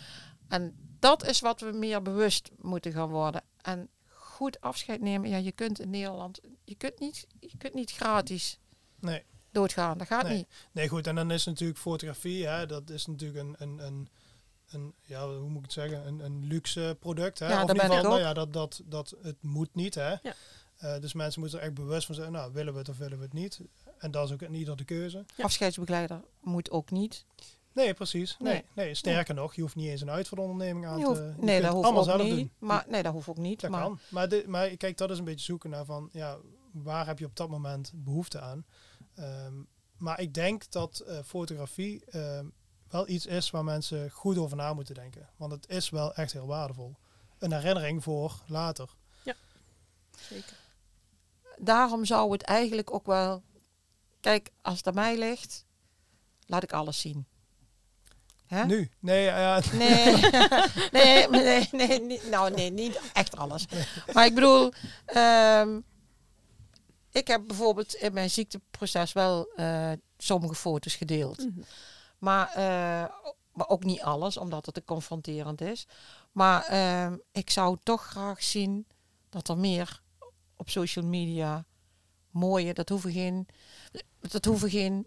En 0.48 0.76
dat 0.98 1.26
is 1.26 1.40
wat 1.40 1.60
we 1.60 1.72
meer 1.72 2.02
bewust 2.02 2.50
moeten 2.58 2.92
gaan 2.92 3.08
worden. 3.08 3.42
En 3.62 3.88
goed 4.08 4.60
afscheid 4.60 5.00
nemen, 5.00 5.30
ja, 5.30 5.36
je 5.36 5.52
kunt 5.52 5.80
in 5.80 5.90
Nederland, 5.90 6.40
je 6.64 6.74
kunt 6.74 6.98
niet, 6.98 7.26
je 7.40 7.56
kunt 7.58 7.74
niet 7.74 7.90
gratis 7.90 8.58
Nee. 9.00 9.22
doodgaan. 9.50 9.98
Dat 9.98 10.06
gaat 10.06 10.22
Nee. 10.22 10.36
niet. 10.36 10.46
nee, 10.72 10.88
goed. 10.88 11.06
En 11.06 11.14
dan 11.14 11.30
is 11.30 11.44
natuurlijk 11.44 11.78
fotografie. 11.78 12.46
Hè, 12.46 12.66
dat 12.66 12.90
is 12.90 13.06
natuurlijk 13.06 13.38
een, 13.38 13.54
een, 13.58 13.78
een, 13.86 14.08
een 14.68 14.94
ja, 15.02 15.26
hoe 15.28 15.48
moet 15.48 15.56
ik 15.56 15.62
het 15.62 15.72
zeggen? 15.72 16.06
Een, 16.06 16.20
een 16.24 16.44
luxe 16.46 16.96
product. 17.00 17.38
Hè. 17.38 17.48
Ja, 17.48 17.62
of 17.62 17.68
in 17.68 17.74
ieder 17.74 17.90
geval, 17.90 18.02
nou 18.10 18.20
ja, 18.20 18.32
dat, 18.32 18.52
dat, 18.52 18.82
dat 18.84 19.14
het 19.22 19.36
moet 19.42 19.74
niet. 19.74 19.94
Hè. 19.94 20.08
Ja. 20.10 20.34
Eh, 20.76 21.00
dus 21.00 21.12
mensen 21.12 21.40
moeten 21.40 21.58
er 21.58 21.64
echt 21.64 21.74
bewust 21.74 22.06
van 22.06 22.14
zijn. 22.14 22.32
Nou, 22.32 22.52
willen 22.52 22.72
we 22.72 22.78
het 22.78 22.88
of 22.88 22.98
willen 22.98 23.18
we 23.18 23.24
het 23.24 23.32
niet? 23.32 23.60
En 23.98 24.10
dat 24.10 24.26
is 24.26 24.32
ook 24.32 24.42
in 24.42 24.54
ieder 24.54 24.76
de 24.76 24.84
keuze. 24.84 25.24
Ja. 25.36 25.44
Afscheidsbegeleider 25.44 26.20
moet 26.40 26.70
ook 26.70 26.90
niet. 26.90 27.24
Nee, 27.72 27.94
precies. 27.94 28.36
Nee, 28.38 28.52
Nee. 28.52 28.64
nee. 28.74 28.94
sterker 28.94 29.34
nog, 29.34 29.54
je 29.54 29.60
hoeft 29.60 29.74
niet 29.74 29.88
eens 29.88 30.00
een 30.00 30.10
uitvaartonderneming 30.10 30.86
aan 30.86 31.00
te... 31.00 31.06
hoeft- 31.06 31.18
je 31.20 31.32
nee, 31.38 31.60
dat 31.60 31.72
hoeft 31.72 31.84
allemaal 31.84 32.02
ook 32.02 32.08
zelf 32.08 32.22
niet. 32.22 32.34
doen. 32.36 32.50
Maar, 32.58 32.84
nee, 32.88 33.02
dat 33.02 33.12
hoeft 33.12 33.28
ook 33.28 33.36
niet. 33.36 33.60
Dat 33.60 33.70
maar, 33.70 33.82
kan. 33.82 33.98
Maar, 34.08 34.28
de, 34.28 34.44
maar 34.46 34.68
kijk, 34.68 34.96
dat 34.96 35.10
is 35.10 35.18
een 35.18 35.24
beetje 35.24 35.44
zoeken 35.44 35.70
naar 35.70 35.84
van, 35.84 36.08
ja, 36.12 36.36
waar 36.72 37.06
heb 37.06 37.18
je 37.18 37.24
op 37.24 37.36
dat 37.36 37.48
moment 37.48 37.92
behoefte 37.94 38.40
aan? 38.40 38.64
Ehm, 39.14 39.54
maar 39.96 40.20
ik 40.20 40.34
denk 40.34 40.70
dat 40.70 40.98
eh, 40.98 41.18
fotografie 41.24 42.04
ehm, 42.04 42.46
wel 42.90 43.08
iets 43.08 43.26
is 43.26 43.50
waar 43.50 43.64
mensen 43.64 44.10
goed 44.10 44.38
over 44.38 44.56
na 44.56 44.72
moeten 44.74 44.94
denken. 44.94 45.28
Want 45.36 45.52
het 45.52 45.68
is 45.68 45.90
wel 45.90 46.14
echt 46.14 46.32
heel 46.32 46.46
waardevol. 46.46 46.94
Een 47.38 47.52
herinnering 47.52 48.02
voor 48.02 48.32
later. 48.46 48.88
Zeker. 50.28 50.56
Daarom 51.58 52.04
zou 52.04 52.32
het 52.32 52.42
eigenlijk 52.42 52.94
ook 52.94 53.06
wel... 53.06 53.42
Kijk, 54.20 54.50
als 54.62 54.76
het 54.76 54.86
aan 54.86 54.94
mij 54.94 55.18
ligt, 55.18 55.64
laat 56.46 56.62
ik 56.62 56.72
alles 56.72 57.00
zien. 57.00 57.26
Hè? 58.46 58.64
Nu? 58.64 58.90
Nee, 58.98 59.24
ja, 59.24 59.38
ja, 59.38 59.62
Nee, 59.72 60.16
nee, 61.02 61.28
nee, 61.28 61.68
nee, 61.72 62.00
niet- 62.00 62.28
nou 62.30 62.50
nee, 62.54 62.70
niet 62.70 63.00
echt 63.12 63.36
alles. 63.36 63.64
Maar 64.12 64.26
ik 64.26 64.34
bedoel, 64.34 64.72
ehm, 65.04 65.80
ik 67.12 67.26
heb 67.28 67.46
bijvoorbeeld 67.46 67.94
in 67.94 68.12
mijn 68.12 68.30
ziekteproces 68.30 69.12
wel 69.12 69.48
eh, 69.56 69.92
sommige 70.18 70.54
foto's 70.54 70.94
gedeeld. 70.94 71.38
Mhm. 71.38 71.60
Maar, 72.18 72.48
eh, 72.48 73.14
maar 73.52 73.68
ook 73.68 73.84
niet 73.84 74.00
alles, 74.00 74.36
omdat 74.36 74.66
het 74.66 74.74
te 74.74 74.84
confronterend 74.84 75.60
is. 75.60 75.86
Maar 76.32 76.64
ehm, 76.64 77.16
ik 77.32 77.50
zou 77.50 77.76
toch 77.82 78.02
graag 78.02 78.42
zien 78.42 78.86
dat 79.28 79.48
er 79.48 79.58
meer 79.58 80.02
op 80.56 80.70
social 80.70 81.04
media 81.04 81.64
mooie, 82.30 82.74
dat 82.74 82.88
hoeven 82.88 83.12
geen, 83.12 83.48
dat 84.20 84.44
hoeven 84.44 84.70
geen 84.70 85.06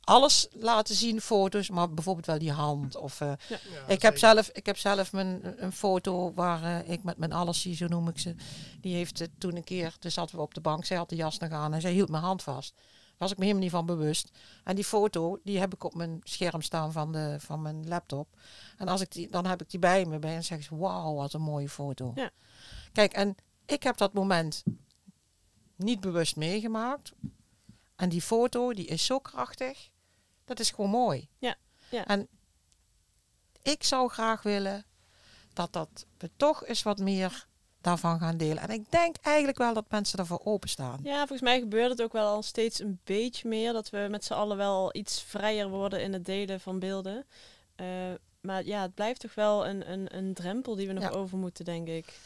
alles 0.00 0.48
laten 0.52 0.94
zien, 0.94 1.20
foto's, 1.20 1.70
maar 1.70 1.94
bijvoorbeeld 1.94 2.26
wel 2.26 2.38
die 2.38 2.52
hand. 2.52 2.96
Of, 2.96 3.20
eh, 3.20 3.32
ja, 3.48 3.56
ik, 3.86 4.02
heb 4.02 4.18
zeker. 4.18 4.18
zelf, 4.18 4.48
ik 4.48 4.66
heb 4.66 4.76
zelf 4.76 5.12
mijn, 5.12 5.62
een 5.64 5.72
foto 5.72 6.32
waar 6.34 6.62
eh, 6.62 6.92
ik 6.92 7.02
met 7.02 7.16
mijn 7.16 7.32
allergie, 7.32 7.76
zo 7.76 7.86
noem 7.86 8.08
ik 8.08 8.18
ze, 8.18 8.34
die 8.80 8.94
heeft 8.94 9.18
het 9.18 9.30
toen 9.38 9.56
een 9.56 9.64
keer, 9.64 9.96
dus 9.98 10.14
zaten 10.14 10.36
we 10.36 10.42
op 10.42 10.54
de 10.54 10.60
bank, 10.60 10.84
zij 10.84 10.96
had 10.96 11.08
de 11.08 11.16
jas 11.16 11.38
nog 11.38 11.50
aan 11.50 11.74
en 11.74 11.80
zij 11.80 11.92
hield 11.92 12.08
mijn 12.08 12.22
hand 12.22 12.42
vast. 12.42 12.74
Was 13.20 13.30
ik 13.30 13.36
me 13.36 13.44
helemaal 13.44 13.64
niet 13.64 13.72
van 13.72 13.86
bewust. 13.86 14.30
En 14.64 14.74
die 14.74 14.84
foto, 14.84 15.38
die 15.44 15.58
heb 15.58 15.74
ik 15.74 15.84
op 15.84 15.94
mijn 15.94 16.20
scherm 16.22 16.62
staan 16.62 16.92
van, 16.92 17.12
de, 17.12 17.36
van 17.40 17.62
mijn 17.62 17.88
laptop. 17.88 18.36
En 18.76 18.88
als 18.88 19.00
ik 19.00 19.12
die, 19.12 19.28
dan 19.28 19.46
heb 19.46 19.62
ik 19.62 19.70
die 19.70 19.78
bij 19.78 20.04
me 20.04 20.18
bij 20.18 20.34
en 20.34 20.44
zeg 20.44 20.62
ze, 20.62 20.76
wauw, 20.76 21.14
wat 21.14 21.32
een 21.32 21.40
mooie 21.40 21.68
foto. 21.68 22.12
Ja. 22.14 22.30
Kijk, 22.92 23.12
en 23.12 23.36
ik 23.66 23.82
heb 23.82 23.96
dat 23.96 24.12
moment 24.12 24.62
niet 25.76 26.00
bewust 26.00 26.36
meegemaakt. 26.36 27.12
En 27.96 28.08
die 28.08 28.22
foto, 28.22 28.72
die 28.72 28.86
is 28.86 29.04
zo 29.04 29.18
krachtig. 29.18 29.90
Dat 30.44 30.60
is 30.60 30.70
gewoon 30.70 30.90
mooi. 30.90 31.28
Ja, 31.38 31.56
ja. 31.90 32.06
En 32.06 32.28
ik 33.62 33.82
zou 33.82 34.08
graag 34.08 34.42
willen 34.42 34.84
dat, 35.52 35.72
dat 35.72 36.06
we 36.18 36.30
toch 36.36 36.66
eens 36.66 36.82
wat 36.82 36.98
meer 36.98 37.48
daarvan 37.80 38.18
gaan 38.18 38.36
delen. 38.36 38.62
En 38.62 38.70
ik 38.70 38.90
denk 38.90 39.16
eigenlijk 39.22 39.58
wel 39.58 39.74
dat 39.74 39.84
mensen 39.90 40.18
ervoor 40.18 40.40
openstaan. 40.44 41.00
Ja, 41.02 41.16
volgens 41.18 41.40
mij 41.40 41.58
gebeurt 41.60 41.90
het 41.90 42.02
ook 42.02 42.12
wel 42.12 42.26
al 42.26 42.42
steeds 42.42 42.78
een 42.80 43.00
beetje 43.04 43.48
meer. 43.48 43.72
Dat 43.72 43.90
we 43.90 44.06
met 44.10 44.24
z'n 44.24 44.32
allen 44.32 44.56
wel 44.56 44.96
iets 44.96 45.22
vrijer 45.22 45.68
worden 45.68 46.02
in 46.02 46.12
het 46.12 46.24
delen 46.24 46.60
van 46.60 46.78
beelden. 46.78 47.26
Eh, 47.74 47.86
maar 48.40 48.64
ja, 48.64 48.82
het 48.82 48.94
blijft 48.94 49.20
toch 49.20 49.34
wel 49.34 49.66
een, 49.66 49.90
een, 49.92 50.16
een 50.16 50.34
drempel 50.34 50.74
die 50.74 50.86
we 50.86 50.92
nog 50.92 51.02
Ja. 51.02 51.10
over 51.10 51.38
moeten, 51.38 51.64
denk 51.64 51.88
ik. 51.88 52.18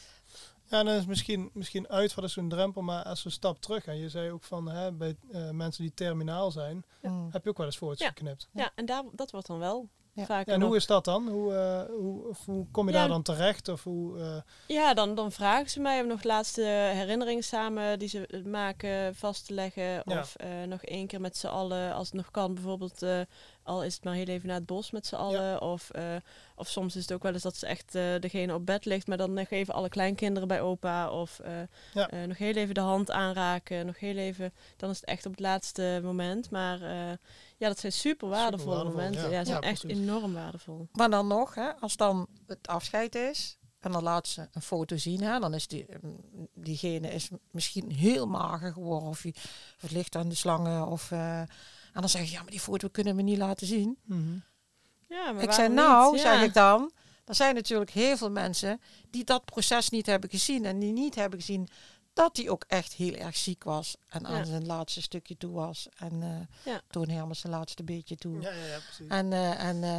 Ja, 0.68 0.82
dan 0.82 0.94
is 0.94 1.06
misschien, 1.06 1.50
misschien 1.52 1.88
uit 1.88 2.14
wat 2.14 2.24
is 2.24 2.32
zo'n 2.32 2.48
drempel, 2.48 2.82
maar 2.82 3.02
als 3.04 3.22
we 3.22 3.26
een 3.28 3.34
stap 3.34 3.60
terug 3.60 3.84
gaan. 3.84 3.96
Je 3.98 4.08
zei 4.08 4.30
ook 4.30 4.44
van 4.44 4.68
hè, 4.68 4.92
bij 4.92 5.16
eh, 5.32 5.50
mensen 5.50 5.82
die 5.82 5.94
terminaal 5.94 6.50
zijn, 6.50 6.84
heb 7.30 7.44
je 7.44 7.50
ook 7.50 7.56
wel 7.56 7.66
eens 7.66 7.76
foto's 7.76 7.98
Ja. 7.98 8.06
geknipt. 8.08 8.48
Ja, 8.52 8.70
en 8.74 8.86
daar, 8.86 9.02
dat 9.12 9.30
wordt 9.30 9.46
dan 9.46 9.58
wel 9.58 9.88
Ja. 10.14 10.44
en 10.44 10.62
hoe 10.62 10.76
is 10.76 10.86
dat 10.86 11.04
dan? 11.04 11.28
Hoe, 11.28 11.54
eh, 11.54 11.82
hoe, 11.96 12.28
of 12.28 12.44
hoe 12.46 12.66
kom 12.70 12.86
je 12.86 12.92
Ja. 12.92 12.98
daar 12.98 13.08
dan 13.08 13.22
terecht? 13.22 13.68
Of 13.68 13.84
hoe, 13.84 14.18
eh, 14.18 14.36
Ja, 14.66 14.94
dan, 14.94 15.14
dan 15.14 15.32
vragen 15.32 15.70
ze 15.70 15.80
mij 15.80 16.00
om 16.00 16.06
nog 16.06 16.22
laatste 16.22 16.62
herinneringen 16.94 17.44
samen 17.44 17.98
die 17.98 18.08
ze 18.08 18.26
eh, 18.26 18.44
maken 18.44 19.14
vast 19.14 19.46
te 19.46 19.54
leggen. 19.54 19.82
Ja. 19.82 20.20
Of 20.20 20.34
eh, 20.36 20.48
nog 20.66 20.82
één 20.82 21.06
keer 21.06 21.20
met 21.20 21.36
z'n 21.36 21.46
allen, 21.46 21.94
als 21.94 22.06
het 22.06 22.16
nog 22.16 22.30
kan, 22.30 22.54
bijvoorbeeld 22.54 23.02
eh, 23.02 23.20
al 23.64 23.84
is 23.84 23.94
het 23.94 24.04
maar 24.04 24.14
heel 24.14 24.26
even 24.26 24.46
naar 24.48 24.56
het 24.56 24.66
bos 24.66 24.90
met 24.90 25.06
z'n 25.06 25.14
allen. 25.14 25.60
Of, 25.62 25.90
eh, 25.90 26.16
of 26.56 26.68
soms 26.68 26.96
is 26.96 27.02
het 27.02 27.12
ook 27.12 27.22
wel 27.22 27.32
eens 27.32 27.42
dat 27.42 27.56
ze 27.56 27.66
echt 27.66 27.94
eh, 27.94 28.02
degene 28.20 28.54
op 28.54 28.66
bed 28.66 28.84
ligt, 28.84 29.06
maar 29.06 29.16
dan 29.16 29.32
nog 29.32 29.50
even 29.50 29.74
alle 29.74 29.88
kleinkinderen 29.88 30.48
bij 30.48 30.60
opa. 30.60 31.10
Of 31.10 31.38
eh, 31.38 31.52
Ja. 31.94 32.08
eh, 32.10 32.22
nog 32.28 32.38
heel 32.38 32.54
even 32.54 32.74
de 32.74 32.80
hand 32.80 33.10
aanraken. 33.10 33.86
Nog 33.86 33.98
heel 33.98 34.16
even, 34.16 34.52
dan 34.76 34.90
is 34.90 34.96
het 35.00 35.08
echt 35.08 35.26
op 35.26 35.30
het 35.32 35.40
laatste 35.40 36.00
moment. 36.02 36.50
Maar 36.50 36.82
eh, 36.82 37.16
ja, 37.56 37.68
dat 37.68 37.78
zijn 37.78 37.92
super 37.92 38.28
waardevolle 38.28 38.74
waardevol, 38.74 38.96
momenten. 39.00 39.22
ja. 39.30 39.36
Ja, 39.38 39.44
zijn 39.44 39.60
Ja, 39.62 39.68
echt 39.68 39.80
precies. 39.80 39.98
enorm 40.02 40.32
waardevol. 40.32 40.88
Maar 40.92 41.10
dan 41.10 41.26
nog, 41.26 41.54
hè, 41.54 41.72
als 41.80 41.96
dan 41.96 42.26
het 42.46 42.66
afscheid 42.68 43.14
is 43.14 43.58
en 43.80 43.92
dan 43.92 44.02
laat 44.02 44.28
ze 44.28 44.48
een 44.52 44.62
foto 44.62 44.96
zien, 44.96 45.22
hè, 45.22 45.38
dan 45.38 45.54
is 45.54 45.66
die, 45.68 45.86
mm, 46.02 46.48
diegene 46.54 47.08
is 47.08 47.28
misschien 47.50 47.90
heel 47.92 48.26
mager 48.26 48.72
geworden 48.72 49.08
of, 49.08 49.20
die, 49.20 49.34
of 49.76 49.80
het 49.80 49.90
ligt 49.90 50.16
aan 50.16 50.28
de 50.28 50.34
slangen. 50.34 50.86
Of, 50.86 51.10
eh, 51.10 51.42
en 51.94 52.00
dan 52.00 52.08
zeg 52.08 52.24
je, 52.24 52.30
ja, 52.30 52.42
maar 52.42 52.50
die 52.50 52.60
foto 52.60 52.88
kunnen 52.88 53.16
we 53.16 53.22
niet 53.22 53.38
laten 53.38 53.66
zien. 53.66 53.98
Ja, 55.08 55.32
maar 55.32 55.42
ik 55.42 55.52
zei, 55.52 55.68
nou, 55.68 56.12
niet? 56.12 56.20
zeg 56.20 56.34
Ja. 56.34 56.42
ik 56.42 56.54
dan, 56.54 56.92
er 57.24 57.34
zijn 57.34 57.54
natuurlijk 57.54 57.90
heel 57.90 58.16
veel 58.16 58.30
mensen 58.30 58.80
die 59.10 59.24
dat 59.24 59.44
proces 59.44 59.88
niet 59.90 60.06
hebben 60.06 60.30
gezien 60.30 60.64
en 60.64 60.78
die 60.78 60.92
niet 60.92 61.14
hebben 61.14 61.38
gezien 61.38 61.68
dat 62.12 62.36
hij 62.36 62.48
ook 62.48 62.64
echt 62.68 62.92
heel 62.92 63.14
erg 63.14 63.36
ziek 63.36 63.64
was 63.64 63.96
en 64.08 64.26
aan 64.26 64.36
Ja. 64.38 64.44
zijn 64.44 64.66
laatste 64.66 65.02
stukje 65.02 65.36
toe 65.36 65.52
was. 65.52 65.88
En 65.96 66.22
eh 66.22 66.72
Ja. 66.72 66.80
toen 66.90 67.08
helemaal 67.08 67.34
zijn 67.34 67.52
laatste 67.52 67.84
beetje 67.84 68.16
toe. 68.16 68.40
ja, 68.40 68.50
ja, 68.50 68.64
ja, 68.64 68.78
precies. 68.78 69.06
En, 69.08 69.32
eh, 69.32 69.64
en, 69.64 69.82
eh, 69.84 69.98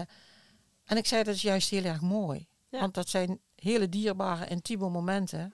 en 0.85 0.97
ik 0.97 1.05
zei, 1.05 1.23
dat 1.23 1.35
is 1.35 1.41
juist 1.41 1.69
heel 1.69 1.83
erg 1.83 2.01
mooi. 2.01 2.47
Ja. 2.69 2.79
Want 2.79 2.93
dat 2.93 3.09
zijn 3.09 3.39
hele 3.55 3.89
dierbare, 3.89 4.47
intieme 4.47 4.89
momenten. 4.89 5.53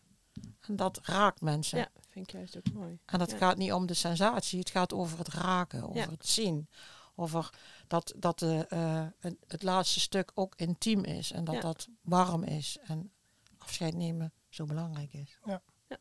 En 0.62 0.76
dat 0.76 1.00
raakt 1.04 1.42
mensen. 1.42 1.90
Vind 2.12 2.28
ik 2.28 2.34
juist 2.34 2.58
ook 2.58 2.74
mooi. 2.74 3.00
En 3.06 3.20
dat 3.20 3.32
Ja. 3.32 3.38
gaat 3.38 3.58
niet 3.58 3.72
om 3.74 3.86
de 3.86 3.94
sensatie, 3.94 4.60
het 4.60 4.70
gaat 4.70 4.94
over 4.94 5.18
het 5.18 5.28
raken, 5.28 5.84
over 5.84 5.96
Ja. 6.02 6.10
het 6.10 6.28
zien. 6.28 6.70
Over 7.16 7.50
dat, 7.88 8.14
dat 8.18 8.40
de, 8.40 8.66
eh, 8.70 9.06
het, 9.20 9.36
het 9.48 9.64
laatste 9.64 10.00
stuk 10.00 10.32
ook 10.34 10.56
intiem 10.56 11.04
is 11.04 11.32
en 11.32 11.44
dat 11.44 11.56
Ja. 11.56 11.62
dat 11.62 11.88
warm 12.02 12.44
is. 12.44 12.78
En 12.84 13.12
afscheid 13.58 13.94
nemen 13.94 14.34
zo 14.50 14.66
belangrijk 14.66 15.14
is. 15.14 15.38
Ja. 15.46 15.62
Ja. 15.88 15.98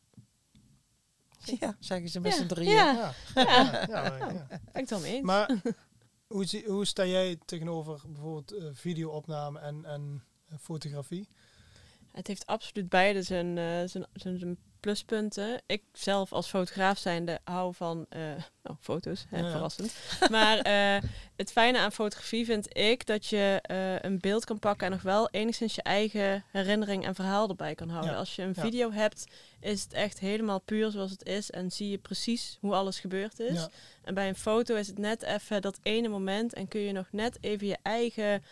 Ja, 1.59 1.75
zeggen 1.79 2.09
ze 2.09 2.19
met 2.19 2.31
Ja, 2.31 2.37
z'n 2.37 2.47
drieën. 2.47 2.73
ja. 2.73 3.13
Ja, 3.35 3.41
ja, 3.43 3.85
ja, 3.87 4.15
ja. 4.33 4.47
Ben 4.47 4.59
ik 4.63 4.71
het 4.73 4.89
wel 4.89 4.99
mee 4.99 5.13
eens. 5.15 5.25
Maar 5.25 5.61
hoe, 6.27 6.45
zie- 6.45 6.65
hoe 6.67 6.85
sta 6.85 7.05
jij 7.05 7.39
tegenover 7.45 8.01
bijvoorbeeld 8.07 8.51
eh, 8.51 8.69
videoopname 8.73 9.59
en, 9.59 9.85
en 9.85 10.23
eh, 10.49 10.57
fotografie? 10.57 11.29
Het 12.11 12.27
heeft 12.27 12.45
absoluut 12.45 12.89
beide 12.89 13.23
zijn, 13.23 13.57
eh, 13.57 13.63
zijn, 13.87 14.05
zijn, 14.13 14.37
zijn 14.39 14.57
pluspunten. 14.81 15.61
Ik 15.65 15.83
zelf 15.93 16.33
als 16.33 16.47
fotograaf 16.47 16.97
zijnde 16.97 17.39
hou 17.43 17.73
van 17.75 18.05
eh, 18.09 18.19
nou, 18.63 18.77
foto's, 18.79 19.25
hè, 19.29 19.37
Ja, 19.37 19.45
ja. 19.45 19.51
verrassend. 19.51 19.93
maar 20.29 20.57
eh, 20.57 21.09
het 21.35 21.51
fijne 21.51 21.79
aan 21.79 21.91
fotografie 21.91 22.45
vind 22.45 22.77
ik 22.77 23.05
dat 23.05 23.25
je 23.25 23.59
eh, 23.61 23.99
een 23.99 24.19
beeld 24.19 24.45
kan 24.45 24.59
pakken 24.59 24.85
en 24.85 24.91
nog 24.93 25.01
wel 25.01 25.29
enigszins 25.29 25.75
je 25.75 25.83
eigen 25.83 26.43
herinnering 26.51 27.05
en 27.05 27.15
verhaal 27.15 27.49
erbij 27.49 27.75
kan 27.75 27.89
houden. 27.89 28.11
Ja, 28.11 28.17
Als 28.17 28.35
je 28.35 28.41
een 28.41 28.55
video 28.55 28.91
hebt, 28.91 29.27
is 29.59 29.83
het 29.83 29.93
echt 29.93 30.19
helemaal 30.19 30.59
puur 30.59 30.91
zoals 30.91 31.11
het 31.11 31.25
is 31.25 31.51
en 31.51 31.71
zie 31.71 31.89
je 31.89 31.97
precies 31.97 32.57
hoe 32.61 32.73
alles 32.73 32.99
gebeurd 32.99 33.39
is. 33.39 33.67
En 34.03 34.13
bij 34.13 34.27
een 34.27 34.35
foto 34.35 34.75
is 34.75 34.87
het 34.87 34.97
net 34.97 35.21
even 35.23 35.61
dat 35.61 35.79
ene 35.81 36.07
moment 36.07 36.53
en 36.53 36.67
kun 36.67 36.81
je 36.81 36.91
nog 36.91 37.07
net 37.11 37.37
even 37.41 37.67
je 37.67 37.77
eigen 37.81 38.43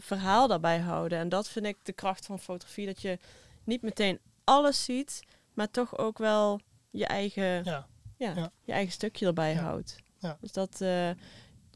verhaal 0.00 0.48
daarbij 0.48 0.78
houden. 0.78 1.18
En 1.18 1.28
dat 1.28 1.48
vind 1.48 1.66
ik 1.66 1.76
de 1.82 1.92
kracht 1.92 2.26
van 2.26 2.38
fotografie, 2.38 2.86
dat 2.86 3.02
je 3.02 3.18
niet 3.64 3.82
meteen 3.82 4.18
alles 4.50 4.84
ziet, 4.84 5.20
maar 5.54 5.70
toch 5.70 5.98
ook 5.98 6.18
wel 6.18 6.60
je 6.90 7.06
eigen, 7.06 7.42
ja. 7.64 7.86
Ja. 8.16 8.32
Ja. 8.36 8.52
Je 8.64 8.72
eigen 8.72 8.92
stukje 8.92 9.26
erbij 9.26 9.54
houdt. 9.54 9.96
Ja. 10.18 10.38
Dus 10.40 10.52
dat, 10.52 10.80
eh, 10.80 11.08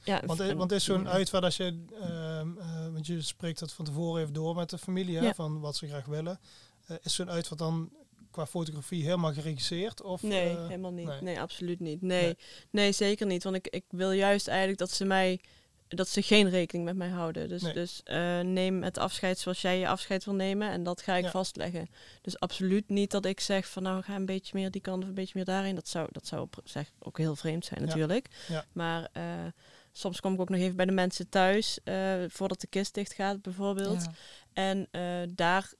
ja. 0.04 0.22
Want, 0.26 0.40
en- 0.40 0.56
want 0.56 0.72
is 0.72 0.84
zo'n 0.84 1.08
uitvaart 1.08 1.44
als 1.44 1.56
je, 1.56 1.84
eh, 2.00 2.92
want 2.92 3.06
je 3.06 3.20
spreekt 3.22 3.58
dat 3.58 3.72
van 3.72 3.84
tevoren 3.84 4.20
even 4.22 4.34
door 4.34 4.54
met 4.54 4.70
de 4.70 4.78
familie, 4.78 5.18
hè, 5.18 5.34
van 5.34 5.60
wat 5.60 5.76
ze 5.76 5.86
graag 5.88 6.04
willen. 6.06 6.40
Eh, 6.86 6.96
is 7.02 7.14
zo'n 7.14 7.30
uitvaart 7.30 7.58
dan 7.58 7.90
qua 8.30 8.46
fotografie 8.46 9.04
helemaal 9.04 9.32
geregisseerd? 9.32 10.02
Of, 10.02 10.22
Nee, 10.22 10.56
helemaal 10.58 10.92
niet. 10.92 11.06
nee. 11.06 11.20
Nee, 11.22 11.40
absoluut 11.40 11.80
niet. 11.80 12.02
Nee, 12.02 12.22
Nee. 12.22 12.36
nee. 12.70 12.92
zeker 12.92 13.26
niet. 13.26 13.42
Want 13.44 13.56
ik, 13.56 13.66
ik 13.68 13.84
wil 13.88 14.10
juist 14.12 14.48
eigenlijk 14.48 14.78
dat 14.78 14.90
ze 14.90 15.04
mij 15.04 15.40
dat 15.88 16.08
ze 16.08 16.22
geen 16.22 16.50
rekening 16.50 16.84
met 16.84 16.96
mij 16.96 17.08
houden. 17.08 17.48
Dus, 17.48 17.62
Nee. 17.62 17.72
dus 17.72 18.00
eh, 18.04 18.40
neem 18.40 18.82
het 18.82 18.98
afscheid 18.98 19.38
zoals 19.38 19.60
jij 19.60 19.78
je 19.78 19.88
afscheid 19.88 20.24
wil 20.24 20.34
nemen. 20.34 20.70
En 20.70 20.82
dat 20.82 21.02
ga 21.02 21.14
ik 21.14 21.24
Ja. 21.24 21.30
vastleggen. 21.30 21.88
Dus 22.22 22.38
absoluut 22.40 22.88
niet 22.88 23.10
dat 23.10 23.24
ik 23.24 23.40
zeg 23.40 23.66
van 23.68 23.82
nou 23.82 24.02
ga 24.02 24.14
een 24.14 24.26
beetje 24.26 24.58
meer 24.58 24.70
die 24.70 24.80
kant 24.80 25.02
of 25.02 25.08
een 25.08 25.14
beetje 25.14 25.32
meer 25.34 25.44
daarin. 25.44 25.74
Dat 25.74 25.88
zou, 25.88 26.08
dat 26.12 26.26
zou 26.26 26.42
op 26.42 26.62
ook 26.98 27.18
heel 27.18 27.36
vreemd 27.36 27.64
zijn 27.64 27.82
natuurlijk. 27.86 28.28
Ja. 28.48 28.64
Maar 28.72 29.08
eh, 29.12 29.22
soms 29.92 30.20
kom 30.20 30.34
ik 30.34 30.40
ook 30.40 30.48
nog 30.48 30.60
even 30.60 30.76
bij 30.76 30.86
de 30.86 30.92
mensen 30.92 31.28
thuis. 31.28 31.78
eh, 31.84 32.14
voordat 32.28 32.60
de 32.60 32.66
kist 32.66 32.94
dicht 32.94 33.12
gaat 33.12 33.42
bijvoorbeeld. 33.42 34.06
En 34.52 34.88
daar 35.34 35.72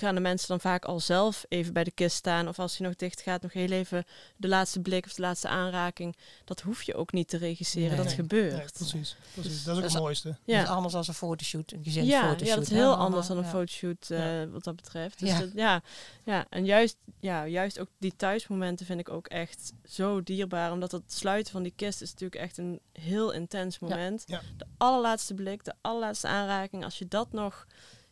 gaan 0.00 0.14
de 0.14 0.20
mensen 0.20 0.48
dan 0.48 0.60
vaak 0.60 0.84
al 0.84 1.00
zelf 1.00 1.44
even 1.48 1.72
bij 1.72 1.84
de 1.84 1.90
kist 1.90 2.16
staan. 2.16 2.48
Of 2.48 2.58
als 2.58 2.78
hij 2.78 2.86
nog 2.86 2.96
dicht 2.96 3.20
gaat, 3.20 3.42
nog 3.42 3.52
heel 3.52 3.70
even 3.70 4.04
de 4.36 4.48
laatste 4.48 4.80
blik 4.80 5.04
of 5.04 5.14
de 5.14 5.22
laatste 5.22 5.48
aanraking. 5.48 6.16
Dat 6.44 6.60
hoef 6.60 6.82
je 6.82 6.94
ook 6.94 7.12
niet 7.12 7.28
te 7.28 7.36
regisseren. 7.36 7.88
Nee. 7.88 7.96
dat 7.96 8.06
Nee, 8.06 8.14
gebeurt. 8.14 8.52
Nee, 8.56 8.64
precies. 8.74 8.90
precies. 8.92 9.16
Dus 9.34 9.44
dat 9.44 9.52
is 9.54 9.68
ook 9.68 9.74
dat 9.74 9.76
het 9.76 9.92
is- 9.92 9.98
mooiste. 10.00 10.28
Dat 10.28 10.38
Ja. 10.44 10.62
is 10.62 10.68
anders 10.68 10.92
dan 10.94 11.04
een 11.06 11.14
fotoshoot, 11.14 11.72
een 11.72 11.78
Ja, 11.78 11.84
gezinsfotoshoot. 11.84 12.46
ja, 12.48 12.54
dat 12.54 12.64
is 12.64 12.70
heel 12.70 12.94
anders 12.94 13.26
dan 13.26 13.36
een 13.36 13.42
Ja. 13.44 13.48
fotoshoot 13.50 14.10
eh, 14.10 14.44
wat 14.50 14.64
dat 14.64 14.76
betreft. 14.76 15.18
Dus 15.18 15.28
Ja. 15.28 15.38
dat- 15.38 15.50
ja, 15.54 15.82
ja, 16.24 16.46
en 16.50 16.64
juist, 16.64 16.96
ja, 17.20 17.46
juist 17.46 17.78
ook 17.78 17.88
die 17.98 18.16
thuismomenten 18.16 18.86
vind 18.86 19.00
ik 19.00 19.08
ook 19.08 19.26
echt 19.26 19.72
zo 19.84 20.22
dierbaar. 20.22 20.72
Omdat 20.72 20.92
het 20.92 21.12
sluiten 21.12 21.52
van 21.52 21.62
die 21.62 21.72
kist 21.76 22.02
is 22.02 22.10
natuurlijk 22.10 22.40
echt 22.42 22.58
een 22.58 22.80
heel 22.92 23.30
intens 23.32 23.78
moment. 23.78 24.22
Ja. 24.26 24.40
De 24.56 24.66
allerlaatste 24.76 25.34
blik, 25.34 25.64
de 25.64 25.74
allerlaatste 25.80 26.26
aanraking. 26.28 26.84
Als 26.84 26.98
je 26.98 27.08
dat 27.08 27.32
nog, 27.32 27.66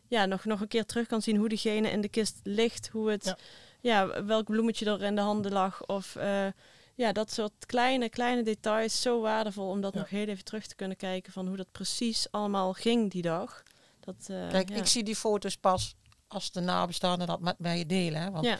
ja, 0.07 0.25
nog, 0.25 0.45
nog 0.45 0.61
een 0.61 0.67
keer 0.67 0.85
terug 0.85 1.07
kan 1.07 1.21
zien 1.21 1.35
hoe 1.37 1.49
diegene 1.49 1.89
in 1.91 2.01
de 2.01 2.09
kist 2.09 2.39
ligt. 2.43 2.89
Hoe 2.91 3.09
het, 3.11 3.25
Ja. 3.25 3.37
ja. 3.81 4.23
welk 4.25 4.45
bloemetje 4.45 4.85
er 4.85 5.03
in 5.03 5.15
de 5.15 5.21
handen 5.21 5.51
lag. 5.51 5.85
Of 5.85 6.15
eh, 6.15 6.47
ja, 6.95 7.11
dat 7.11 7.31
soort 7.31 7.65
kleine, 7.65 8.09
kleine 8.09 8.43
details. 8.43 9.01
Zo 9.01 9.21
waardevol 9.21 9.69
om 9.69 9.81
dat 9.81 9.93
Ja. 9.93 9.99
nog 9.99 10.09
heel 10.09 10.27
even 10.27 10.43
terug 10.43 10.67
te 10.67 10.75
kunnen 10.75 10.97
kijken. 10.97 11.33
Van 11.33 11.47
hoe 11.47 11.57
dat 11.57 11.71
precies 11.71 12.27
allemaal 12.31 12.73
ging 12.73 13.11
die 13.11 13.21
dag. 13.21 13.63
Dat, 13.99 14.15
eh, 14.29 14.47
Kijk, 14.49 14.69
ja. 14.69 14.75
ik 14.75 14.85
zie 14.85 15.03
die 15.03 15.15
foto's 15.15 15.55
pas 15.57 15.95
als 16.27 16.51
de 16.51 16.59
nabestaanden 16.59 17.27
dat 17.27 17.39
met 17.39 17.59
mij 17.59 17.85
delen. 17.85 18.21
Hè? 18.21 18.31
Want 18.31 18.45
Ja. 18.45 18.59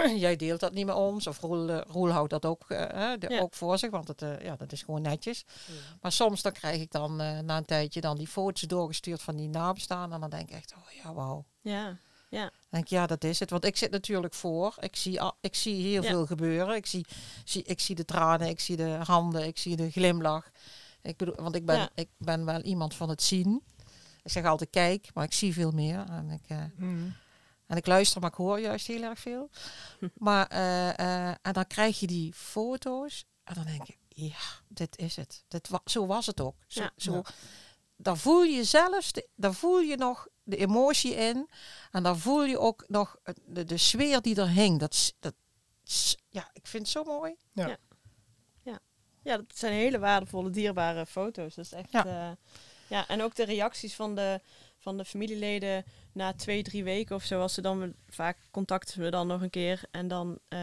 jij 0.16 0.36
deelt 0.36 0.60
dat 0.60 0.72
niet 0.72 0.86
met 0.86 0.94
ons. 0.94 1.26
Of 1.26 1.40
Roel, 1.40 1.68
eh, 1.70 1.80
Roel 1.86 2.10
houdt 2.10 2.30
dat 2.30 2.46
ook, 2.46 2.64
eh, 2.70 3.10
de- 3.18 3.30
Ja. 3.30 3.40
ook 3.40 3.54
voor 3.54 3.78
zich. 3.78 3.90
Want 3.90 4.08
het, 4.08 4.22
eh, 4.22 4.40
ja, 4.40 4.56
dat 4.56 4.72
is 4.72 4.82
gewoon 4.82 5.02
netjes. 5.02 5.44
Maar 6.00 6.12
soms 6.12 6.42
dan 6.42 6.52
krijg 6.52 6.80
ik 6.80 6.90
dan 6.90 7.20
eh, 7.20 7.38
na 7.38 7.56
een 7.56 7.64
tijdje 7.64 8.00
dan 8.00 8.16
die 8.16 8.26
foto's 8.26 8.60
doorgestuurd 8.68 9.22
van 9.22 9.36
die 9.36 9.48
nabestaanden. 9.48 10.12
En 10.14 10.20
dan 10.20 10.30
denk 10.30 10.48
ik 10.50 10.56
echt, 10.56 10.74
oh 10.76 11.02
ja, 11.04 11.14
wauw. 11.14 11.44
Ja, 11.60 11.98
Dan 12.40 12.50
denk 12.70 12.84
ik, 12.84 12.90
ja, 12.90 13.06
dat 13.06 13.24
is 13.24 13.38
het. 13.40 13.50
Want 13.50 13.64
ik 13.64 13.76
zit 13.76 13.90
natuurlijk 13.90 14.34
voor. 14.34 14.74
Ik 14.80 14.96
zie, 14.96 15.20
ik 15.40 15.54
zie 15.54 15.82
heel 15.82 16.02
Ja. 16.02 16.08
veel 16.08 16.26
gebeuren. 16.26 16.74
Ik 16.76 16.86
zie, 16.86 17.06
zie, 17.44 17.62
ik 17.62 17.80
zie 17.80 17.94
de 17.94 18.04
tranen, 18.04 18.48
ik 18.48 18.60
zie 18.60 18.76
de 18.76 18.98
handen, 19.04 19.46
ik 19.46 19.58
zie 19.58 19.76
de 19.76 19.90
glimlach. 19.90 20.50
Ik 21.02 21.16
bedoel, 21.16 21.34
want 21.34 21.54
ik 21.54 21.64
ben, 21.66 21.76
Ja. 21.76 21.88
ik 21.94 22.08
ben 22.18 22.44
wel 22.44 22.60
iemand 22.60 22.94
van 22.94 23.08
het 23.08 23.22
zien. 23.22 23.62
Ik 24.22 24.30
zeg 24.30 24.44
altijd 24.44 24.70
kijk, 24.70 25.10
maar 25.14 25.24
ik 25.24 25.32
zie 25.32 25.52
veel 25.52 25.70
meer. 25.70 26.04
En 26.08 26.30
ik, 26.30 26.42
eh, 26.48 26.58
Mhm. 26.76 27.08
En 27.72 27.78
ik 27.78 27.86
luister, 27.86 28.20
maar 28.20 28.30
ik 28.30 28.36
hoor 28.36 28.60
juist 28.60 28.86
heel 28.86 29.02
erg 29.02 29.18
veel. 29.18 29.50
Maar, 30.14 30.46
eh, 30.46 30.98
eh, 30.98 31.34
en 31.42 31.52
dan 31.52 31.66
krijg 31.66 32.00
je 32.00 32.06
die 32.06 32.32
foto's. 32.32 33.24
En 33.44 33.54
dan 33.54 33.64
denk 33.64 33.86
je, 33.86 33.94
ja, 34.08 34.38
dit 34.68 34.98
is 34.98 35.16
het. 35.16 35.44
Dit 35.48 35.68
wa 35.68 35.80
zo 35.84 36.06
was 36.06 36.26
het 36.26 36.40
ook. 36.40 36.56
Zo, 36.66 36.82
Ja. 36.82 36.90
zo, 36.96 37.12
Ja. 37.12 37.22
Dan 37.96 38.18
voel 38.18 38.42
je 38.42 38.64
zelfs, 38.64 39.12
de, 39.12 39.28
dan 39.36 39.54
voel 39.54 39.80
je 39.80 39.96
nog 39.96 40.28
de 40.42 40.56
emotie 40.56 41.14
in. 41.14 41.48
En 41.90 42.02
dan 42.02 42.18
voel 42.18 42.44
je 42.44 42.58
ook 42.58 42.84
nog 42.88 43.16
de, 43.44 43.64
de 43.64 43.76
sfeer 43.76 44.20
die 44.20 44.36
er 44.36 44.48
hing. 44.48 44.78
Dat, 44.80 45.14
dat, 45.20 45.34
ja, 46.28 46.50
ik 46.52 46.66
vind 46.66 46.82
het 46.82 46.92
zo 46.92 47.04
mooi. 47.04 47.34
ja, 49.24 49.36
dat 49.36 49.44
zijn 49.58 49.72
hele 49.72 49.98
waardevolle, 49.98 50.50
dierbare 50.50 51.06
foto's. 51.06 51.54
Dat 51.54 51.64
is 51.64 51.72
echt, 51.72 51.90
Ja. 51.90 52.04
ja. 52.06 52.36
ja, 52.88 53.08
en 53.08 53.22
ook 53.22 53.34
de 53.34 53.44
reacties 53.44 53.94
van 53.94 54.14
de, 54.14 54.40
van 54.82 54.96
de 54.96 55.04
familieleden 55.04 55.84
na 56.12 56.32
twee, 56.32 56.62
drie 56.62 56.84
weken 56.84 57.16
of 57.16 57.22
zo. 57.24 57.40
Als 57.40 57.54
ze 57.54 57.60
dan 57.60 57.92
vaak 58.08 58.36
contacten 58.50 59.00
we 59.02 59.10
dan 59.10 59.26
nog 59.26 59.40
een 59.42 59.50
keer. 59.50 59.80
En 59.90 60.08
dan 60.08 60.38
eh, 60.48 60.58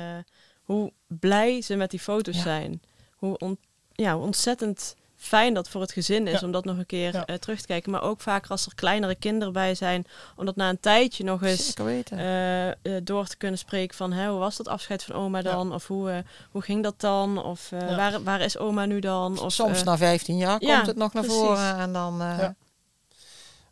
hoe 0.64 0.92
blij 1.08 1.62
ze 1.62 1.76
met 1.76 1.92
die 1.92 2.00
foto's 2.00 2.36
Ja. 2.36 2.42
zijn. 2.42 2.82
Hoe, 3.16 3.38
on, 3.38 3.58
ja, 3.94 4.14
hoe 4.16 4.24
ontzettend 4.26 4.96
fijn 5.16 5.54
dat 5.54 5.70
voor 5.70 5.82
het 5.82 5.92
gezin 5.92 6.28
is 6.28 6.40
Ja. 6.40 6.46
om 6.46 6.52
dat 6.52 6.66
nog 6.66 6.78
een 6.78 6.86
keer 6.86 7.14
Ja. 7.14 7.26
eh, 7.26 7.36
terug 7.36 7.62
te 7.62 7.68
kijken. 7.68 7.92
Maar 7.92 8.02
ook 8.02 8.22
vaker 8.22 8.50
als 8.52 8.66
er 8.66 8.76
kleinere 8.76 9.16
kinderen 9.16 9.54
bij 9.54 9.76
zijn. 9.76 10.06
Om 10.36 10.46
dat 10.46 10.56
na 10.56 10.70
een 10.70 10.80
tijdje 10.80 11.24
nog 11.24 11.44
eens 11.44 11.74
eh, 11.74 12.72
door 13.04 13.28
te 13.28 13.38
kunnen 13.38 13.58
spreken 13.60 13.96
van 13.98 14.12
hè, 14.12 14.30
hoe 14.30 14.40
was 14.40 14.58
dat 14.58 14.68
afscheid 14.68 15.04
van 15.04 15.16
oma 15.16 15.42
dan? 15.42 15.74
Of 15.74 15.88
hoe, 15.88 16.10
eh, 16.12 16.18
hoe 16.52 16.62
ging 16.62 16.84
dat 16.84 17.00
dan? 17.00 17.44
Of 17.44 17.72
eh, 17.72 17.80
Ja. 17.90 17.96
waar, 17.96 18.24
waar 18.24 18.42
is 18.42 18.58
oma 18.58 18.86
nu 18.86 19.00
dan? 19.00 19.40
Of, 19.40 19.52
Soms 19.54 19.84
na 19.84 19.98
15 19.98 20.38
jaar 20.38 20.64
ja, 20.64 20.76
komt 20.76 20.88
het 20.88 20.96
nog 20.98 21.14
naar 21.14 21.24
precies. 21.24 21.42
voren. 21.42 21.78
En 21.78 21.94
dan, 21.94 22.22
eh, 22.22 22.38
Ja. 22.40 22.56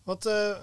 Wat 0.07 0.25
eh, 0.25 0.55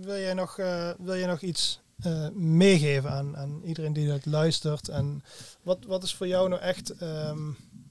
wil 0.00 0.16
jij 0.18 0.34
nog, 0.34 0.58
eh, 0.58 0.90
wil 0.98 1.16
jij 1.16 1.26
nog 1.26 1.40
iets 1.40 1.80
eh, 2.02 2.28
meegeven 2.34 3.10
aan, 3.10 3.36
aan 3.36 3.60
iedereen 3.64 3.92
die 3.92 4.08
dat 4.08 4.26
luistert? 4.26 4.88
En 4.88 5.22
wat, 5.62 5.78
wat 5.86 6.02
is 6.02 6.14
voor 6.14 6.26
jou 6.26 6.48
nou 6.48 6.60
echt, 6.60 6.90
ehm, 6.96 7.48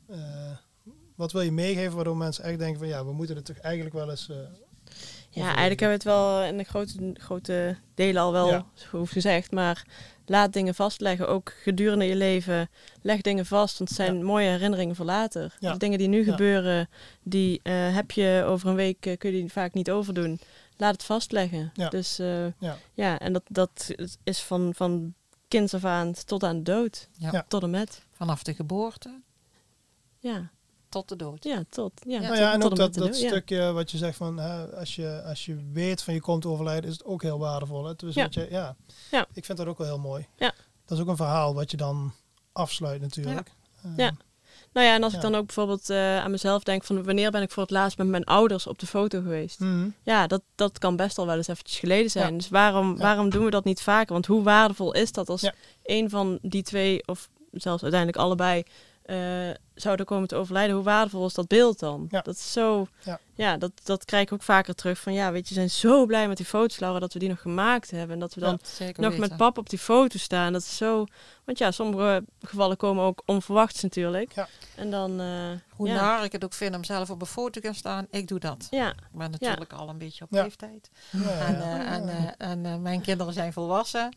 eh, 0.10 0.52
wat 1.16 1.32
wil 1.32 1.42
je 1.42 1.52
meegeven 1.52 1.96
waardoor 1.96 2.18
mensen 2.18 2.44
echt 2.44 2.60
denken 2.60 2.80
van 2.80 2.88
ja, 2.88 3.06
we 3.06 3.14
moeten 3.14 3.36
het 3.36 3.46
toch 3.46 3.58
eigenlijk 3.58 3.96
wel 3.96 4.10
eens... 4.10 4.30
ja, 5.30 5.46
eigenlijk 5.46 5.80
hebben 5.80 6.00
we 6.00 6.10
het 6.10 6.18
wel 6.20 6.44
in 6.44 6.58
de 6.58 6.64
grote, 6.64 7.14
grote 7.14 7.76
delen 7.96 8.22
al 8.22 8.32
wel 8.32 8.48
Ja. 8.50 8.66
gezegd. 9.06 9.52
Maar 9.52 9.86
laat 10.26 10.54
dingen 10.54 10.76
vastleggen. 10.76 11.28
Ook 11.28 11.54
gedurende 11.64 12.06
je 12.06 12.16
leven. 12.16 12.70
Leg 13.02 13.22
dingen 13.22 13.46
vast. 13.46 13.78
Want 13.78 13.90
het 13.90 14.00
zijn 14.00 14.18
Ja. 14.18 14.24
mooie 14.24 14.50
herinneringen 14.50 14.96
voor 14.96 15.06
later. 15.06 15.56
Ja. 15.60 15.72
De 15.72 15.78
dingen 15.78 15.98
die 15.98 16.08
nu 16.08 16.24
gebeuren, 16.24 16.90
die 17.24 17.60
eh, 17.64 17.96
heb 17.96 18.12
je 18.12 18.44
over 18.48 18.70
een 18.70 18.76
week, 18.76 19.00
kun 19.00 19.32
je 19.32 19.32
die 19.32 19.52
vaak 19.52 19.74
niet 19.74 19.92
overdoen. 19.92 20.40
Laat 20.78 20.92
het 20.94 21.04
vastleggen. 21.04 21.72
Ja. 21.74 21.90
Dus 21.90 22.20
eh, 22.20 22.46
Ja. 22.60 22.78
ja, 22.94 23.20
en 23.20 23.34
dat, 23.34 23.44
dat 23.48 23.90
is 24.24 24.40
van, 24.42 24.72
van 24.76 25.14
kinds 25.48 25.74
af 25.74 25.86
aan 25.86 26.14
tot 26.26 26.44
aan 26.44 26.58
de 26.58 26.64
dood. 26.64 27.08
Ja. 27.18 27.30
Ja. 27.32 27.46
Tot 27.48 27.64
en 27.64 27.70
met. 27.70 28.06
vanaf 28.12 28.44
de 28.44 28.54
geboorte 28.54 29.22
Ja, 30.20 30.50
tot 30.90 31.10
de 31.10 31.16
dood. 31.16 31.44
ja 31.44 31.64
tot. 31.70 31.92
Ja, 32.08 32.18
Nou 32.20 32.28
tot, 32.28 32.38
ja, 32.38 32.54
en 32.54 32.64
ook 32.64 32.76
dat, 32.76 32.94
dat 32.94 33.16
stukje 33.16 33.72
wat 33.72 33.92
je 33.92 33.98
zegt 33.98 34.18
van 34.18 34.38
hè, 34.38 34.76
als, 34.78 34.96
je, 34.96 35.22
als 35.24 35.46
je 35.46 35.70
weet 35.72 36.04
van 36.04 36.14
je 36.14 36.22
komt 36.22 36.46
overlijden, 36.46 36.90
is 36.90 36.98
het 36.98 37.06
ook 37.06 37.22
heel 37.22 37.40
waardevol. 37.40 37.86
Hè? 37.86 37.94
Dus 37.96 38.14
Ja. 38.16 38.24
dat 38.24 38.34
je, 38.34 38.48
ja. 38.50 38.76
Ja. 39.12 39.26
Ik 39.34 39.46
vind 39.46 39.58
dat 39.58 39.68
ook 39.68 39.78
wel 39.78 39.88
heel 39.88 40.00
mooi. 40.00 40.28
Ja. 40.38 40.54
Dat 40.86 40.98
is 40.98 41.04
ook 41.04 41.10
een 41.10 41.16
verhaal 41.16 41.54
wat 41.54 41.72
je 41.72 41.78
dan 41.78 42.14
afsluit 42.52 43.02
natuurlijk. 43.02 43.52
Ja. 43.98 44.14
Nou 44.78 44.90
ja, 44.90 44.96
en 44.96 45.04
als 45.04 45.12
Ja. 45.12 45.18
ik 45.18 45.24
dan 45.24 45.36
ook 45.36 45.46
bijvoorbeeld 45.46 45.90
eh, 45.90 46.18
aan 46.20 46.32
mezelf 46.32 46.64
denk 46.64 46.84
van 46.84 47.04
wanneer 47.04 47.32
ben 47.32 47.42
ik 47.42 47.52
voor 47.52 47.64
het 47.64 47.72
laatst 47.72 47.98
met 47.98 48.08
mijn 48.08 48.24
ouders 48.24 48.68
op 48.68 48.80
de 48.80 48.86
foto 48.86 49.22
geweest? 49.22 49.60
mhm. 49.60 49.90
Ja, 50.04 50.28
dat, 50.28 50.42
dat 50.56 50.78
kan 50.78 50.96
best 50.96 51.18
al 51.18 51.26
wel 51.26 51.36
eens 51.38 51.48
eventjes 51.48 51.80
geleden 51.80 52.10
zijn. 52.12 52.32
Ja. 52.32 52.38
Dus 52.38 52.50
waarom, 52.50 52.92
Ja. 52.92 52.98
waarom 53.02 53.30
doen 53.30 53.46
we 53.46 53.52
dat 53.52 53.64
niet 53.64 53.82
vaker? 53.82 54.14
Want 54.14 54.26
hoe 54.26 54.44
waardevol 54.44 54.94
is 54.94 55.12
dat 55.12 55.30
als 55.30 55.52
een 55.84 56.10
van 56.10 56.40
die 56.42 56.64
twee, 56.64 57.08
of 57.08 57.30
zelfs 57.52 57.82
uiteindelijk 57.82 58.22
allebei, 58.22 58.64
eh, 59.04 59.50
zouden 59.82 60.06
komen 60.06 60.28
te 60.28 60.36
overlijden? 60.36 60.76
Hoe 60.76 60.84
waardevol 60.84 61.26
is 61.26 61.34
dat 61.34 61.48
beeld 61.48 61.80
dan? 61.80 62.08
Ja. 62.10 62.22
Dat 62.22 62.36
is 62.36 62.52
zo, 62.52 62.88
Ja. 63.04 63.20
ja, 63.34 63.58
dat, 63.58 63.72
dat 63.84 64.06
krijg 64.06 64.24
ik 64.24 64.34
ook 64.34 64.42
vaker 64.44 64.76
terug 64.76 65.00
van, 65.00 65.14
ja, 65.14 65.32
weet 65.32 65.42
je, 65.48 65.54
we 65.54 65.60
zijn 65.60 65.70
zo 65.70 66.06
blij 66.06 66.28
met 66.28 66.38
die 66.38 66.46
foto's, 66.46 66.80
Laura, 66.80 67.00
dat 67.00 67.14
we 67.14 67.20
die 67.20 67.30
nog 67.30 67.42
gemaakt 67.42 67.92
hebben. 67.92 68.14
En 68.14 68.20
dat 68.20 68.34
we 68.34 68.40
dan 68.40 68.60
nog 68.78 68.96
weten. 68.98 69.20
met 69.20 69.38
pap 69.38 69.58
op 69.58 69.70
die 69.70 69.80
foto 69.80 70.18
staan. 70.18 70.54
Dat 70.54 70.62
is 70.62 70.78
zo, 70.78 71.06
want 71.44 71.58
ja, 71.58 71.72
sommige 71.72 72.24
gevallen 72.42 72.78
komen 72.78 73.04
ook 73.04 73.22
onverwachts 73.26 73.82
natuurlijk. 73.84 74.32
Ja. 74.34 74.48
En 74.76 74.92
dan, 74.92 75.20
eh, 75.20 75.28
Hoe 75.70 75.88
ja. 75.88 75.94
naar 75.96 76.24
ik 76.24 76.32
het 76.32 76.44
ook 76.44 76.54
vind 76.54 76.76
om 76.76 76.84
zelf 76.84 77.10
op 77.10 77.22
een 77.22 77.28
foto 77.28 77.50
te 77.50 77.62
gaan 77.62 77.76
staan, 77.76 78.08
ik 78.12 78.28
doe 78.28 78.40
dat. 78.40 78.68
Ja, 78.70 78.90
Ik 78.90 78.96
ben 79.18 79.32
natuurlijk 79.32 79.74
al 79.74 79.90
een 79.90 79.98
beetje 79.98 80.24
op 80.24 80.32
Ja. 80.32 80.44
leeftijd. 80.44 80.90
Ja, 81.12 81.20
ja, 81.30 81.46
En, 81.46 81.62
eh, 81.62 81.92
en, 81.94 82.10
eh, 82.10 82.50
en 82.50 82.82
mijn 82.82 83.02
kinderen 83.02 83.34
zijn 83.34 83.54
volwassen. 83.54 84.08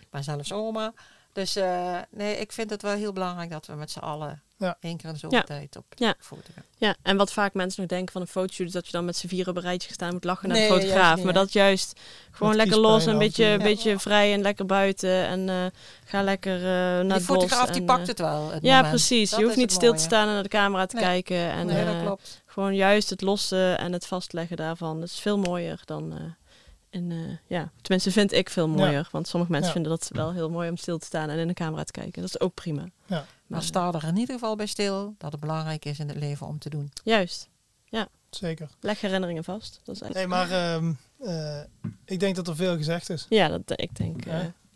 Ik 0.00 0.06
ben 0.10 0.24
zelfs 0.24 0.52
oma. 0.52 0.92
Dus 1.36 1.56
eh, 1.56 1.98
nee, 2.10 2.36
ik 2.36 2.52
vind 2.52 2.70
het 2.70 2.82
wel 2.82 2.94
heel 2.94 3.12
belangrijk 3.12 3.50
dat 3.50 3.66
we 3.66 3.74
met 3.74 3.90
z'n 3.90 3.98
allen 3.98 4.42
Ja. 4.58 4.76
één 4.80 4.96
keer 4.96 5.06
in 5.06 5.12
de 5.12 5.18
zoveel 5.18 5.38
Ja. 5.38 5.44
tijd 5.44 5.76
op 5.76 5.84
Ja. 5.94 6.14
foto 6.18 6.42
gaan. 6.54 6.64
Ja, 6.76 6.94
en 7.02 7.16
wat 7.16 7.32
vaak 7.32 7.54
mensen 7.54 7.80
nog 7.80 7.90
denken 7.90 8.12
van 8.12 8.20
een 8.20 8.26
fotoshoot 8.26 8.66
is 8.66 8.72
dat 8.72 8.86
je 8.86 8.92
dan 8.92 9.04
met 9.04 9.16
z'n 9.16 9.26
vier 9.28 9.48
op 9.48 9.56
een 9.56 9.62
rijtje 9.62 9.88
gestaan 9.88 10.12
moet 10.12 10.24
lachen 10.24 10.48
naar 10.48 10.56
Nee, 10.58 10.68
de 10.68 10.74
fotograaf. 10.74 11.16
niet, 11.16 11.24
maar 11.24 11.34
dat 11.34 11.52
juist 11.52 12.00
gewoon 12.30 12.48
Met 12.56 12.56
lekker 12.66 12.78
los, 12.80 13.06
een 13.06 13.18
beetje, 13.18 13.44
een 13.44 13.58
beetje 13.62 13.98
vrij 13.98 14.32
en 14.32 14.40
lekker 14.42 14.66
buiten. 14.66 15.26
En 15.26 15.48
eh, 15.48 15.64
ga 16.04 16.22
lekker 16.22 16.56
eh, 16.56 16.62
naar 16.62 17.02
Die 17.02 17.12
het 17.12 17.26
bos. 17.26 17.36
fotograaf 17.36 17.66
die 17.70 17.80
en, 17.80 17.86
pakt 17.86 18.06
het 18.06 18.18
wel. 18.18 18.50
Het 18.50 18.62
Ja, 18.62 18.74
moment. 18.76 18.88
precies. 18.94 19.30
Dat 19.30 19.38
je 19.38 19.44
hoeft 19.44 19.56
niet 19.56 19.72
stil 19.72 19.92
te 19.92 20.02
staan 20.02 20.28
en 20.28 20.34
naar 20.34 20.42
de 20.42 20.48
camera 20.48 20.86
te 20.86 20.94
Nee. 20.96 21.04
kijken. 21.04 21.36
En 21.50 21.66
nee, 21.66 21.84
dat 21.84 21.94
eh, 21.94 22.00
klopt. 22.02 22.42
gewoon 22.46 22.74
juist 22.74 23.10
het 23.10 23.20
lossen 23.20 23.78
en 23.78 23.92
het 23.92 24.06
vastleggen 24.06 24.56
daarvan. 24.56 25.00
Dat 25.00 25.08
is 25.08 25.18
veel 25.18 25.38
mooier 25.38 25.80
dan... 25.84 26.34
eh, 26.90 27.00
in, 27.00 27.12
eh, 27.12 27.18
ja, 27.46 27.70
tenminste 27.80 28.10
vind 28.10 28.32
ik 28.32 28.50
veel 28.50 28.68
mooier. 28.68 29.08
Want 29.12 29.28
sommige 29.28 29.52
mensen 29.52 29.68
Ja. 29.68 29.74
vinden 29.74 29.92
dat 29.98 30.10
wel 30.12 30.32
heel 30.32 30.50
mooi 30.50 30.68
om 30.70 30.76
stil 30.76 30.98
te 30.98 31.06
staan 31.06 31.28
en 31.30 31.38
in 31.38 31.48
de 31.48 31.54
camera 31.54 31.84
te 31.84 31.92
kijken. 31.92 32.20
Dat 32.22 32.30
is 32.34 32.40
ook 32.40 32.54
prima. 32.54 32.84
Ja. 33.06 33.24
Maar 33.46 33.62
sta 33.62 33.92
er 33.92 34.04
in 34.04 34.16
ieder 34.16 34.34
geval 34.34 34.56
bij 34.56 34.66
stil 34.66 35.14
dat 35.18 35.32
het 35.32 35.40
belangrijk 35.40 35.84
is 35.84 35.98
in 35.98 36.08
het 36.08 36.16
leven 36.16 36.46
om 36.46 36.58
te 36.58 36.68
doen. 36.68 36.90
Juist. 37.04 37.48
Zeker. 38.30 38.68
Leg 38.80 39.00
herinneringen 39.00 39.44
vast. 39.44 39.80
Dat 39.84 39.94
is 39.94 40.00
echt... 40.02 40.14
Nee, 40.14 40.26
maar 40.26 40.50
ehm, 40.50 40.92
eh, 41.18 41.60
ik 42.04 42.20
denk 42.20 42.36
dat 42.36 42.48
er 42.48 42.56
veel 42.56 42.76
gezegd 42.76 43.10
is. 43.10 43.26
Ja, 43.28 43.48
dat, 43.48 43.80
ik 43.80 43.96
denk... 43.96 44.24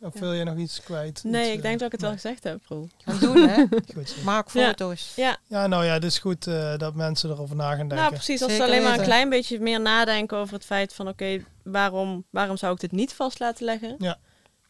Of 0.01 0.19
wil 0.19 0.33
je 0.33 0.45
nog 0.45 0.57
iets 0.57 0.83
kwijt? 0.83 1.25
nee, 1.25 1.45
Iets, 1.47 1.55
ik 1.55 1.63
denk 1.63 1.75
eh, 1.75 1.79
dat 1.81 1.87
ik 1.87 1.93
het 1.93 2.01
wel 2.01 2.13
gezegd 2.13 2.45
heb, 2.45 2.61
Roel. 2.67 2.89
En 3.05 3.19
doen, 3.19 3.49
hè? 3.49 3.65
Goed. 3.95 4.17
Maak 4.25 4.51
foto's. 4.51 5.13
Ja, 5.17 5.37
Ja, 5.47 5.67
nou 5.67 5.85
ja, 5.85 5.93
het 5.93 6.05
is 6.05 6.19
goed 6.19 6.47
eh, 6.47 6.77
dat 6.77 6.95
mensen 6.95 7.31
erover 7.31 7.57
na 7.57 7.69
gaan 7.69 7.79
denken. 7.79 7.97
nou 7.97 8.11
precies. 8.13 8.43
Als 8.43 8.55
ze 8.57 8.63
alleen 8.63 8.83
maar 8.83 8.99
een 8.99 9.05
klein 9.05 9.29
beetje 9.29 9.61
meer 9.61 9.81
nadenken 9.81 10.37
over 10.37 10.55
het 10.55 10.65
feit 10.65 10.95
van... 10.95 11.09
Oké, 11.09 11.45
waarom, 11.63 12.25
waarom 12.31 12.57
zou 12.57 12.75
ik 12.75 12.81
dit 12.81 12.93
niet 12.93 13.13
vast 13.13 13.39
laten 13.39 13.65
leggen? 13.65 13.95
Ja. 13.99 14.19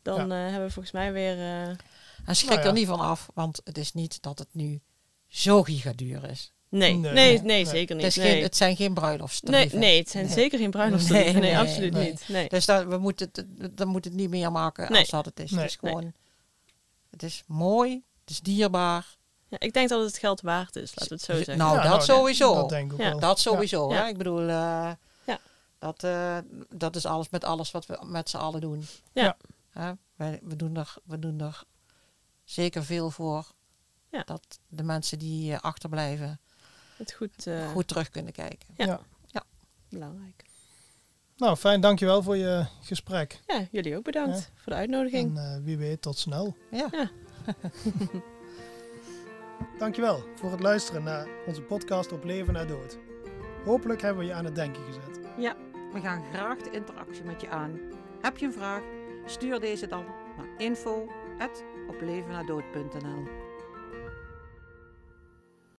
Dan 0.03 0.33
eh, 0.33 0.39
hebben 0.39 0.67
we 0.67 0.73
volgens 0.73 0.95
mij 0.95 1.13
weer... 1.13 1.39
eh, 1.39 1.69
En 2.25 2.37
schrik 2.37 2.49
Nou 2.51 2.61
ja. 2.61 2.67
er 2.67 2.73
niet 2.73 2.87
van 2.87 3.01
af, 3.01 3.29
want 3.35 3.61
het 3.65 3.79
is 3.79 3.93
niet 3.93 4.23
dat 4.23 4.39
het 4.39 4.49
nu 4.53 4.81
zo 5.29 5.63
gigaduur 5.63 6.31
is. 6.31 6.53
Nee, 6.71 6.93
Nee, 6.95 7.13
nee, 7.13 7.13
nee, 7.13 7.33
nee, 7.33 7.43
nee. 7.43 7.65
zeker 7.67 7.97
niet. 7.97 8.05
Het, 8.05 8.17
nee. 8.17 8.33
geen, 8.33 8.43
het 8.43 8.57
zijn 8.57 8.77
geen 8.77 8.93
nee, 8.93 8.95
bruiloftstarieven. 8.95 9.79
nee, 9.79 9.99
het 9.99 10.11
zijn 10.11 10.25
Nee. 10.25 10.33
zeker 10.35 10.59
geen 10.59 10.71
bruiloftstarieven. 10.71 11.33
Nee, 11.33 11.43
Nee, 11.43 11.51
nee, 11.53 11.61
absoluut 11.69 11.93
nee. 11.93 12.11
niet. 12.11 12.29
Nee. 12.29 12.49
Dus 12.49 12.67
dat, 12.67 12.85
we 12.85 12.99
moeten 12.99 13.31
het, 13.33 13.77
dan 13.77 13.89
moet 13.89 14.05
het 14.05 14.15
niet 14.15 14.31
meer 14.31 14.53
maken 14.53 14.93
Nee. 14.93 15.01
als 15.01 15.09
dat 15.11 15.25
het 15.25 15.41
is. 15.41 15.51
Nee. 15.51 15.61
Het 15.61 15.71
is 15.71 15.77
gewoon, 15.77 16.13
het 17.11 17.23
is 17.23 17.43
mooi, 17.47 18.03
het 18.21 18.31
is 18.31 18.41
dierbaar. 18.41 19.19
Ja, 19.49 19.59
ik 19.61 19.73
denk 19.73 19.89
dat 19.89 19.99
het 19.99 20.09
het 20.09 20.19
geld 20.19 20.41
waard 20.41 20.77
is, 20.77 20.93
laten 20.95 21.09
we 21.09 21.15
het 21.15 21.23
zo 21.25 21.33
Nou, 21.33 21.45
zeggen. 21.45 21.83
Ja, 21.83 21.91
dat 21.91 22.05
sowieso. 22.05 22.55
Dat 22.55 22.69
denk 22.69 22.87
ik 22.87 22.93
ook 22.93 23.01
Ja. 23.05 23.11
wel. 23.11 23.21
Dat 23.21 23.41
sowieso. 23.41 23.93
Hè? 23.93 24.07
Ik 24.07 24.17
bedoel, 24.17 24.41
eh, 24.41 24.91
Ja. 25.27 25.39
dat, 25.79 26.05
eh, 26.05 26.39
dat 26.75 26.97
is 26.97 27.07
alles 27.07 27.29
met 27.31 27.45
alles 27.45 27.71
wat 27.71 27.87
we 27.87 27.99
met 28.05 28.31
z'n 28.31 28.37
allen 28.37 28.61
doen. 28.61 28.87
Ja. 29.13 29.37
Hè? 29.71 29.93
Wij, 30.17 30.41
we, 30.43 30.57
doen 30.57 30.77
er, 30.77 30.95
we 31.05 31.19
doen 31.19 31.41
er 31.41 31.63
zeker 32.45 32.85
veel 32.85 33.11
voor. 33.11 33.47
Ja. 34.11 34.23
Dat 34.23 34.59
de 34.69 34.83
mensen 34.83 35.19
die 35.19 35.53
eh, 35.53 35.61
achterblijven 35.61 36.41
Het 37.01 37.13
goed, 37.13 37.47
eh, 37.47 37.71
goed 37.71 37.89
terug 37.89 38.11
kunnen 38.11 38.33
kijken. 38.33 38.69
Ja. 38.77 39.01
Ja. 39.27 39.43
belangrijk. 39.89 40.45
Nou, 41.37 41.57
fijn. 41.57 41.81
Dankjewel 41.81 42.23
voor 42.23 42.37
je 42.37 42.65
gesprek. 42.83 43.41
Ja, 43.47 43.67
jullie 43.71 43.97
ook 43.97 44.05
bedankt 44.05 44.39
Ja. 44.39 44.45
voor 44.57 44.73
de 44.73 44.79
uitnodiging. 44.79 45.37
En 45.39 45.55
eh, 45.55 45.59
wie 45.65 45.77
weet, 45.77 46.03
tot 46.03 46.19
snel. 46.19 46.57
Ja. 46.71 46.89
Dankjewel 49.79 50.25
voor 50.35 50.51
het 50.51 50.61
luisteren 50.61 51.03
naar 51.03 51.29
onze 51.47 51.63
podcast 51.63 52.13
op 52.13 52.25
Leven 52.25 52.53
na 52.53 52.65
Dood. 52.65 52.99
Hopelijk 53.65 54.03
hebben 54.03 54.21
we 54.23 54.29
je 54.29 54.35
aan 54.35 54.45
het 54.45 54.55
denken 54.55 54.83
gezet. 54.85 55.21
Ja, 55.39 55.57
we 55.93 56.01
gaan 56.01 56.25
graag 56.33 56.59
de 56.59 56.71
interactie 56.71 57.25
met 57.25 57.41
je 57.41 57.49
aan. 57.49 57.79
Heb 58.21 58.37
je 58.39 58.47
een 58.47 58.53
vraag? 58.53 58.83
Stuur 59.27 59.61
deze 59.61 59.87
dan 59.87 60.05
naar 60.37 60.49
info.oplevennadood.nl 60.59 63.40